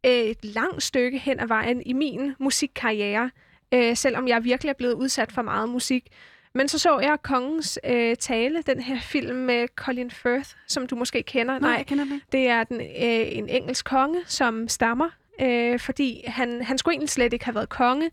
øh, 0.07 0.12
et 0.12 0.45
langt 0.45 0.82
stykke 0.82 1.18
hen 1.18 1.41
ad 1.41 1.47
vejen 1.47 1.82
i 1.86 1.93
min 1.93 2.34
musikkarriere, 2.38 3.30
øh, 3.74 3.97
selvom 3.97 4.28
jeg 4.28 4.45
virkelig 4.45 4.70
er 4.70 4.74
blevet 4.74 4.95
udsat 4.95 5.32
for 5.32 5.43
meget 5.43 5.68
musik. 5.68 6.07
Men 6.55 6.68
så 6.68 6.78
så 6.78 6.99
jeg 6.99 7.18
Kongens 7.22 7.78
øh, 7.84 8.16
tale, 8.16 8.62
den 8.62 8.80
her 8.80 9.01
film 9.01 9.36
med 9.36 9.68
Colin 9.76 10.11
Firth, 10.11 10.51
som 10.66 10.86
du 10.86 10.97
måske 10.97 11.22
kender. 11.22 11.59
Nej, 11.59 11.70
jeg 11.70 11.86
kender 11.86 12.05
den 12.05 12.14
ikke. 12.14 12.26
Det 12.32 12.49
er 12.49 12.64
den, 12.64 12.80
øh, 12.80 13.36
en 13.38 13.49
engelsk 13.49 13.84
konge, 13.84 14.20
som 14.26 14.68
stammer, 14.68 15.09
øh, 15.41 15.78
fordi 15.80 16.24
han, 16.26 16.62
han 16.62 16.78
skulle 16.78 16.93
egentlig 16.93 17.11
slet 17.11 17.32
ikke 17.32 17.45
have 17.45 17.55
været 17.55 17.68
konge. 17.68 18.11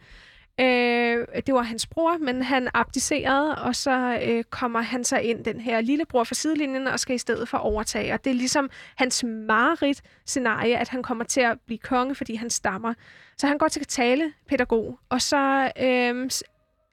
Øh, 0.60 1.28
det 1.46 1.54
var 1.54 1.62
hans 1.62 1.88
bror, 1.88 2.18
men 2.18 2.42
han 2.44 2.70
abdicerede, 2.74 3.56
og 3.56 3.76
så 3.76 4.20
øh, 4.24 4.44
kommer 4.44 4.82
han 4.82 5.04
så 5.04 5.18
ind, 5.18 5.44
den 5.44 5.60
her 5.60 5.82
lillebror 5.82 6.24
fra 6.24 6.36
sidelinjen, 6.36 6.88
og 6.88 7.00
skal 7.00 7.16
i 7.16 7.18
stedet 7.18 7.50
for 7.50 7.58
overtage. 7.58 8.14
Og 8.14 8.24
det 8.24 8.30
er 8.30 8.36
ligesom 8.36 8.70
hans 8.96 9.24
mareridt 9.24 10.02
scenarie, 10.26 10.78
at 10.78 10.90
han 10.90 11.04
kommer 11.04 11.24
til 11.24 11.42
at 11.42 11.60
blive 11.66 11.78
konge, 11.78 12.16
fordi 12.16 12.36
han 12.36 12.50
stammer. 12.50 12.94
Så 13.38 13.48
han 13.48 13.58
går 13.58 13.68
til 13.68 13.86
talepædagog, 13.86 15.00
og 15.10 15.22
så 15.22 15.72
øh, 15.82 16.30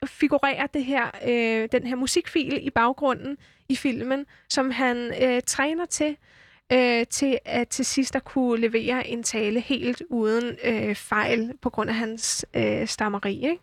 figurerer 0.05 0.67
det 0.67 0.85
her, 0.85 1.11
øh, 1.27 1.69
den 1.71 1.87
her 1.87 1.95
musikfil 1.95 2.67
i 2.67 2.69
baggrunden 2.69 3.37
i 3.69 3.75
filmen, 3.75 4.25
som 4.49 4.71
han 4.71 4.97
øh, 5.21 5.41
træner 5.47 5.85
til, 5.85 6.17
øh, 6.73 7.05
til 7.09 7.39
at 7.45 7.67
til 7.67 7.85
sidst 7.85 8.15
at 8.15 8.23
kunne 8.23 8.61
levere 8.61 9.07
en 9.07 9.23
tale 9.23 9.59
helt 9.59 10.03
uden 10.09 10.57
øh, 10.63 10.95
fejl 10.95 11.53
på 11.61 11.69
grund 11.69 11.89
af 11.89 11.95
hans 11.95 12.45
øh, 12.53 12.87
stammeri, 12.87 13.35
ikke? 13.35 13.59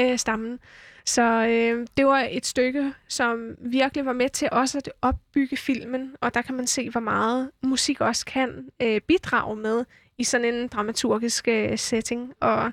Øh, 0.00 0.18
stammen. 0.18 0.58
Så 1.04 1.22
øh, 1.22 1.86
det 1.96 2.06
var 2.06 2.28
et 2.30 2.46
stykke, 2.46 2.92
som 3.08 3.54
virkelig 3.58 4.06
var 4.06 4.12
med 4.12 4.28
til 4.28 4.48
også 4.52 4.78
at 4.78 4.90
opbygge 5.02 5.56
filmen, 5.56 6.16
og 6.20 6.34
der 6.34 6.42
kan 6.42 6.54
man 6.54 6.66
se, 6.66 6.90
hvor 6.90 7.00
meget 7.00 7.50
musik 7.62 8.00
også 8.00 8.26
kan 8.26 8.68
øh, 8.82 9.00
bidrage 9.00 9.56
med 9.56 9.84
i 10.18 10.24
sådan 10.24 10.54
en 10.54 10.68
dramaturgisk 10.68 11.48
øh, 11.48 11.78
setting. 11.78 12.32
Og 12.40 12.72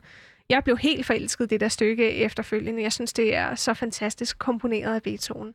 jeg 0.50 0.64
blev 0.64 0.78
helt 0.78 1.06
forelsket 1.06 1.46
i 1.46 1.48
det 1.48 1.60
der 1.60 1.68
stykke 1.68 2.12
efterfølgende. 2.12 2.82
Jeg 2.82 2.94
synes, 2.94 3.14
det 3.14 3.36
er 3.36 3.56
så 3.56 3.74
fantastisk 3.74 4.40
komponeret 4.40 4.96
af 4.96 5.04
Beethoven. 5.04 5.54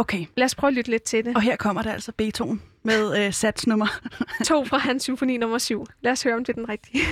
Okay, 0.00 0.26
Lad 0.36 0.44
os 0.44 0.54
prøve 0.54 0.68
at 0.68 0.74
lytte 0.74 0.90
lidt 0.90 1.02
til 1.02 1.24
det. 1.24 1.36
og 1.36 1.42
her 1.42 1.56
kommer 1.56 1.82
der 1.82 1.92
altså 1.92 2.12
Beethoven 2.12 2.62
med 2.82 3.26
øh, 3.26 3.32
satsnummer. 3.32 3.86
To 4.44 4.64
fra 4.64 4.78
hans 4.78 5.02
symfoni 5.02 5.36
nummer 5.36 5.58
7. 5.58 5.86
Lad 6.00 6.12
os 6.12 6.22
høre, 6.22 6.34
om 6.34 6.44
det 6.44 6.52
er 6.52 6.56
den 6.56 6.68
rigtige. 6.68 7.02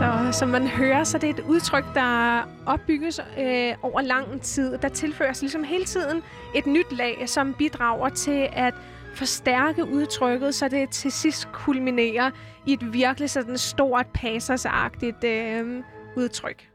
Så 0.00 0.38
som 0.38 0.48
man 0.48 0.66
hører, 0.66 1.04
så 1.04 1.18
det 1.18 1.30
er 1.30 1.34
et 1.34 1.44
udtryk, 1.48 1.84
der 1.94 2.42
opbygges 2.66 3.20
øh, 3.38 3.74
over 3.82 4.00
lang 4.00 4.42
tid. 4.42 4.78
Der 4.78 4.88
tilføres 4.88 5.40
ligesom 5.40 5.64
hele 5.64 5.84
tiden 5.84 6.22
et 6.54 6.66
nyt 6.66 6.92
lag, 6.92 7.28
som 7.28 7.54
bidrager 7.54 8.08
til 8.08 8.48
at 8.52 8.74
forstærke 9.14 9.84
udtrykket, 9.84 10.54
så 10.54 10.68
det 10.68 10.90
til 10.90 11.12
sidst 11.12 11.48
kulminerer 11.52 12.30
i 12.66 12.72
et 12.72 12.92
virkelig 12.92 13.30
sådan 13.30 13.58
stort, 13.58 14.06
passersagtigt 14.14 15.24
øh, 15.24 15.82
udtryk 16.16 16.69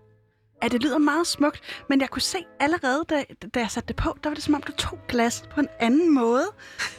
at 0.62 0.72
det 0.72 0.84
lyder 0.84 0.98
meget 0.98 1.28
smukt, 1.28 1.84
men 1.90 2.02
jeg 2.02 2.10
kunne 2.10 2.22
se 2.22 2.38
allerede, 2.60 3.06
da, 3.10 3.24
da 3.54 3.60
jeg 3.60 3.72
satte 3.72 3.88
det 3.88 3.96
på, 3.96 4.18
der 4.24 4.30
var 4.30 4.34
det 4.34 4.44
som 4.44 4.54
om, 4.54 4.62
du 4.62 4.72
tog 4.72 5.00
glas 5.08 5.44
på 5.54 5.60
en 5.60 5.68
anden 5.80 6.14
måde. 6.14 6.46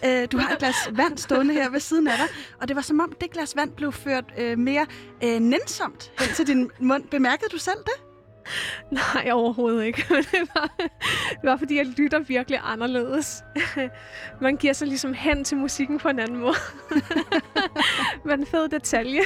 Øh, 0.05 0.29
du 0.33 0.39
har 0.39 0.53
et 0.53 0.59
glas 0.59 0.77
vand 0.93 1.19
stående 1.19 1.55
her 1.55 1.71
ved 1.71 1.81
siden 1.81 2.09
af 2.09 2.17
dig, 2.19 2.27
og 2.61 2.69
det 2.69 2.77
var 2.77 2.83
som 2.83 3.01
om, 3.01 3.13
det 3.21 3.31
glas 3.31 3.57
vand 3.57 3.71
blev 3.71 3.93
ført 3.93 4.25
øh, 4.39 4.59
mere 4.59 4.87
øh, 5.25 5.41
nænsomt 5.41 6.13
hen 6.21 6.29
til 6.35 6.47
din 6.47 6.71
mund. 6.81 7.05
Bemærkede 7.09 7.49
du 7.53 7.59
selv 7.59 7.79
det? 7.79 8.06
Nej, 8.91 9.31
overhovedet 9.33 9.85
ikke. 9.85 10.05
det, 10.33 10.49
var, 10.55 10.71
det 11.31 11.43
var, 11.43 11.57
fordi 11.57 11.77
jeg 11.77 11.87
lytter 11.87 12.19
virkelig 12.19 12.61
anderledes. 12.63 13.45
Man 14.41 14.57
giver 14.57 14.73
sig 14.73 14.89
ligesom 14.89 15.15
hen 15.15 15.45
til 15.45 15.57
musikken 15.57 15.99
på 15.99 16.09
en 16.09 16.19
anden 16.19 16.37
måde. 16.37 16.55
Men 18.25 18.41
en 18.41 18.47
fed 18.47 18.69
detalje. 18.69 19.21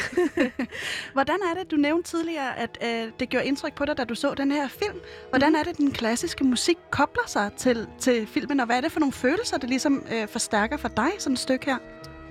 Hvordan 1.12 1.38
er 1.50 1.58
det, 1.58 1.70
du 1.70 1.76
nævnte 1.76 2.10
tidligere, 2.10 2.58
at 2.58 2.78
øh, 2.84 3.12
det 3.20 3.28
gjorde 3.28 3.46
indtryk 3.46 3.74
på 3.74 3.84
dig, 3.84 3.96
da 3.96 4.04
du 4.04 4.14
så 4.14 4.34
den 4.34 4.52
her 4.52 4.68
film? 4.68 4.98
Hvordan 5.28 5.54
er 5.54 5.62
det, 5.62 5.76
den 5.76 5.92
klassiske 5.92 6.44
musik 6.44 6.78
kobler 6.90 7.26
sig 7.26 7.50
til, 7.56 7.86
til 7.98 8.26
filmen, 8.26 8.60
og 8.60 8.66
hvad 8.66 8.76
er 8.76 8.80
det 8.80 8.92
for 8.92 9.00
nogle 9.00 9.12
følelser, 9.12 9.58
det 9.58 9.68
ligesom 9.68 10.06
øh, 10.12 10.28
forstærker 10.28 10.76
for 10.76 10.88
dig, 10.88 11.10
sådan 11.18 11.32
et 11.32 11.38
stykke 11.38 11.66
her? 11.66 11.76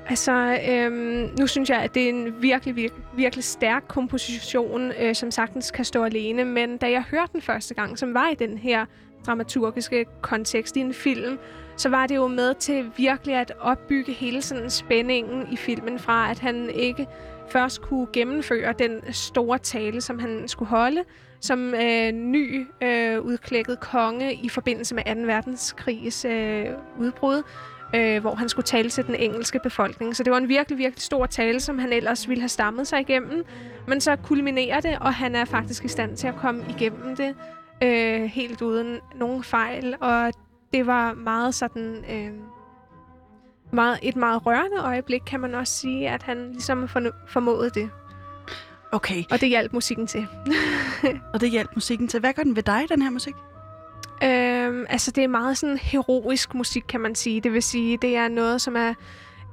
Altså, 0.10 0.60
øhm, 0.70 1.30
nu 1.40 1.48
synes 1.48 1.70
jeg, 1.70 1.78
at 1.78 1.96
det 1.96 2.04
er 2.04 2.10
en 2.10 2.42
virkelig, 2.42 2.76
virkelig, 2.76 3.04
virkelig 3.16 3.44
stærk 3.44 3.84
komposition, 3.88 4.92
øh, 5.00 5.16
som 5.16 5.32
sagtens 5.32 5.72
kan 5.72 5.86
stå 5.86 6.04
alene. 6.04 6.46
Men 6.46 6.78
da 6.78 6.92
jeg 6.92 7.04
hørte 7.12 7.34
den 7.34 7.42
første 7.42 7.74
gang, 7.74 8.00
som 8.00 8.14
var 8.14 8.30
i 8.30 8.36
den 8.36 8.58
her 8.58 8.86
dramaturgiske 9.26 10.06
kontekst 10.22 10.78
i 10.78 10.80
en 10.80 10.94
film, 10.94 11.40
så 11.78 11.90
var 11.90 12.08
det 12.08 12.16
jo 12.16 12.28
med 12.28 12.54
til 12.54 12.92
virkelig 12.98 13.36
at 13.36 13.52
opbygge 13.60 14.14
hele 14.14 14.42
sådan 14.42 14.70
spændingen 14.70 15.48
i 15.52 15.56
filmen 15.56 16.00
fra, 16.00 16.32
at 16.32 16.40
han 16.40 16.70
ikke 16.70 17.08
først 17.50 17.82
kunne 17.82 18.08
gennemføre 18.14 18.74
den 18.80 19.14
store 19.14 19.58
tale, 19.58 20.02
som 20.02 20.20
han 20.20 20.48
skulle 20.48 20.70
holde, 20.70 21.04
som 21.42 21.74
øh, 21.74 22.12
ny 22.12 22.68
øh, 22.84 23.22
udklækket 23.22 23.80
konge 23.80 24.34
i 24.34 24.50
forbindelse 24.50 24.96
med 24.96 25.04
2. 25.04 25.22
verdenskrigs 25.22 26.26
øh, 26.26 26.66
udbrud, 27.00 27.44
øh, 27.96 28.22
hvor 28.22 28.36
han 28.36 28.50
skulle 28.50 28.66
tale 28.66 28.90
til 28.90 29.08
den 29.08 29.16
engelske 29.16 29.60
befolkning. 29.64 30.16
Så 30.16 30.24
det 30.24 30.32
var 30.32 30.38
en 30.38 30.50
virkelig, 30.50 30.78
virkelig 30.78 31.02
stor 31.02 31.26
tale, 31.26 31.60
som 31.60 31.80
han 31.80 31.94
ellers 31.94 32.30
ville 32.30 32.42
have 32.42 32.50
stammet 32.50 32.88
sig 32.88 33.00
igennem. 33.00 33.46
Men 33.88 34.02
så 34.02 34.16
kulminerer 34.16 34.80
det, 34.80 34.98
og 35.02 35.14
han 35.14 35.36
er 35.36 35.46
faktisk 35.46 35.86
i 35.86 35.88
stand 35.88 36.18
til 36.18 36.28
at 36.28 36.36
komme 36.36 36.66
igennem 36.70 37.16
det 37.16 37.36
øh, 37.84 38.24
helt 38.24 38.62
uden 38.62 39.00
nogen 39.16 39.44
fejl. 39.44 39.96
Og 40.02 40.34
det 40.74 40.88
var 40.88 41.14
meget 41.14 41.56
sådan... 41.56 42.06
Øh, 42.12 42.32
meget, 43.74 44.00
et 44.02 44.16
meget 44.16 44.46
rørende 44.46 44.78
øjeblik, 44.78 45.22
kan 45.28 45.40
man 45.40 45.56
også 45.56 45.74
sige, 45.74 46.10
at 46.10 46.24
han 46.24 46.52
ligesom 46.52 46.88
formåede 47.28 47.70
det. 47.70 47.90
Okay. 48.92 49.24
Og 49.32 49.42
det 49.42 49.50
hjalp 49.50 49.74
musikken 49.74 50.08
til. 50.08 50.28
og 51.34 51.42
det 51.42 51.50
hjalp 51.50 51.70
musikken 51.76 52.08
til. 52.08 52.20
Hvad 52.20 52.34
gør 52.34 52.44
den 52.44 52.56
ved 52.56 52.64
dig, 52.64 52.82
den 52.90 53.02
her 53.02 53.10
musik? 53.10 53.34
Øhm, 54.24 54.86
altså, 54.90 55.12
det 55.12 55.24
er 55.24 55.28
meget 55.28 55.58
sådan 55.58 55.78
heroisk 55.78 56.54
musik, 56.54 56.84
kan 56.90 57.00
man 57.00 57.16
sige. 57.16 57.42
Det 57.42 57.54
vil 57.54 57.64
sige, 57.64 57.98
det 57.98 58.16
er 58.16 58.28
noget, 58.28 58.62
som 58.62 58.76
er 58.76 58.94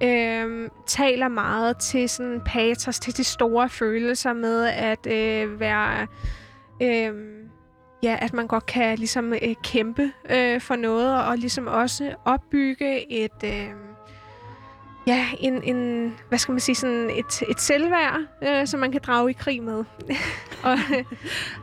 øhm, 0.02 0.68
taler 0.86 1.28
meget 1.28 1.76
til 1.78 2.08
sådan 2.08 2.40
patos, 2.46 2.98
til 2.98 3.16
de 3.16 3.24
store 3.24 3.68
følelser 3.68 4.32
med 4.32 4.64
at 4.66 5.06
øh, 5.06 5.60
være... 5.60 6.06
Øh, 6.82 7.12
ja, 8.02 8.18
at 8.20 8.32
man 8.32 8.46
godt 8.46 8.66
kan 8.66 8.98
ligesom 8.98 9.32
øh, 9.32 9.54
kæmpe 9.64 10.12
øh, 10.30 10.60
for 10.60 10.76
noget, 10.76 11.24
og 11.24 11.38
ligesom 11.38 11.66
også 11.66 12.14
opbygge 12.24 13.12
et... 13.12 13.44
Øh, 13.44 13.70
ja, 15.06 15.28
en, 15.40 15.62
en, 15.62 16.12
hvad 16.28 16.38
skal 16.38 16.52
man 16.52 16.60
sige, 16.60 16.74
sådan 16.74 17.10
et, 17.10 17.42
et 17.48 17.60
selvværd, 17.60 18.20
øh, 18.42 18.66
som 18.66 18.80
man 18.80 18.92
kan 18.92 19.00
drage 19.06 19.30
i 19.30 19.32
krig 19.32 19.62
med. 19.62 19.84
og, 20.68 20.78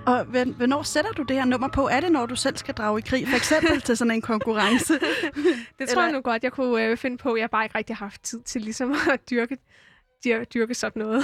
og 0.13 0.25
hvornår 0.25 0.83
sætter 0.83 1.11
du 1.11 1.23
det 1.23 1.35
her 1.35 1.45
nummer 1.45 1.67
på? 1.67 1.87
Er 1.87 1.99
det, 1.99 2.11
når 2.11 2.25
du 2.25 2.35
selv 2.35 2.57
skal 2.57 2.73
drage 2.73 2.99
i 2.99 3.01
krig, 3.01 3.27
for 3.27 3.35
eksempel 3.35 3.81
til 3.81 3.97
sådan 3.97 4.11
en 4.11 4.21
konkurrence? 4.21 4.93
det 5.79 5.89
tror 5.89 5.91
Eller? 5.91 6.03
jeg 6.03 6.11
nu 6.11 6.21
godt, 6.21 6.43
jeg 6.43 6.51
kunne 6.51 6.83
øh, 6.83 6.97
finde 6.97 7.17
på. 7.17 7.35
Jeg 7.35 7.43
har 7.43 7.47
bare 7.47 7.65
ikke 7.65 7.77
rigtig 7.77 7.95
haft 7.95 8.23
tid 8.23 8.41
til 8.41 8.61
ligesom 8.61 8.95
at 9.11 9.29
dyrke, 9.29 9.57
dyrke, 10.25 10.45
dyrke 10.45 10.73
sådan 10.73 11.01
noget. 11.01 11.23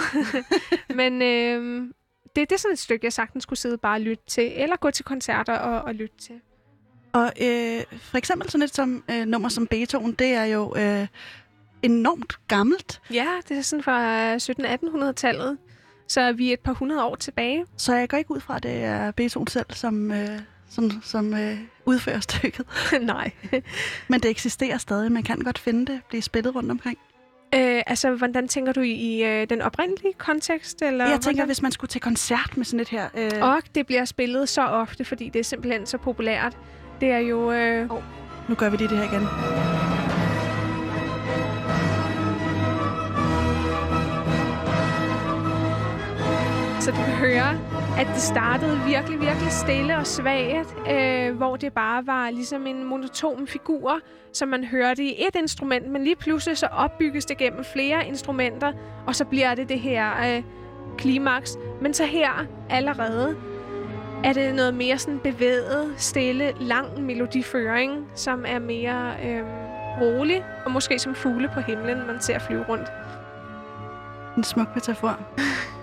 Men 0.95 1.21
øh, 1.21 1.87
det, 2.35 2.49
det 2.49 2.51
er 2.51 2.59
sådan 2.59 2.73
et 2.73 2.79
stykke, 2.79 3.05
jeg 3.05 3.13
sagtens 3.13 3.43
skulle 3.43 3.59
sidde 3.59 3.77
bare 3.77 3.95
og 3.95 4.01
lytte 4.01 4.23
til, 4.27 4.51
eller 4.55 4.75
gå 4.75 4.91
til 4.91 5.05
koncerter 5.05 5.57
og, 5.57 5.81
og 5.81 5.95
lytte 5.95 6.17
til. 6.17 6.35
Og 7.13 7.33
øh, 7.41 7.83
for 8.01 8.17
eksempel 8.17 8.49
sådan 8.49 8.63
et 8.63 8.75
som, 8.75 9.03
øh, 9.11 9.25
nummer 9.25 9.49
som 9.49 9.67
Beethoven, 9.67 10.11
det 10.11 10.27
er 10.27 10.43
jo... 10.43 10.75
Øh, 10.77 11.07
enormt 11.81 12.47
gammelt. 12.47 13.01
Ja, 13.13 13.27
det 13.49 13.57
er 13.57 13.61
sådan 13.61 13.83
fra 13.83 14.35
1700-1800-tallet. 14.35 15.57
Så 16.07 16.21
er 16.21 16.31
vi 16.31 16.53
et 16.53 16.59
par 16.59 16.73
hundrede 16.73 17.03
år 17.03 17.15
tilbage. 17.15 17.65
Så 17.77 17.95
jeg 17.95 18.09
går 18.09 18.17
ikke 18.17 18.31
ud 18.31 18.39
fra, 18.39 18.55
at 18.55 18.63
det 18.63 18.83
er 18.83 19.11
Beethoven 19.11 19.47
selv, 19.47 19.65
som, 19.69 20.11
øh, 20.11 20.39
som, 20.69 20.91
som 21.03 21.33
øh, 21.33 21.57
udfører 21.85 22.19
stykket. 22.19 22.65
Nej. 23.01 23.31
Men 24.07 24.19
det 24.19 24.31
eksisterer 24.31 24.77
stadig. 24.77 25.11
Man 25.11 25.23
kan 25.23 25.39
godt 25.39 25.59
finde 25.59 25.91
det, 25.91 26.01
blive 26.09 26.21
spillet 26.21 26.55
rundt 26.55 26.71
omkring. 26.71 26.97
Øh, 27.55 27.81
altså, 27.87 28.11
hvordan 28.11 28.47
tænker 28.47 28.73
du 28.73 28.81
i, 28.81 28.91
i 28.91 29.23
øh, 29.23 29.49
den 29.49 29.61
oprindelige 29.61 30.13
kontekst? 30.13 30.81
Eller 30.81 31.05
jeg 31.05 31.13
tænker, 31.13 31.31
hvordan? 31.31 31.47
hvis 31.47 31.61
man 31.61 31.71
skulle 31.71 31.89
til 31.89 32.01
koncert 32.01 32.57
med 32.57 32.65
sådan 32.65 32.79
et 32.79 32.89
her... 32.89 33.09
Øh... 33.17 33.31
Og 33.41 33.61
det 33.75 33.85
bliver 33.85 34.05
spillet 34.05 34.49
så 34.49 34.61
ofte, 34.61 35.05
fordi 35.05 35.29
det 35.29 35.39
er 35.39 35.43
simpelthen 35.43 35.85
så 35.85 35.97
populært. 35.97 36.57
Det 37.01 37.11
er 37.11 37.17
jo... 37.17 37.51
Øh... 37.51 37.91
Oh. 37.91 38.03
Nu 38.49 38.55
gør 38.55 38.69
vi 38.69 38.77
lige 38.77 38.89
det 38.89 38.97
her 38.97 39.03
igen. 39.03 40.18
Så 46.89 46.95
du 46.95 47.03
kan 47.03 47.15
høre, 47.15 47.59
at 47.99 48.07
det 48.07 48.21
startede 48.21 48.79
virkelig, 48.87 49.21
virkelig 49.21 49.51
stille 49.51 49.97
og 49.97 50.07
svagt, 50.07 50.75
øh, 50.91 51.37
hvor 51.37 51.55
det 51.55 51.73
bare 51.73 52.07
var 52.07 52.29
ligesom 52.29 52.67
en 52.67 52.83
monoton 52.83 53.47
figur, 53.47 53.99
som 54.33 54.47
man 54.47 54.63
hørte 54.63 55.03
i 55.03 55.25
et 55.27 55.35
instrument, 55.35 55.91
men 55.91 56.03
lige 56.03 56.15
pludselig 56.15 56.57
så 56.57 56.65
opbygges 56.65 57.25
det 57.25 57.37
gennem 57.37 57.63
flere 57.63 58.07
instrumenter, 58.07 58.73
og 59.07 59.15
så 59.15 59.25
bliver 59.25 59.55
det 59.55 59.69
det 59.69 59.79
her 59.79 60.35
øh, 60.35 60.43
klimaks. 60.97 61.57
Men 61.81 61.93
så 61.93 62.05
her 62.05 62.45
allerede 62.69 63.35
er 64.23 64.33
det 64.33 64.55
noget 64.55 64.73
mere 64.73 64.97
sådan 64.97 65.19
bevæget, 65.19 65.93
stille, 65.97 66.53
lang 66.59 67.01
melodiføring, 67.01 68.07
som 68.15 68.45
er 68.47 68.59
mere 68.59 69.13
øh, 69.25 69.43
rolig, 70.01 70.43
og 70.65 70.71
måske 70.71 70.99
som 70.99 71.15
fugle 71.15 71.49
på 71.53 71.59
himlen, 71.59 72.07
man 72.07 72.21
ser 72.21 72.39
flyve 72.39 72.65
rundt. 72.69 72.87
En 74.37 74.43
smuk 74.43 74.75
metafor. 74.75 75.19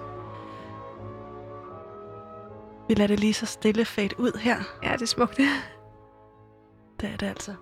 Vi 2.89 2.95
lader 2.95 3.07
det 3.07 3.20
lige 3.20 3.34
så 3.34 3.47
stille 3.47 3.84
fade 3.84 4.20
ud 4.20 4.39
her. 4.41 4.57
Ja, 4.82 4.93
det 4.93 5.03
er 5.03 5.07
smukt. 5.07 5.37
Det 7.01 7.12
er 7.12 7.16
det 7.16 7.26
altså. 7.26 7.55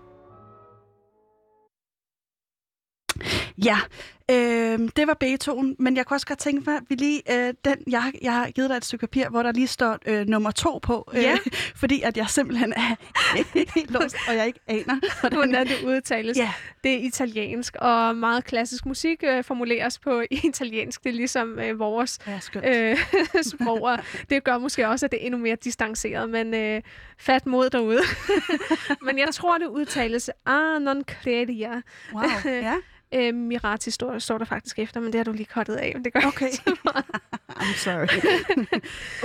Ja, 3.58 3.78
øh, 4.30 4.88
det 4.96 5.06
var 5.06 5.14
Beethoven, 5.20 5.76
men 5.78 5.96
jeg 5.96 6.06
kunne 6.06 6.16
også 6.16 6.26
godt 6.26 6.38
tænke 6.38 6.70
mig, 6.70 6.76
at 6.76 6.82
vi 6.88 6.94
lige, 6.94 7.22
øh, 7.32 7.54
den, 7.64 7.76
jeg, 7.90 8.12
jeg 8.22 8.32
har 8.32 8.50
givet 8.50 8.70
dig 8.70 8.76
et 8.76 8.84
stykke 8.84 9.06
papir, 9.06 9.28
hvor 9.28 9.42
der 9.42 9.52
lige 9.52 9.66
står 9.66 9.98
øh, 10.06 10.26
nummer 10.26 10.50
to 10.50 10.78
på, 10.82 11.10
øh, 11.14 11.22
ja. 11.22 11.36
fordi 11.82 12.02
at 12.02 12.16
jeg 12.16 12.28
simpelthen 12.28 12.72
er 12.72 12.94
helt 13.74 13.90
lost, 13.90 14.16
og 14.28 14.34
jeg 14.34 14.46
ikke 14.46 14.60
aner, 14.66 15.00
hvordan, 15.20 15.38
hvordan 15.38 15.66
det 15.66 15.84
udtales. 15.86 16.38
Ja. 16.38 16.52
Det 16.84 16.94
er 16.94 16.98
italiensk, 16.98 17.76
og 17.78 18.16
meget 18.16 18.44
klassisk 18.44 18.86
musik 18.86 19.24
øh, 19.26 19.44
formuleres 19.44 19.98
på 19.98 20.22
italiensk. 20.30 21.04
Det 21.04 21.10
er 21.10 21.14
ligesom 21.14 21.58
øh, 21.58 21.78
vores 21.78 22.18
ja, 22.26 22.90
øh, 22.90 22.98
sprog, 23.42 23.82
og 23.82 23.98
det 24.30 24.44
gør 24.44 24.58
måske 24.58 24.88
også, 24.88 25.06
at 25.06 25.12
det 25.12 25.22
er 25.22 25.26
endnu 25.26 25.40
mere 25.40 25.56
distanceret, 25.64 26.30
men 26.30 26.54
øh, 26.54 26.82
fat 27.18 27.46
mod 27.46 27.70
derude. 27.70 28.00
men 29.06 29.18
jeg 29.18 29.28
tror, 29.32 29.58
det 29.58 29.66
udtales 29.66 30.30
ah 30.46 30.82
non 30.82 31.02
credia. 31.02 31.82
Wow, 32.14 32.22
ja. 32.44 32.74
Øh, 33.14 33.34
Mirati 33.34 33.90
står, 33.90 34.18
står 34.18 34.38
der 34.38 34.44
faktisk 34.44 34.78
efter, 34.78 35.00
men 35.00 35.12
det 35.12 35.18
har 35.18 35.24
du 35.24 35.32
lige 35.32 35.46
kottet 35.46 35.74
af. 35.74 35.92
Men 35.94 36.04
det 36.04 36.12
gør 36.12 36.20
okay. 36.26 36.48
I'm 37.60 37.76
sorry. 37.76 38.06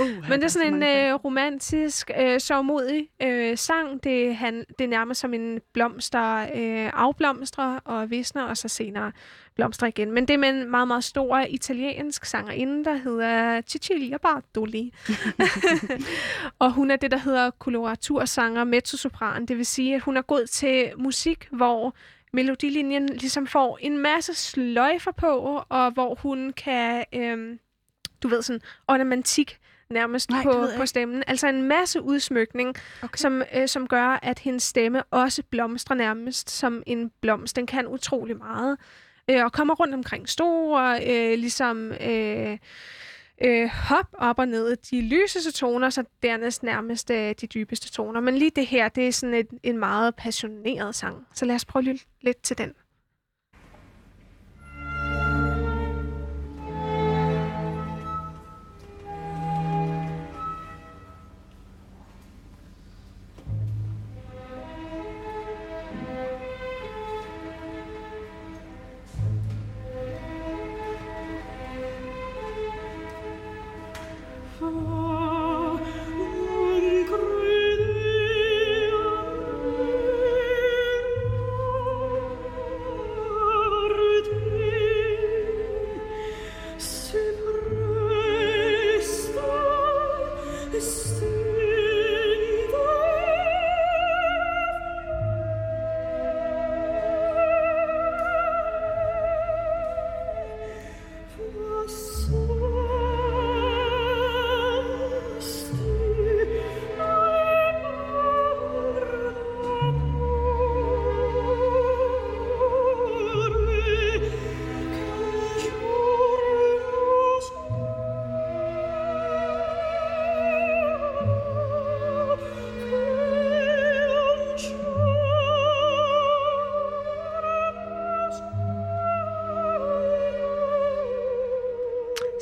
uh, 0.00 0.28
men 0.28 0.40
det 0.40 0.44
er 0.44 0.48
sådan 0.48 0.74
en 0.74 0.82
øh, 0.82 1.14
romantisk, 1.14 2.10
øh, 2.20 2.40
sovmodig 2.40 3.08
øh, 3.22 3.58
sang. 3.58 4.04
Det, 4.04 4.36
han, 4.36 4.64
det 4.78 4.84
er 4.84 4.88
nærmest 4.88 5.20
som 5.20 5.34
en 5.34 5.60
blomster 5.72 6.40
øh, 6.54 6.90
afblomstrer 6.94 7.78
og 7.84 8.10
visner, 8.10 8.42
og 8.42 8.56
så 8.56 8.68
senere 8.68 9.12
blomstrer 9.54 9.88
igen. 9.88 10.12
Men 10.12 10.28
det 10.28 10.34
er 10.34 10.38
med 10.38 10.48
en 10.48 10.70
meget, 10.70 10.88
meget 10.88 11.04
stor 11.04 11.38
italiensk 11.38 12.24
sangerinde, 12.24 12.84
der 12.84 12.94
hedder 12.96 13.60
Cecilia 13.60 14.16
Bartoli. 14.16 14.94
og 16.58 16.72
hun 16.72 16.90
er 16.90 16.96
det, 16.96 17.10
der 17.10 17.16
hedder 17.16 17.50
koloratursanger 17.50 18.64
mezzosopran. 18.64 19.46
Det 19.46 19.56
vil 19.56 19.66
sige, 19.66 19.94
at 19.94 20.00
hun 20.00 20.16
er 20.16 20.22
god 20.22 20.46
til 20.46 20.92
musik, 20.98 21.48
hvor 21.50 21.94
melodilinjen 22.32 23.06
ligesom 23.06 23.46
får 23.46 23.78
en 23.80 23.98
masse 23.98 24.34
sløjfer 24.34 25.12
på, 25.12 25.62
og 25.68 25.90
hvor 25.90 26.14
hun 26.14 26.52
kan, 26.52 27.04
øhm, 27.14 27.58
du 28.22 28.28
ved, 28.28 28.42
sådan 28.42 28.60
ornamentik 28.88 29.58
nærmest 29.90 30.30
Nej, 30.30 30.42
på, 30.42 30.66
på 30.76 30.86
stemmen. 30.86 31.22
Altså 31.26 31.48
en 31.48 31.62
masse 31.62 32.02
udsmykning, 32.02 32.76
okay. 33.02 33.16
som, 33.16 33.42
øh, 33.54 33.68
som 33.68 33.88
gør, 33.88 34.18
at 34.22 34.38
hendes 34.38 34.62
stemme 34.62 35.02
også 35.02 35.42
blomstrer 35.42 35.96
nærmest 35.96 36.50
som 36.50 36.82
en 36.86 37.10
blomst. 37.20 37.56
Den 37.56 37.66
kan 37.66 37.88
utrolig 37.88 38.36
meget. 38.36 38.78
Øh, 39.30 39.44
og 39.44 39.52
kommer 39.52 39.74
rundt 39.74 39.94
omkring 39.94 40.28
store, 40.28 41.00
øh, 41.06 41.38
ligesom... 41.38 41.92
Øh, 41.92 42.58
øh, 43.40 43.68
hop 43.68 44.06
op 44.12 44.38
og 44.38 44.48
ned 44.48 44.76
de 44.76 45.00
lyseste 45.00 45.52
toner, 45.52 45.90
så 45.90 46.04
dernæst 46.22 46.62
nærmest 46.62 47.10
øh, 47.10 47.34
de 47.40 47.46
dybeste 47.46 47.90
toner. 47.90 48.20
Men 48.20 48.34
lige 48.36 48.50
det 48.56 48.66
her, 48.66 48.88
det 48.88 49.08
er 49.08 49.12
sådan 49.12 49.34
et, 49.34 49.48
en 49.62 49.78
meget 49.78 50.14
passioneret 50.16 50.94
sang. 50.94 51.26
Så 51.34 51.44
lad 51.44 51.54
os 51.54 51.64
prøve 51.64 51.80
at 51.80 51.84
lytte 51.84 52.04
lidt 52.20 52.42
til 52.42 52.58
den. 52.58 52.72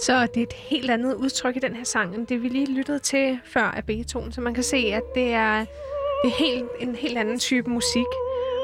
Så 0.08 0.26
det 0.26 0.36
er 0.36 0.42
et 0.42 0.52
helt 0.52 0.90
andet 0.90 1.14
udtryk 1.14 1.56
i 1.56 1.58
den 1.58 1.76
her 1.76 1.84
sang, 1.84 2.14
end 2.14 2.26
det 2.26 2.42
vi 2.42 2.48
lige 2.48 2.74
lyttede 2.74 2.98
til 2.98 3.38
før 3.44 3.62
af 3.62 3.84
Beethoven. 3.84 4.32
Så 4.32 4.40
man 4.40 4.54
kan 4.54 4.62
se, 4.62 4.76
at 4.76 5.02
det 5.14 5.32
er, 5.32 5.64
det 6.22 6.30
er 6.30 6.38
helt, 6.38 6.68
en 6.80 6.94
helt 6.94 7.18
anden 7.18 7.38
type 7.38 7.70
musik. 7.70 8.06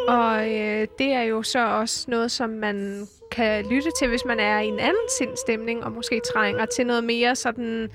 Og 0.09 0.53
øh, 0.53 0.89
det 0.99 1.13
er 1.13 1.23
jo 1.23 1.43
så 1.43 1.67
også 1.67 2.05
noget, 2.09 2.31
som 2.31 2.51
man 2.51 3.07
kan 3.31 3.67
lytte 3.71 3.91
til, 3.99 4.09
hvis 4.09 4.25
man 4.25 4.41
er 4.41 4.61
i 4.61 4.67
en 4.67 4.79
anden 4.79 5.09
sindstemning, 5.19 5.85
og 5.85 5.93
måske 5.93 6.21
trænger 6.35 6.67
til 6.67 6.87
noget 6.87 7.05
mere 7.05 7.37
sådan 7.37 7.91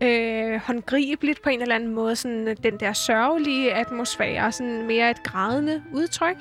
øh, 0.00 0.60
håndgribeligt 0.60 1.42
på 1.42 1.48
en 1.48 1.62
eller 1.62 1.74
anden 1.74 1.94
måde. 1.94 2.16
Sådan 2.16 2.48
øh, 2.48 2.56
den 2.62 2.80
der 2.80 2.92
sørgelige 2.92 3.74
atmosfære, 3.74 4.52
sådan 4.52 4.86
mere 4.86 5.10
et 5.10 5.22
grædende 5.22 5.82
udtryk. 5.92 6.36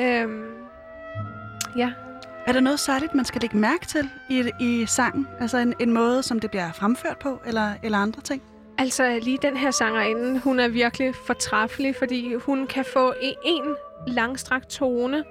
Øhm, 0.00 0.44
ja. 1.76 1.92
Er 2.46 2.52
der 2.52 2.60
noget 2.60 2.80
særligt, 2.80 3.14
man 3.14 3.24
skal 3.24 3.40
lægge 3.40 3.56
mærke 3.56 3.86
til 3.86 4.10
i, 4.28 4.50
i 4.60 4.86
sangen? 4.86 5.28
Altså 5.40 5.58
en, 5.58 5.74
en 5.80 5.92
måde, 5.92 6.22
som 6.22 6.40
det 6.40 6.50
bliver 6.50 6.72
fremført 6.72 7.18
på, 7.18 7.40
eller, 7.46 7.72
eller 7.82 7.98
andre 7.98 8.20
ting? 8.20 8.42
Altså 8.78 9.18
lige 9.22 9.38
den 9.42 9.56
her 9.56 9.70
sangerinde, 9.70 10.40
hun 10.40 10.60
er 10.60 10.68
virkelig 10.68 11.14
fortræffelig, 11.26 11.96
fordi 11.96 12.34
hun 12.34 12.66
kan 12.66 12.84
få 12.84 13.14
en 13.42 13.74
langstrakt 14.06 14.68
tone 14.68 15.24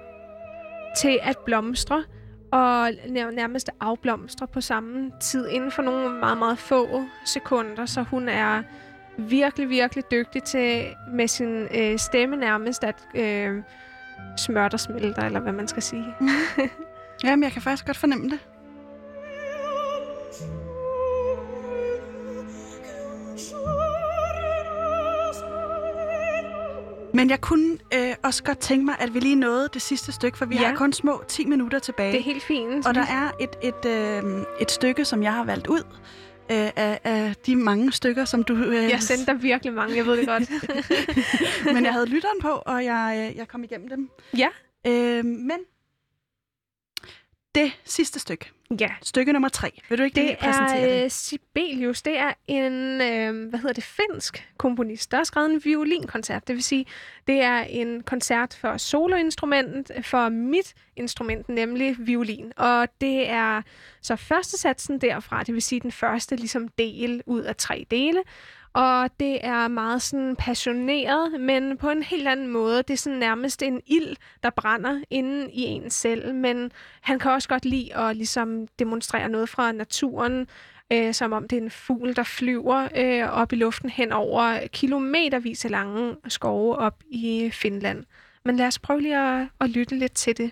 til 0.98 1.18
at 1.22 1.38
blomstre, 1.38 2.04
og 2.52 2.90
nærmest 3.32 3.70
afblomstre 3.80 4.46
på 4.46 4.60
samme 4.60 5.12
tid 5.20 5.48
inden 5.48 5.70
for 5.70 5.82
nogle 5.82 6.10
meget, 6.10 6.38
meget 6.38 6.58
få 6.58 7.04
sekunder. 7.24 7.86
Så 7.86 8.02
hun 8.02 8.28
er 8.28 8.62
virkelig, 9.18 9.68
virkelig 9.68 10.04
dygtig 10.10 10.42
til 10.42 10.86
med 11.12 11.28
sin 11.28 11.68
øh, 11.74 11.98
stemme 11.98 12.36
nærmest 12.36 12.84
at 12.84 12.96
øh, 13.14 13.62
smørte 14.36 14.74
og 14.74 14.80
smelter, 14.80 15.22
eller 15.22 15.40
hvad 15.40 15.52
man 15.52 15.68
skal 15.68 15.82
sige. 15.82 16.14
Jamen, 17.24 17.42
jeg 17.42 17.52
kan 17.52 17.62
faktisk 17.62 17.86
godt 17.86 17.96
fornemme 17.96 18.30
det. 18.30 18.38
Men 27.14 27.30
jeg 27.30 27.40
kunne 27.40 27.78
øh, 27.94 28.14
også 28.22 28.42
godt 28.42 28.58
tænke 28.58 28.84
mig, 28.84 28.94
at 28.98 29.14
vi 29.14 29.20
lige 29.20 29.34
nåede 29.34 29.68
det 29.72 29.82
sidste 29.82 30.12
stykke, 30.12 30.38
for 30.38 30.46
vi 30.46 30.56
ja. 30.56 30.66
har 30.66 30.76
kun 30.76 30.92
små 30.92 31.22
10 31.28 31.44
minutter 31.44 31.78
tilbage. 31.78 32.12
Det 32.12 32.18
er 32.18 32.24
helt 32.24 32.42
fint. 32.42 32.86
Og 32.86 32.94
der 32.94 33.00
er 33.00 33.30
et, 33.40 33.56
et, 33.62 33.84
øh, 33.86 34.42
et 34.60 34.70
stykke, 34.70 35.04
som 35.04 35.22
jeg 35.22 35.32
har 35.32 35.44
valgt 35.44 35.66
ud 35.66 35.82
øh, 36.50 36.70
af, 36.76 37.00
af 37.04 37.34
de 37.46 37.56
mange 37.56 37.92
stykker, 37.92 38.24
som 38.24 38.42
du... 38.44 38.54
Øh, 38.54 38.90
jeg 38.90 39.02
sendte 39.02 39.32
dig 39.32 39.42
virkelig 39.42 39.72
mange, 39.72 39.96
jeg 39.96 40.06
ved 40.06 40.16
det 40.16 40.26
godt. 40.26 40.50
Men 41.74 41.84
jeg 41.84 41.92
havde 41.92 42.06
lytteren 42.06 42.40
på, 42.40 42.48
og 42.48 42.84
jeg, 42.84 43.30
øh, 43.30 43.36
jeg 43.36 43.48
kom 43.48 43.64
igennem 43.64 43.88
dem. 43.88 44.10
Ja. 44.38 44.48
Øh, 44.86 45.24
men 45.24 45.58
det 47.54 47.72
sidste 47.84 48.18
stykke. 48.18 48.50
Ja. 48.80 48.88
Stykke 49.02 49.32
nummer 49.32 49.48
tre. 49.48 49.80
Vil 49.88 49.98
du 49.98 50.02
ikke 50.02 50.20
det 50.20 50.38
præsentere 50.38 50.78
er, 50.78 50.96
det? 50.96 51.04
Øh, 51.04 51.10
Sibelius. 51.10 52.02
Det 52.02 52.18
er 52.18 52.32
en, 52.46 53.00
øh, 53.00 53.48
hvad 53.48 53.58
hedder 53.58 53.72
det, 53.72 53.84
finsk 53.84 54.48
komponist, 54.56 55.10
der 55.10 55.16
har 55.16 55.24
skrevet 55.24 55.50
en 55.50 55.64
violinkoncert. 55.64 56.48
Det 56.48 56.54
vil 56.54 56.62
sige, 56.62 56.86
det 57.26 57.42
er 57.42 57.58
en 57.58 58.02
koncert 58.02 58.58
for 58.60 58.76
soloinstrumentet, 58.76 60.04
for 60.04 60.28
mit 60.28 60.74
instrument, 60.96 61.48
nemlig 61.48 61.96
violin. 61.98 62.52
Og 62.56 62.88
det 63.00 63.30
er 63.30 63.62
så 64.02 64.16
første 64.16 64.58
satsen 64.58 65.00
derfra, 65.00 65.42
det 65.42 65.54
vil 65.54 65.62
sige 65.62 65.80
den 65.80 65.92
første 65.92 66.36
ligesom 66.36 66.68
del 66.68 67.22
ud 67.26 67.40
af 67.40 67.56
tre 67.56 67.86
dele. 67.90 68.22
Og 68.74 69.10
det 69.20 69.46
er 69.46 69.68
meget 69.68 70.02
sådan 70.02 70.36
passioneret, 70.36 71.40
men 71.40 71.76
på 71.76 71.90
en 71.90 72.02
helt 72.02 72.28
anden 72.28 72.48
måde. 72.48 72.76
Det 72.76 72.90
er 72.90 72.96
sådan 72.96 73.18
nærmest 73.18 73.62
en 73.62 73.80
ild, 73.86 74.16
der 74.42 74.50
brænder 74.50 75.00
inden 75.10 75.50
i 75.50 75.62
en 75.62 75.90
selv. 75.90 76.34
Men 76.34 76.72
han 77.00 77.18
kan 77.18 77.30
også 77.30 77.48
godt 77.48 77.64
lide 77.64 77.96
at 77.96 78.16
ligesom 78.16 78.66
demonstrere 78.78 79.28
noget 79.28 79.48
fra 79.48 79.72
naturen, 79.72 80.46
øh, 80.92 81.14
som 81.14 81.32
om 81.32 81.48
det 81.48 81.58
er 81.58 81.62
en 81.62 81.70
fugl, 81.70 82.16
der 82.16 82.22
flyver 82.22 82.88
øh, 82.96 83.28
op 83.32 83.52
i 83.52 83.56
luften 83.56 83.90
hen 83.90 84.12
over 84.12 84.66
kilometervis 84.66 85.64
af 85.64 85.70
lange 85.70 86.16
skove 86.28 86.76
op 86.76 87.02
i 87.10 87.50
Finland. 87.52 88.04
Men 88.44 88.56
lad 88.56 88.66
os 88.66 88.78
prøve 88.78 89.00
lige 89.00 89.18
at, 89.18 89.48
at 89.60 89.70
lytte 89.70 89.98
lidt 89.98 90.12
til 90.12 90.36
det. 90.36 90.50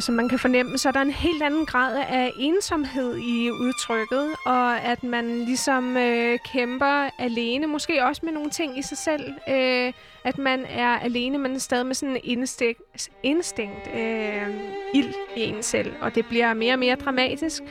Så 0.00 0.06
som 0.06 0.14
man 0.14 0.28
kan 0.28 0.38
fornemme, 0.38 0.78
så 0.78 0.88
er 0.88 0.92
der 0.92 1.00
en 1.00 1.10
helt 1.10 1.42
anden 1.42 1.66
grad 1.66 1.96
af 1.96 2.32
ensomhed 2.38 3.16
i 3.16 3.50
udtrykket, 3.50 4.28
og 4.46 4.80
at 4.80 5.04
man 5.04 5.44
ligesom 5.44 5.96
øh, 5.96 6.38
kæmper 6.52 7.10
alene, 7.18 7.66
måske 7.66 8.04
også 8.04 8.20
med 8.24 8.32
nogle 8.32 8.50
ting 8.50 8.78
i 8.78 8.82
sig 8.82 8.98
selv. 8.98 9.34
Øh, 9.48 9.92
at 10.24 10.38
man 10.38 10.64
er 10.68 10.98
alene, 10.98 11.38
men 11.38 11.60
stadig 11.60 11.86
med 11.86 11.94
sådan 11.94 12.16
en 12.16 12.20
instinkt, 12.24 13.10
instinkt 13.22 13.90
øh, 13.94 14.48
ild 14.94 15.14
i 15.36 15.40
en 15.40 15.62
selv, 15.62 15.92
og 16.00 16.14
det 16.14 16.26
bliver 16.26 16.54
mere 16.54 16.72
og 16.72 16.78
mere 16.78 16.94
dramatisk 16.94 17.62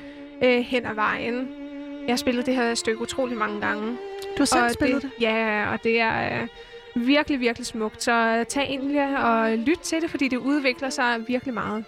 øh, 0.43 0.59
hen 0.59 0.85
ad 0.85 0.93
vejen. 0.93 1.47
Jeg 2.07 2.11
har 2.11 2.17
spillet 2.17 2.45
det 2.45 2.55
her 2.55 2.75
stykke 2.75 3.01
utrolig 3.01 3.37
mange 3.37 3.61
gange. 3.61 3.97
Du 4.37 4.37
har 4.37 4.45
selv 4.45 4.69
spillet 4.69 5.01
det, 5.01 5.11
det? 5.17 5.21
Ja, 5.21 5.71
og 5.71 5.83
det 5.83 5.99
er... 5.99 6.41
Øh, 6.41 6.47
virkelig, 6.95 7.39
virkelig 7.39 7.65
smukt. 7.65 8.03
Så 8.03 8.45
tag 8.49 8.69
endelig 8.69 9.17
og 9.17 9.57
lyt 9.57 9.79
til 9.79 10.01
det, 10.01 10.09
fordi 10.09 10.27
det 10.27 10.37
udvikler 10.37 10.89
sig 10.89 11.27
virkelig 11.27 11.53
meget. 11.53 11.85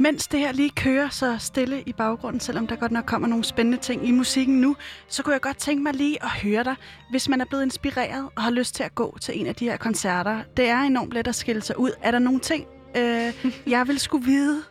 Mens 0.00 0.26
det 0.26 0.40
her 0.40 0.52
lige 0.52 0.70
kører 0.70 1.08
så 1.08 1.36
stille 1.38 1.82
i 1.86 1.92
baggrunden, 1.92 2.40
selvom 2.40 2.66
der 2.66 2.76
godt 2.76 2.92
nok 2.92 3.04
kommer 3.06 3.28
nogle 3.28 3.44
spændende 3.44 3.78
ting 3.78 4.08
i 4.08 4.10
musikken 4.10 4.60
nu, 4.60 4.76
så 5.08 5.22
kunne 5.22 5.32
jeg 5.32 5.40
godt 5.40 5.56
tænke 5.56 5.82
mig 5.82 5.94
lige 5.94 6.22
at 6.24 6.30
høre 6.30 6.64
dig, 6.64 6.74
hvis 7.10 7.28
man 7.28 7.40
er 7.40 7.44
blevet 7.44 7.62
inspireret 7.64 8.28
og 8.36 8.42
har 8.42 8.50
lyst 8.50 8.74
til 8.74 8.82
at 8.82 8.94
gå 8.94 9.18
til 9.20 9.40
en 9.40 9.46
af 9.46 9.54
de 9.54 9.64
her 9.64 9.76
koncerter. 9.76 10.42
Det 10.56 10.68
er 10.68 10.80
enormt 10.80 11.12
let 11.12 11.28
at 11.28 11.34
skille 11.34 11.62
sig 11.62 11.78
ud. 11.78 11.90
Er 12.02 12.10
der 12.10 12.18
nogle 12.18 12.40
ting, 12.40 12.66
øh, 12.96 13.34
jeg 13.66 13.88
vil 13.88 13.98
skulle 13.98 14.24
vide 14.24 14.62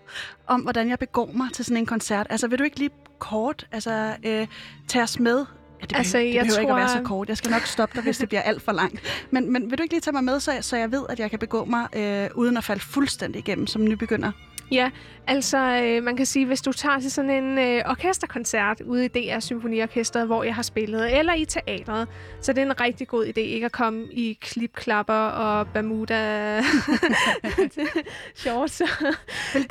om, 0.47 0.61
hvordan 0.61 0.89
jeg 0.89 0.99
begår 0.99 1.32
mig 1.34 1.47
til 1.53 1.65
sådan 1.65 1.78
en 1.78 1.86
koncert? 1.86 2.28
Altså, 2.30 2.47
vil 2.47 2.59
du 2.59 2.63
ikke 2.63 2.80
lige 2.80 2.91
kort 3.19 3.67
altså, 3.71 4.15
øh, 4.25 4.47
tage 4.88 5.03
os 5.03 5.19
med 5.19 5.45
Ja, 5.82 5.86
det, 5.86 5.95
Altså, 5.97 6.17
altså, 6.17 6.17
det 6.17 6.34
jeg 6.36 6.43
behøver 6.45 6.59
ikke 6.59 6.71
at 6.73 6.78
være 6.78 6.88
tror- 6.88 6.97
så 6.97 7.03
kort. 7.03 7.30
Jeg 7.30 7.38
skal 7.38 7.51
nok 7.51 7.61
stoppe 7.61 7.95
dig, 7.95 8.03
hvis 8.03 8.17
det 8.17 8.30
bliver 8.30 8.41
alt 8.41 8.61
for 8.61 8.71
langt. 8.71 9.25
Men, 9.32 9.53
men 9.53 9.69
vil 9.71 9.78
du 9.78 9.84
ikke 9.84 9.93
lige 9.93 10.01
tage 10.01 10.11
mig 10.13 10.23
med, 10.23 10.39
så 10.39 10.51
jeg, 10.51 10.63
så 10.63 10.78
jeg 10.78 10.91
ved, 10.91 11.03
at 11.09 11.19
jeg 11.19 11.30
kan 11.30 11.39
begå 11.39 11.65
mig, 11.65 11.88
øh, 11.95 12.30
uden 12.36 12.57
at 12.57 12.63
falde 12.63 12.82
fuldstændig 12.82 13.39
igennem 13.39 13.67
som 13.67 13.84
nybegynder? 13.86 14.32
Ja, 14.71 14.89
altså 15.28 15.57
øh, 15.57 16.03
man 16.03 16.17
kan 16.17 16.25
sige, 16.25 16.45
hvis 16.45 16.61
du 16.61 16.71
tager 16.71 16.99
til 16.99 17.11
sådan 17.11 17.30
en 17.30 17.57
øh, 17.57 17.84
orkesterkoncert 17.86 18.82
ude 18.82 19.05
i 19.05 19.07
DR 19.07 19.39
Symfoniorkestret, 19.39 20.25
hvor 20.25 20.43
jeg 20.43 20.55
har 20.55 20.61
spillet, 20.61 21.17
eller 21.17 21.34
i 21.34 21.45
teatret, 21.45 22.07
så 22.41 22.53
det 22.53 22.61
er 22.61 22.65
en 22.65 22.82
rigtig 22.82 23.07
god 23.07 23.25
idé 23.25 23.39
ikke 23.39 23.65
at 23.65 23.71
komme 23.71 24.07
i 24.11 24.38
klipklapper 24.41 25.13
og 25.13 25.67
Bermuda 25.67 26.61
shorts 28.36 28.82
og 28.82 28.88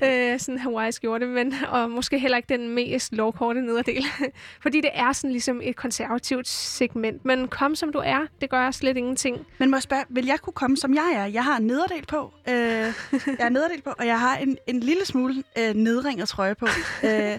øh, 0.02 0.40
sådan 0.40 0.58
Hawaii 0.58 0.92
skjorte, 0.92 1.26
men 1.26 1.54
og 1.68 1.90
måske 1.90 2.18
heller 2.18 2.36
ikke 2.36 2.48
den 2.48 2.74
mest 2.74 3.12
lovkorte 3.12 3.62
nederdel. 3.62 4.04
Fordi 4.62 4.80
det 4.80 4.90
er 4.94 5.12
sådan 5.12 5.30
ligesom 5.30 5.60
et 5.64 5.76
konservativt 5.76 6.48
segment. 6.48 7.24
Men 7.24 7.48
kom 7.48 7.74
som 7.74 7.92
du 7.92 7.98
er, 8.04 8.26
det 8.40 8.50
gør 8.50 8.70
slet 8.70 8.96
ingenting. 8.96 9.46
Men 9.58 9.70
må 9.70 9.76
jeg 9.76 9.82
spørge, 9.82 10.04
vil 10.08 10.26
jeg 10.26 10.38
kunne 10.40 10.54
komme, 10.54 10.76
som 10.76 10.94
jeg 10.94 11.12
er? 11.14 11.24
Jeg 11.24 11.44
har 11.44 11.56
en 11.56 11.66
nederdel 11.66 12.06
på, 12.06 12.32
øh, 12.48 12.54
jeg 12.54 13.36
er 13.38 13.48
nederdel 13.48 13.82
på, 13.82 13.90
og 13.98 14.06
jeg 14.06 14.20
har 14.20 14.36
en, 14.36 14.58
en 14.66 14.80
lille 14.80 15.04
smule 15.04 15.42
øh, 15.58 15.74
nedringet 15.74 16.28
trøje 16.28 16.54
på. 16.54 16.66
Øh, 17.04 17.38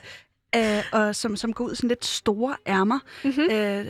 Øh, 0.56 0.84
og 0.92 1.16
som, 1.16 1.36
som 1.36 1.54
går 1.54 1.66
ud 1.66 1.74
i 1.74 1.76
sådan 1.76 1.88
lidt 1.88 2.06
store 2.06 2.56
ærmer. 2.68 3.00
Mhm. 3.24 3.42
Øh, 3.52 3.86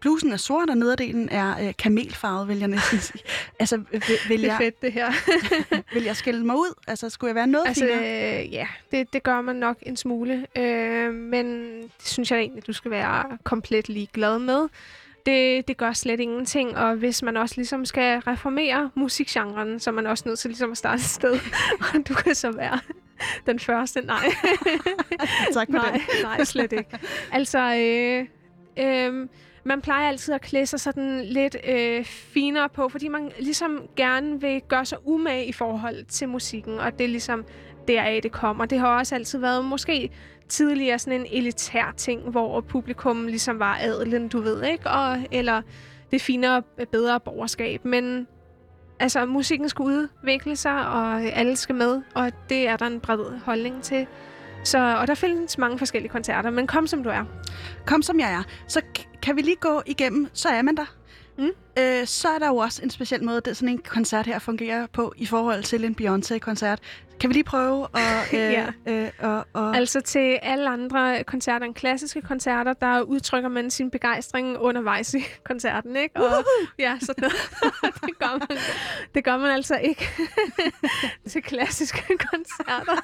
blusen 0.00 0.32
er 0.32 0.36
sort, 0.36 0.70
og 0.70 0.76
nederdelen 0.76 1.28
er 1.28 1.66
øh, 1.68 1.74
kamelfarvet, 1.78 2.48
vil 2.48 2.58
jeg 2.58 2.68
næsten 2.68 2.98
sige. 2.98 3.22
Altså, 3.58 3.76
vil, 3.76 4.02
vil, 4.28 4.38
Det 4.38 4.44
er 4.44 4.46
jeg, 4.48 4.56
fedt, 4.60 4.82
det 4.82 4.92
her. 4.92 5.12
vil 5.94 6.02
jeg 6.02 6.16
skille 6.16 6.46
mig 6.46 6.56
ud? 6.56 6.74
Altså, 6.88 7.10
skulle 7.10 7.28
jeg 7.28 7.34
være 7.34 7.46
noget 7.46 7.66
Altså, 7.66 7.84
finere? 7.84 8.44
øh, 8.44 8.52
ja, 8.52 8.66
det, 8.92 9.12
det 9.12 9.22
gør 9.22 9.40
man 9.40 9.56
nok 9.56 9.76
en 9.82 9.96
smule. 9.96 10.46
Øh, 10.58 11.14
men 11.14 11.46
det 11.82 11.90
synes 12.08 12.30
jeg 12.30 12.38
egentlig, 12.38 12.66
du 12.66 12.72
skal 12.72 12.90
være 12.90 13.38
komplet 13.44 13.88
ligeglad 13.88 14.38
med. 14.38 14.68
Det, 15.26 15.68
det 15.68 15.76
gør 15.76 15.92
slet 15.92 16.20
ingenting, 16.20 16.76
og 16.76 16.94
hvis 16.94 17.22
man 17.22 17.36
også 17.36 17.54
ligesom 17.56 17.84
skal 17.84 18.18
reformere 18.18 18.90
musikgenren, 18.94 19.80
så 19.80 19.90
er 19.90 19.94
man 19.94 20.06
også 20.06 20.24
nødt 20.26 20.38
til 20.38 20.48
ligesom 20.48 20.70
at 20.70 20.78
starte 20.78 20.94
et 20.94 21.00
sted, 21.00 21.32
og 21.80 22.08
du 22.08 22.14
kan 22.14 22.34
så 22.34 22.52
være 22.52 22.78
den 23.46 23.58
første. 23.58 24.00
Nej, 24.00 24.24
tak 25.54 25.68
for 25.70 25.72
nej, 25.72 25.92
det. 25.92 26.02
nej, 26.22 26.44
slet 26.44 26.72
ikke. 26.72 26.98
Altså, 27.32 27.58
øh, 27.58 28.26
øh, 28.84 29.28
man 29.64 29.80
plejer 29.80 30.08
altid 30.08 30.34
at 30.34 30.40
klæde 30.40 30.66
sig 30.66 30.80
sådan 30.80 31.24
lidt 31.24 31.56
øh, 31.68 32.04
finere 32.04 32.68
på, 32.68 32.88
fordi 32.88 33.08
man 33.08 33.32
ligesom 33.38 33.82
gerne 33.96 34.40
vil 34.40 34.62
gøre 34.68 34.84
sig 34.84 34.98
umage 35.04 35.46
i 35.46 35.52
forhold 35.52 36.04
til 36.04 36.28
musikken, 36.28 36.78
og 36.78 36.98
det 36.98 37.04
er 37.04 37.08
ligesom 37.08 37.44
deraf, 37.88 38.20
det 38.22 38.32
kommer. 38.32 38.66
Det 38.66 38.78
har 38.78 38.98
også 38.98 39.14
altid 39.14 39.38
været 39.38 39.64
måske 39.64 40.10
tidligere 40.48 40.98
sådan 40.98 41.20
en 41.20 41.26
elitær 41.32 41.94
ting, 41.96 42.30
hvor 42.30 42.60
publikum 42.60 43.26
ligesom 43.26 43.58
var 43.58 43.78
adelen, 43.80 44.28
du 44.28 44.40
ved, 44.40 44.62
ikke? 44.62 44.90
Og, 44.90 45.18
eller 45.30 45.62
det 46.10 46.22
finere, 46.22 46.62
bedre 46.92 47.20
borgerskab. 47.20 47.84
Men 47.84 48.26
altså, 49.00 49.26
musikken 49.26 49.68
skal 49.68 49.82
udvikle 49.82 50.56
sig, 50.56 50.86
og 50.88 51.22
alle 51.22 51.56
skal 51.56 51.74
med, 51.74 52.02
og 52.14 52.32
det 52.48 52.68
er 52.68 52.76
der 52.76 52.86
en 52.86 53.00
bred 53.00 53.38
holdning 53.44 53.82
til. 53.82 54.06
Så, 54.64 54.96
og 55.00 55.06
der 55.06 55.14
findes 55.14 55.58
mange 55.58 55.78
forskellige 55.78 56.10
koncerter, 56.10 56.50
men 56.50 56.66
kom 56.66 56.86
som 56.86 57.02
du 57.02 57.08
er. 57.10 57.24
Kom 57.86 58.02
som 58.02 58.20
jeg 58.20 58.32
er. 58.32 58.42
Så 58.68 58.80
kan 59.22 59.36
vi 59.36 59.42
lige 59.42 59.56
gå 59.56 59.82
igennem, 59.86 60.28
så 60.32 60.48
er 60.48 60.62
man 60.62 60.76
der. 60.76 60.96
Øh, 61.78 62.06
så 62.06 62.28
er 62.28 62.38
der 62.38 62.48
jo 62.48 62.56
også 62.56 62.82
en 62.82 62.90
speciel 62.90 63.24
måde, 63.24 63.40
det 63.40 63.56
sådan 63.56 63.68
en 63.68 63.78
koncert 63.78 64.26
her 64.26 64.38
fungerer 64.38 64.86
på 64.86 65.12
i 65.16 65.26
forhold 65.26 65.62
til 65.62 65.84
en 65.84 65.96
Beyoncé-koncert. 66.00 66.78
Kan 67.20 67.28
vi 67.30 67.34
lige 67.34 67.44
prøve 67.44 67.86
at... 67.94 68.32
Øh, 68.32 68.38
Ja. 68.38 68.66
øh, 68.86 69.10
og, 69.20 69.46
og, 69.52 69.76
Altså 69.76 70.00
til 70.00 70.38
alle 70.42 70.68
andre 70.68 71.24
koncerter 71.24 71.66
end 71.66 71.74
klassiske 71.74 72.22
koncerter, 72.22 72.72
der 72.72 73.00
udtrykker 73.00 73.48
man 73.48 73.70
sin 73.70 73.90
begejstring 73.90 74.58
undervejs 74.58 75.14
i 75.14 75.18
koncerten, 75.50 75.96
ikke? 75.96 76.16
Og 76.16 76.44
ja, 76.78 76.98
sådan 77.00 77.14
noget. 77.22 77.36
det, 78.06 78.18
gør 78.18 78.38
man, 78.48 78.58
det 79.14 79.24
gør 79.24 79.36
man 79.36 79.50
altså 79.50 79.76
ikke 79.76 80.08
til 81.28 81.42
klassiske 81.42 82.18
koncerter. 82.32 83.02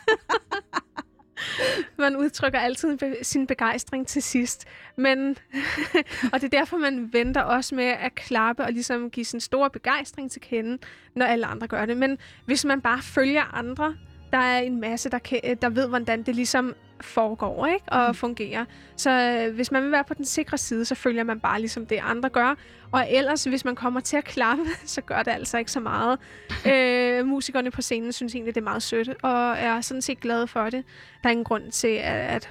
Man 1.98 2.16
udtrykker 2.16 2.58
altid 2.58 2.98
sin 3.22 3.46
begejstring 3.46 4.06
til 4.06 4.22
sidst. 4.22 4.64
Men, 4.96 5.38
og 6.32 6.40
det 6.40 6.44
er 6.44 6.58
derfor, 6.58 6.76
man 6.76 7.12
venter 7.12 7.40
også 7.40 7.74
med 7.74 7.84
at 7.84 8.14
klappe 8.14 8.62
og 8.62 8.72
ligesom 8.72 9.10
give 9.10 9.24
sin 9.24 9.40
store 9.40 9.70
begejstring 9.70 10.30
til 10.30 10.40
kende, 10.40 10.78
når 11.14 11.26
alle 11.26 11.46
andre 11.46 11.66
gør 11.66 11.86
det. 11.86 11.96
Men 11.96 12.18
hvis 12.44 12.64
man 12.64 12.80
bare 12.80 13.02
følger 13.02 13.54
andre, 13.54 13.96
der 14.32 14.38
er 14.38 14.58
en 14.58 14.80
masse, 14.80 15.10
der, 15.10 15.18
kan, 15.18 15.40
der 15.62 15.68
ved, 15.68 15.88
hvordan 15.88 16.22
det 16.22 16.34
ligesom 16.34 16.74
foregår 17.02 17.66
ikke? 17.66 17.84
og 17.88 18.08
mm. 18.08 18.14
fungerer. 18.14 18.64
Så 18.96 19.10
øh, 19.10 19.54
hvis 19.54 19.72
man 19.72 19.82
vil 19.82 19.92
være 19.92 20.04
på 20.04 20.14
den 20.14 20.24
sikre 20.24 20.58
side, 20.58 20.84
så 20.84 20.94
følger 20.94 21.24
man 21.24 21.40
bare 21.40 21.58
ligesom 21.58 21.86
det, 21.86 22.00
andre 22.02 22.28
gør. 22.28 22.54
Og 22.92 23.06
ellers, 23.10 23.44
hvis 23.44 23.64
man 23.64 23.74
kommer 23.74 24.00
til 24.00 24.16
at 24.16 24.24
klappe, 24.24 24.64
så 24.84 25.00
gør 25.00 25.22
det 25.22 25.30
altså 25.30 25.58
ikke 25.58 25.70
så 25.70 25.80
meget. 25.80 26.18
øh, 26.72 27.26
musikerne 27.26 27.70
på 27.70 27.82
scenen 27.82 28.12
synes 28.12 28.34
egentlig, 28.34 28.54
det 28.54 28.60
er 28.60 28.64
meget 28.64 28.82
sødt, 28.82 29.08
og 29.22 29.56
er 29.58 29.80
sådan 29.80 30.02
set 30.02 30.20
glade 30.20 30.46
for 30.46 30.64
det. 30.64 30.84
Der 31.22 31.28
er 31.28 31.30
ingen 31.30 31.44
grund 31.44 31.70
til 31.70 31.88
at, 31.88 32.14
at 32.14 32.50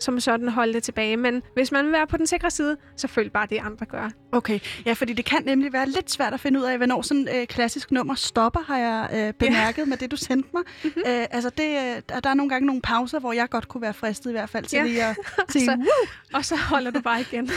som 0.00 0.20
sådan 0.20 0.48
holde 0.48 0.72
det 0.72 0.82
tilbage. 0.82 1.16
Men 1.16 1.42
hvis 1.54 1.72
man 1.72 1.84
vil 1.84 1.92
være 1.92 2.06
på 2.06 2.16
den 2.16 2.26
sikre 2.26 2.50
side, 2.50 2.76
så 2.96 3.08
følg 3.08 3.32
bare 3.32 3.46
det, 3.50 3.58
andre 3.64 3.86
gør. 3.86 4.10
Okay, 4.32 4.58
ja, 4.86 4.92
fordi 4.92 5.12
det 5.12 5.24
kan 5.24 5.42
nemlig 5.44 5.72
være 5.72 5.88
lidt 5.88 6.10
svært 6.10 6.34
at 6.34 6.40
finde 6.40 6.60
ud 6.60 6.64
af, 6.64 6.76
hvornår 6.76 7.02
sådan 7.02 7.28
et 7.28 7.34
øh, 7.40 7.46
klassisk 7.46 7.90
nummer 7.90 8.14
stopper, 8.14 8.60
har 8.60 8.78
jeg 8.78 9.08
øh, 9.14 9.32
bemærket 9.34 9.88
med 9.88 9.96
det, 9.96 10.10
du 10.10 10.16
sendte 10.16 10.48
mig. 10.54 10.62
Mm-hmm. 10.84 11.02
Øh, 11.06 11.26
altså, 11.30 11.50
det, 11.50 11.64
øh, 11.68 12.02
der, 12.24 12.30
er 12.30 12.34
nogle 12.34 12.50
gange 12.50 12.66
nogle 12.66 12.82
pauser, 12.82 13.18
hvor 13.20 13.32
jeg 13.32 13.48
godt 13.50 13.68
kunne 13.68 13.80
være 13.82 13.94
fristet 13.94 14.30
i 14.30 14.32
hvert 14.32 14.50
fald 14.50 14.64
til 14.64 14.76
Ja. 14.76 14.82
lige 14.84 15.04
at 15.04 15.16
sige, 15.52 15.64
Så- 15.64 15.76
Woo! 15.76 16.06
Og 16.34 16.44
så 16.44 16.56
holder 16.56 16.90
du 16.90 17.00
bare 17.00 17.20
igen. 17.20 17.46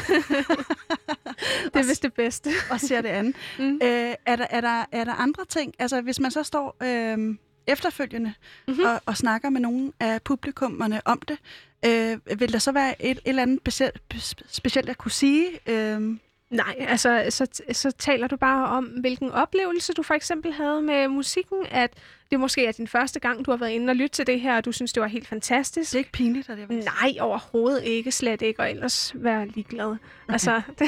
det 1.73 1.75
er 1.75 1.87
vist 1.87 2.03
det 2.03 2.13
bedste. 2.13 2.49
og 2.71 2.79
ser 2.79 3.01
det 3.01 3.09
andet. 3.09 3.35
Mm. 3.59 3.79
øh, 3.83 4.13
er, 4.25 4.35
der, 4.35 4.45
er, 4.49 4.61
der, 4.61 4.85
er 4.91 5.03
der 5.03 5.13
andre 5.13 5.45
ting? 5.49 5.73
Altså, 5.79 6.01
hvis 6.01 6.19
man 6.19 6.31
så 6.31 6.43
står 6.43 6.77
øh, 6.83 7.35
efterfølgende 7.67 8.33
Mhm. 8.67 8.75
mm-hmm. 8.77 8.85
og, 8.93 9.01
og 9.05 9.17
snakker 9.17 9.49
med 9.49 9.61
nogle 9.61 9.91
af 9.99 10.21
publikummerne 10.21 11.01
om 11.05 11.21
det, 11.27 11.37
øh, 11.85 12.39
vil 12.39 12.53
der 12.53 12.59
så 12.59 12.71
være 12.71 13.05
et, 13.05 13.11
et 13.11 13.19
eller 13.25 13.41
andet 13.41 13.59
specielt, 13.59 14.01
specielt 14.47 14.87
jeg 14.87 14.97
kunne 14.97 15.11
sige? 15.11 15.47
Øh, 15.67 16.17
Nej, 16.53 16.75
altså 16.79 17.25
så, 17.29 17.63
så 17.71 17.91
taler 17.91 18.27
du 18.27 18.35
bare 18.35 18.67
om, 18.67 18.85
hvilken 18.85 19.31
oplevelse 19.31 19.93
du 19.93 20.03
for 20.03 20.13
eksempel 20.13 20.53
havde 20.53 20.81
med 20.81 21.07
musikken, 21.07 21.65
at 21.71 21.93
det 22.31 22.39
måske 22.39 22.65
er 22.65 22.71
din 22.71 22.87
første 22.87 23.19
gang, 23.19 23.45
du 23.45 23.51
har 23.51 23.57
været 23.57 23.71
inde 23.71 23.91
og 23.91 23.95
lytte 23.95 24.15
til 24.15 24.27
det 24.27 24.41
her, 24.41 24.57
og 24.57 24.65
du 24.65 24.71
synes, 24.71 24.93
det 24.93 25.01
var 25.01 25.07
helt 25.07 25.27
fantastisk. 25.27 25.91
det 25.91 25.95
er 25.95 25.99
ikke 25.99 26.11
pinligt, 26.11 26.49
at 26.49 26.59
jeg 26.59 26.69
vil 26.69 26.77
Nej, 26.77 27.13
overhovedet 27.19 27.83
ikke, 27.83 28.11
slet 28.11 28.41
ikke, 28.41 28.59
og 28.59 28.71
ellers 28.71 29.11
være 29.15 29.47
ligeglad. 29.47 29.95
Altså, 30.29 30.61
det, 30.79 30.87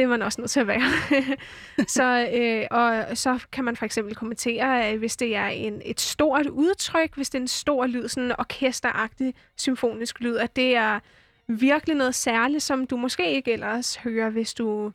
det 0.00 0.04
er 0.04 0.08
man 0.08 0.22
også 0.22 0.40
nødt 0.40 0.50
til 0.50 0.60
at 0.60 0.66
være. 0.66 0.82
så, 1.98 2.28
øh, 2.34 2.66
og 2.70 3.16
så 3.18 3.38
kan 3.52 3.64
man 3.64 3.76
for 3.76 3.84
eksempel 3.84 4.14
kommentere, 4.14 4.96
hvis 4.96 5.16
det 5.16 5.36
er 5.36 5.46
en, 5.46 5.82
et 5.84 6.00
stort 6.00 6.46
udtryk, 6.46 7.14
hvis 7.14 7.30
det 7.30 7.38
er 7.38 7.42
en 7.42 7.48
stor 7.48 7.86
lyd, 7.86 8.08
sådan 8.08 8.24
en 8.24 8.34
orkesteragtig 8.38 9.34
symfonisk 9.56 10.20
lyd, 10.20 10.36
at 10.36 10.56
det 10.56 10.76
er 10.76 11.00
virkelig 11.48 11.96
noget 11.96 12.14
særligt, 12.14 12.62
som 12.62 12.86
du 12.86 12.96
måske 12.96 13.32
ikke 13.32 13.52
ellers 13.52 13.96
hører, 13.96 14.30
hvis 14.30 14.54
du 14.54 14.92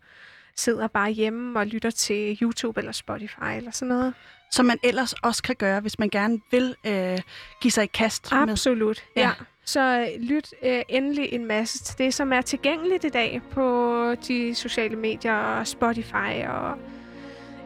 sidder 0.57 0.87
bare 0.87 1.11
hjemme 1.11 1.59
og 1.59 1.67
lytter 1.67 1.89
til 1.89 2.37
YouTube 2.41 2.79
eller 2.79 2.91
Spotify 2.91 3.57
eller 3.57 3.71
sådan 3.71 3.87
noget. 3.87 4.13
Som 4.51 4.65
man 4.65 4.77
ellers 4.83 5.13
også 5.13 5.43
kan 5.43 5.55
gøre, 5.55 5.79
hvis 5.79 5.99
man 5.99 6.09
gerne 6.09 6.39
vil 6.51 6.75
øh, 6.85 7.19
give 7.61 7.71
sig 7.71 7.83
i 7.83 7.89
kast 7.93 8.31
med. 8.31 8.39
Absolut, 8.39 9.03
ja. 9.15 9.21
Ja. 9.21 9.27
ja. 9.27 9.33
Så 9.65 9.99
øh, 9.99 10.21
lyt 10.21 10.53
øh, 10.63 10.81
endelig 10.89 11.33
en 11.33 11.45
masse 11.45 11.83
til 11.83 11.97
det, 11.97 12.13
som 12.13 12.33
er 12.33 12.41
tilgængeligt 12.41 13.03
i 13.03 13.09
dag 13.09 13.41
på 13.51 14.15
de 14.27 14.55
sociale 14.55 14.95
medier 14.95 15.35
og 15.35 15.67
Spotify 15.67 16.45
og 16.47 16.77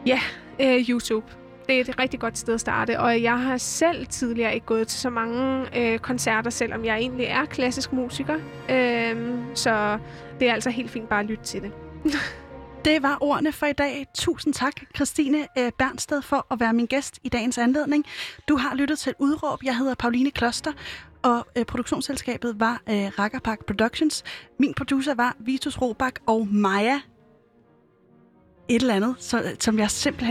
ja, 0.06 0.20
øh, 0.62 0.90
YouTube. 0.90 1.28
Det 1.68 1.78
er 1.78 1.82
et 1.82 2.00
rigtig 2.00 2.20
godt 2.20 2.38
sted 2.38 2.54
at 2.54 2.60
starte, 2.60 3.00
og 3.00 3.22
jeg 3.22 3.40
har 3.40 3.58
selv 3.58 4.08
tidligere 4.08 4.54
ikke 4.54 4.66
gået 4.66 4.88
til 4.88 5.00
så 5.00 5.10
mange 5.10 5.66
øh, 5.78 6.00
koncerter, 6.00 6.50
selvom 6.50 6.86
jeg 6.86 6.98
egentlig 6.98 7.26
er 7.26 7.46
klassisk 7.46 7.94
musiker. 7.94 8.36
Øh, 8.70 9.38
så 9.56 10.00
det 10.40 10.50
er 10.50 10.54
altså 10.54 10.70
helt 10.70 10.92
fint 10.92 11.10
bare 11.10 11.20
at 11.20 11.26
lytte 11.26 11.44
til 11.44 11.62
det. 11.62 11.72
Det 12.86 13.04
var 13.04 13.18
ordene 13.22 13.52
for 13.52 13.66
i 13.66 13.74
dag. 13.74 14.08
Tusind 14.16 14.54
tak, 14.54 14.74
Christine 14.96 15.48
øh, 15.58 15.72
Bernsted, 15.78 16.22
for 16.22 16.48
at 16.52 16.60
være 16.60 16.74
min 16.74 16.86
gæst 16.86 17.20
i 17.24 17.30
dagens 17.30 17.58
anledning. 17.58 18.06
Du 18.48 18.58
har 18.58 18.76
lyttet 18.76 19.00
til 19.00 19.14
Udråb. 19.20 19.64
Jeg 19.64 19.78
hedder 19.78 19.96
Pauline 19.96 20.32
Kloster, 20.32 20.72
og 21.22 21.48
øh, 21.56 21.66
produktionsselskabet 21.66 22.60
var 22.60 22.82
øh, 22.90 22.96
Rakkerpark 23.20 23.66
Productions. 23.66 24.24
Min 24.60 24.74
producer 24.74 25.14
var 25.14 25.36
Vitus 25.40 25.82
Robak 25.82 26.20
og 26.26 26.48
Maja 26.48 27.00
et 28.70 28.82
eller 28.82 28.96
andet, 28.96 29.16
så, 29.20 29.42
øh, 29.42 29.56
som 29.60 29.80
jeg 29.80 29.92
simpelthen 29.92 30.28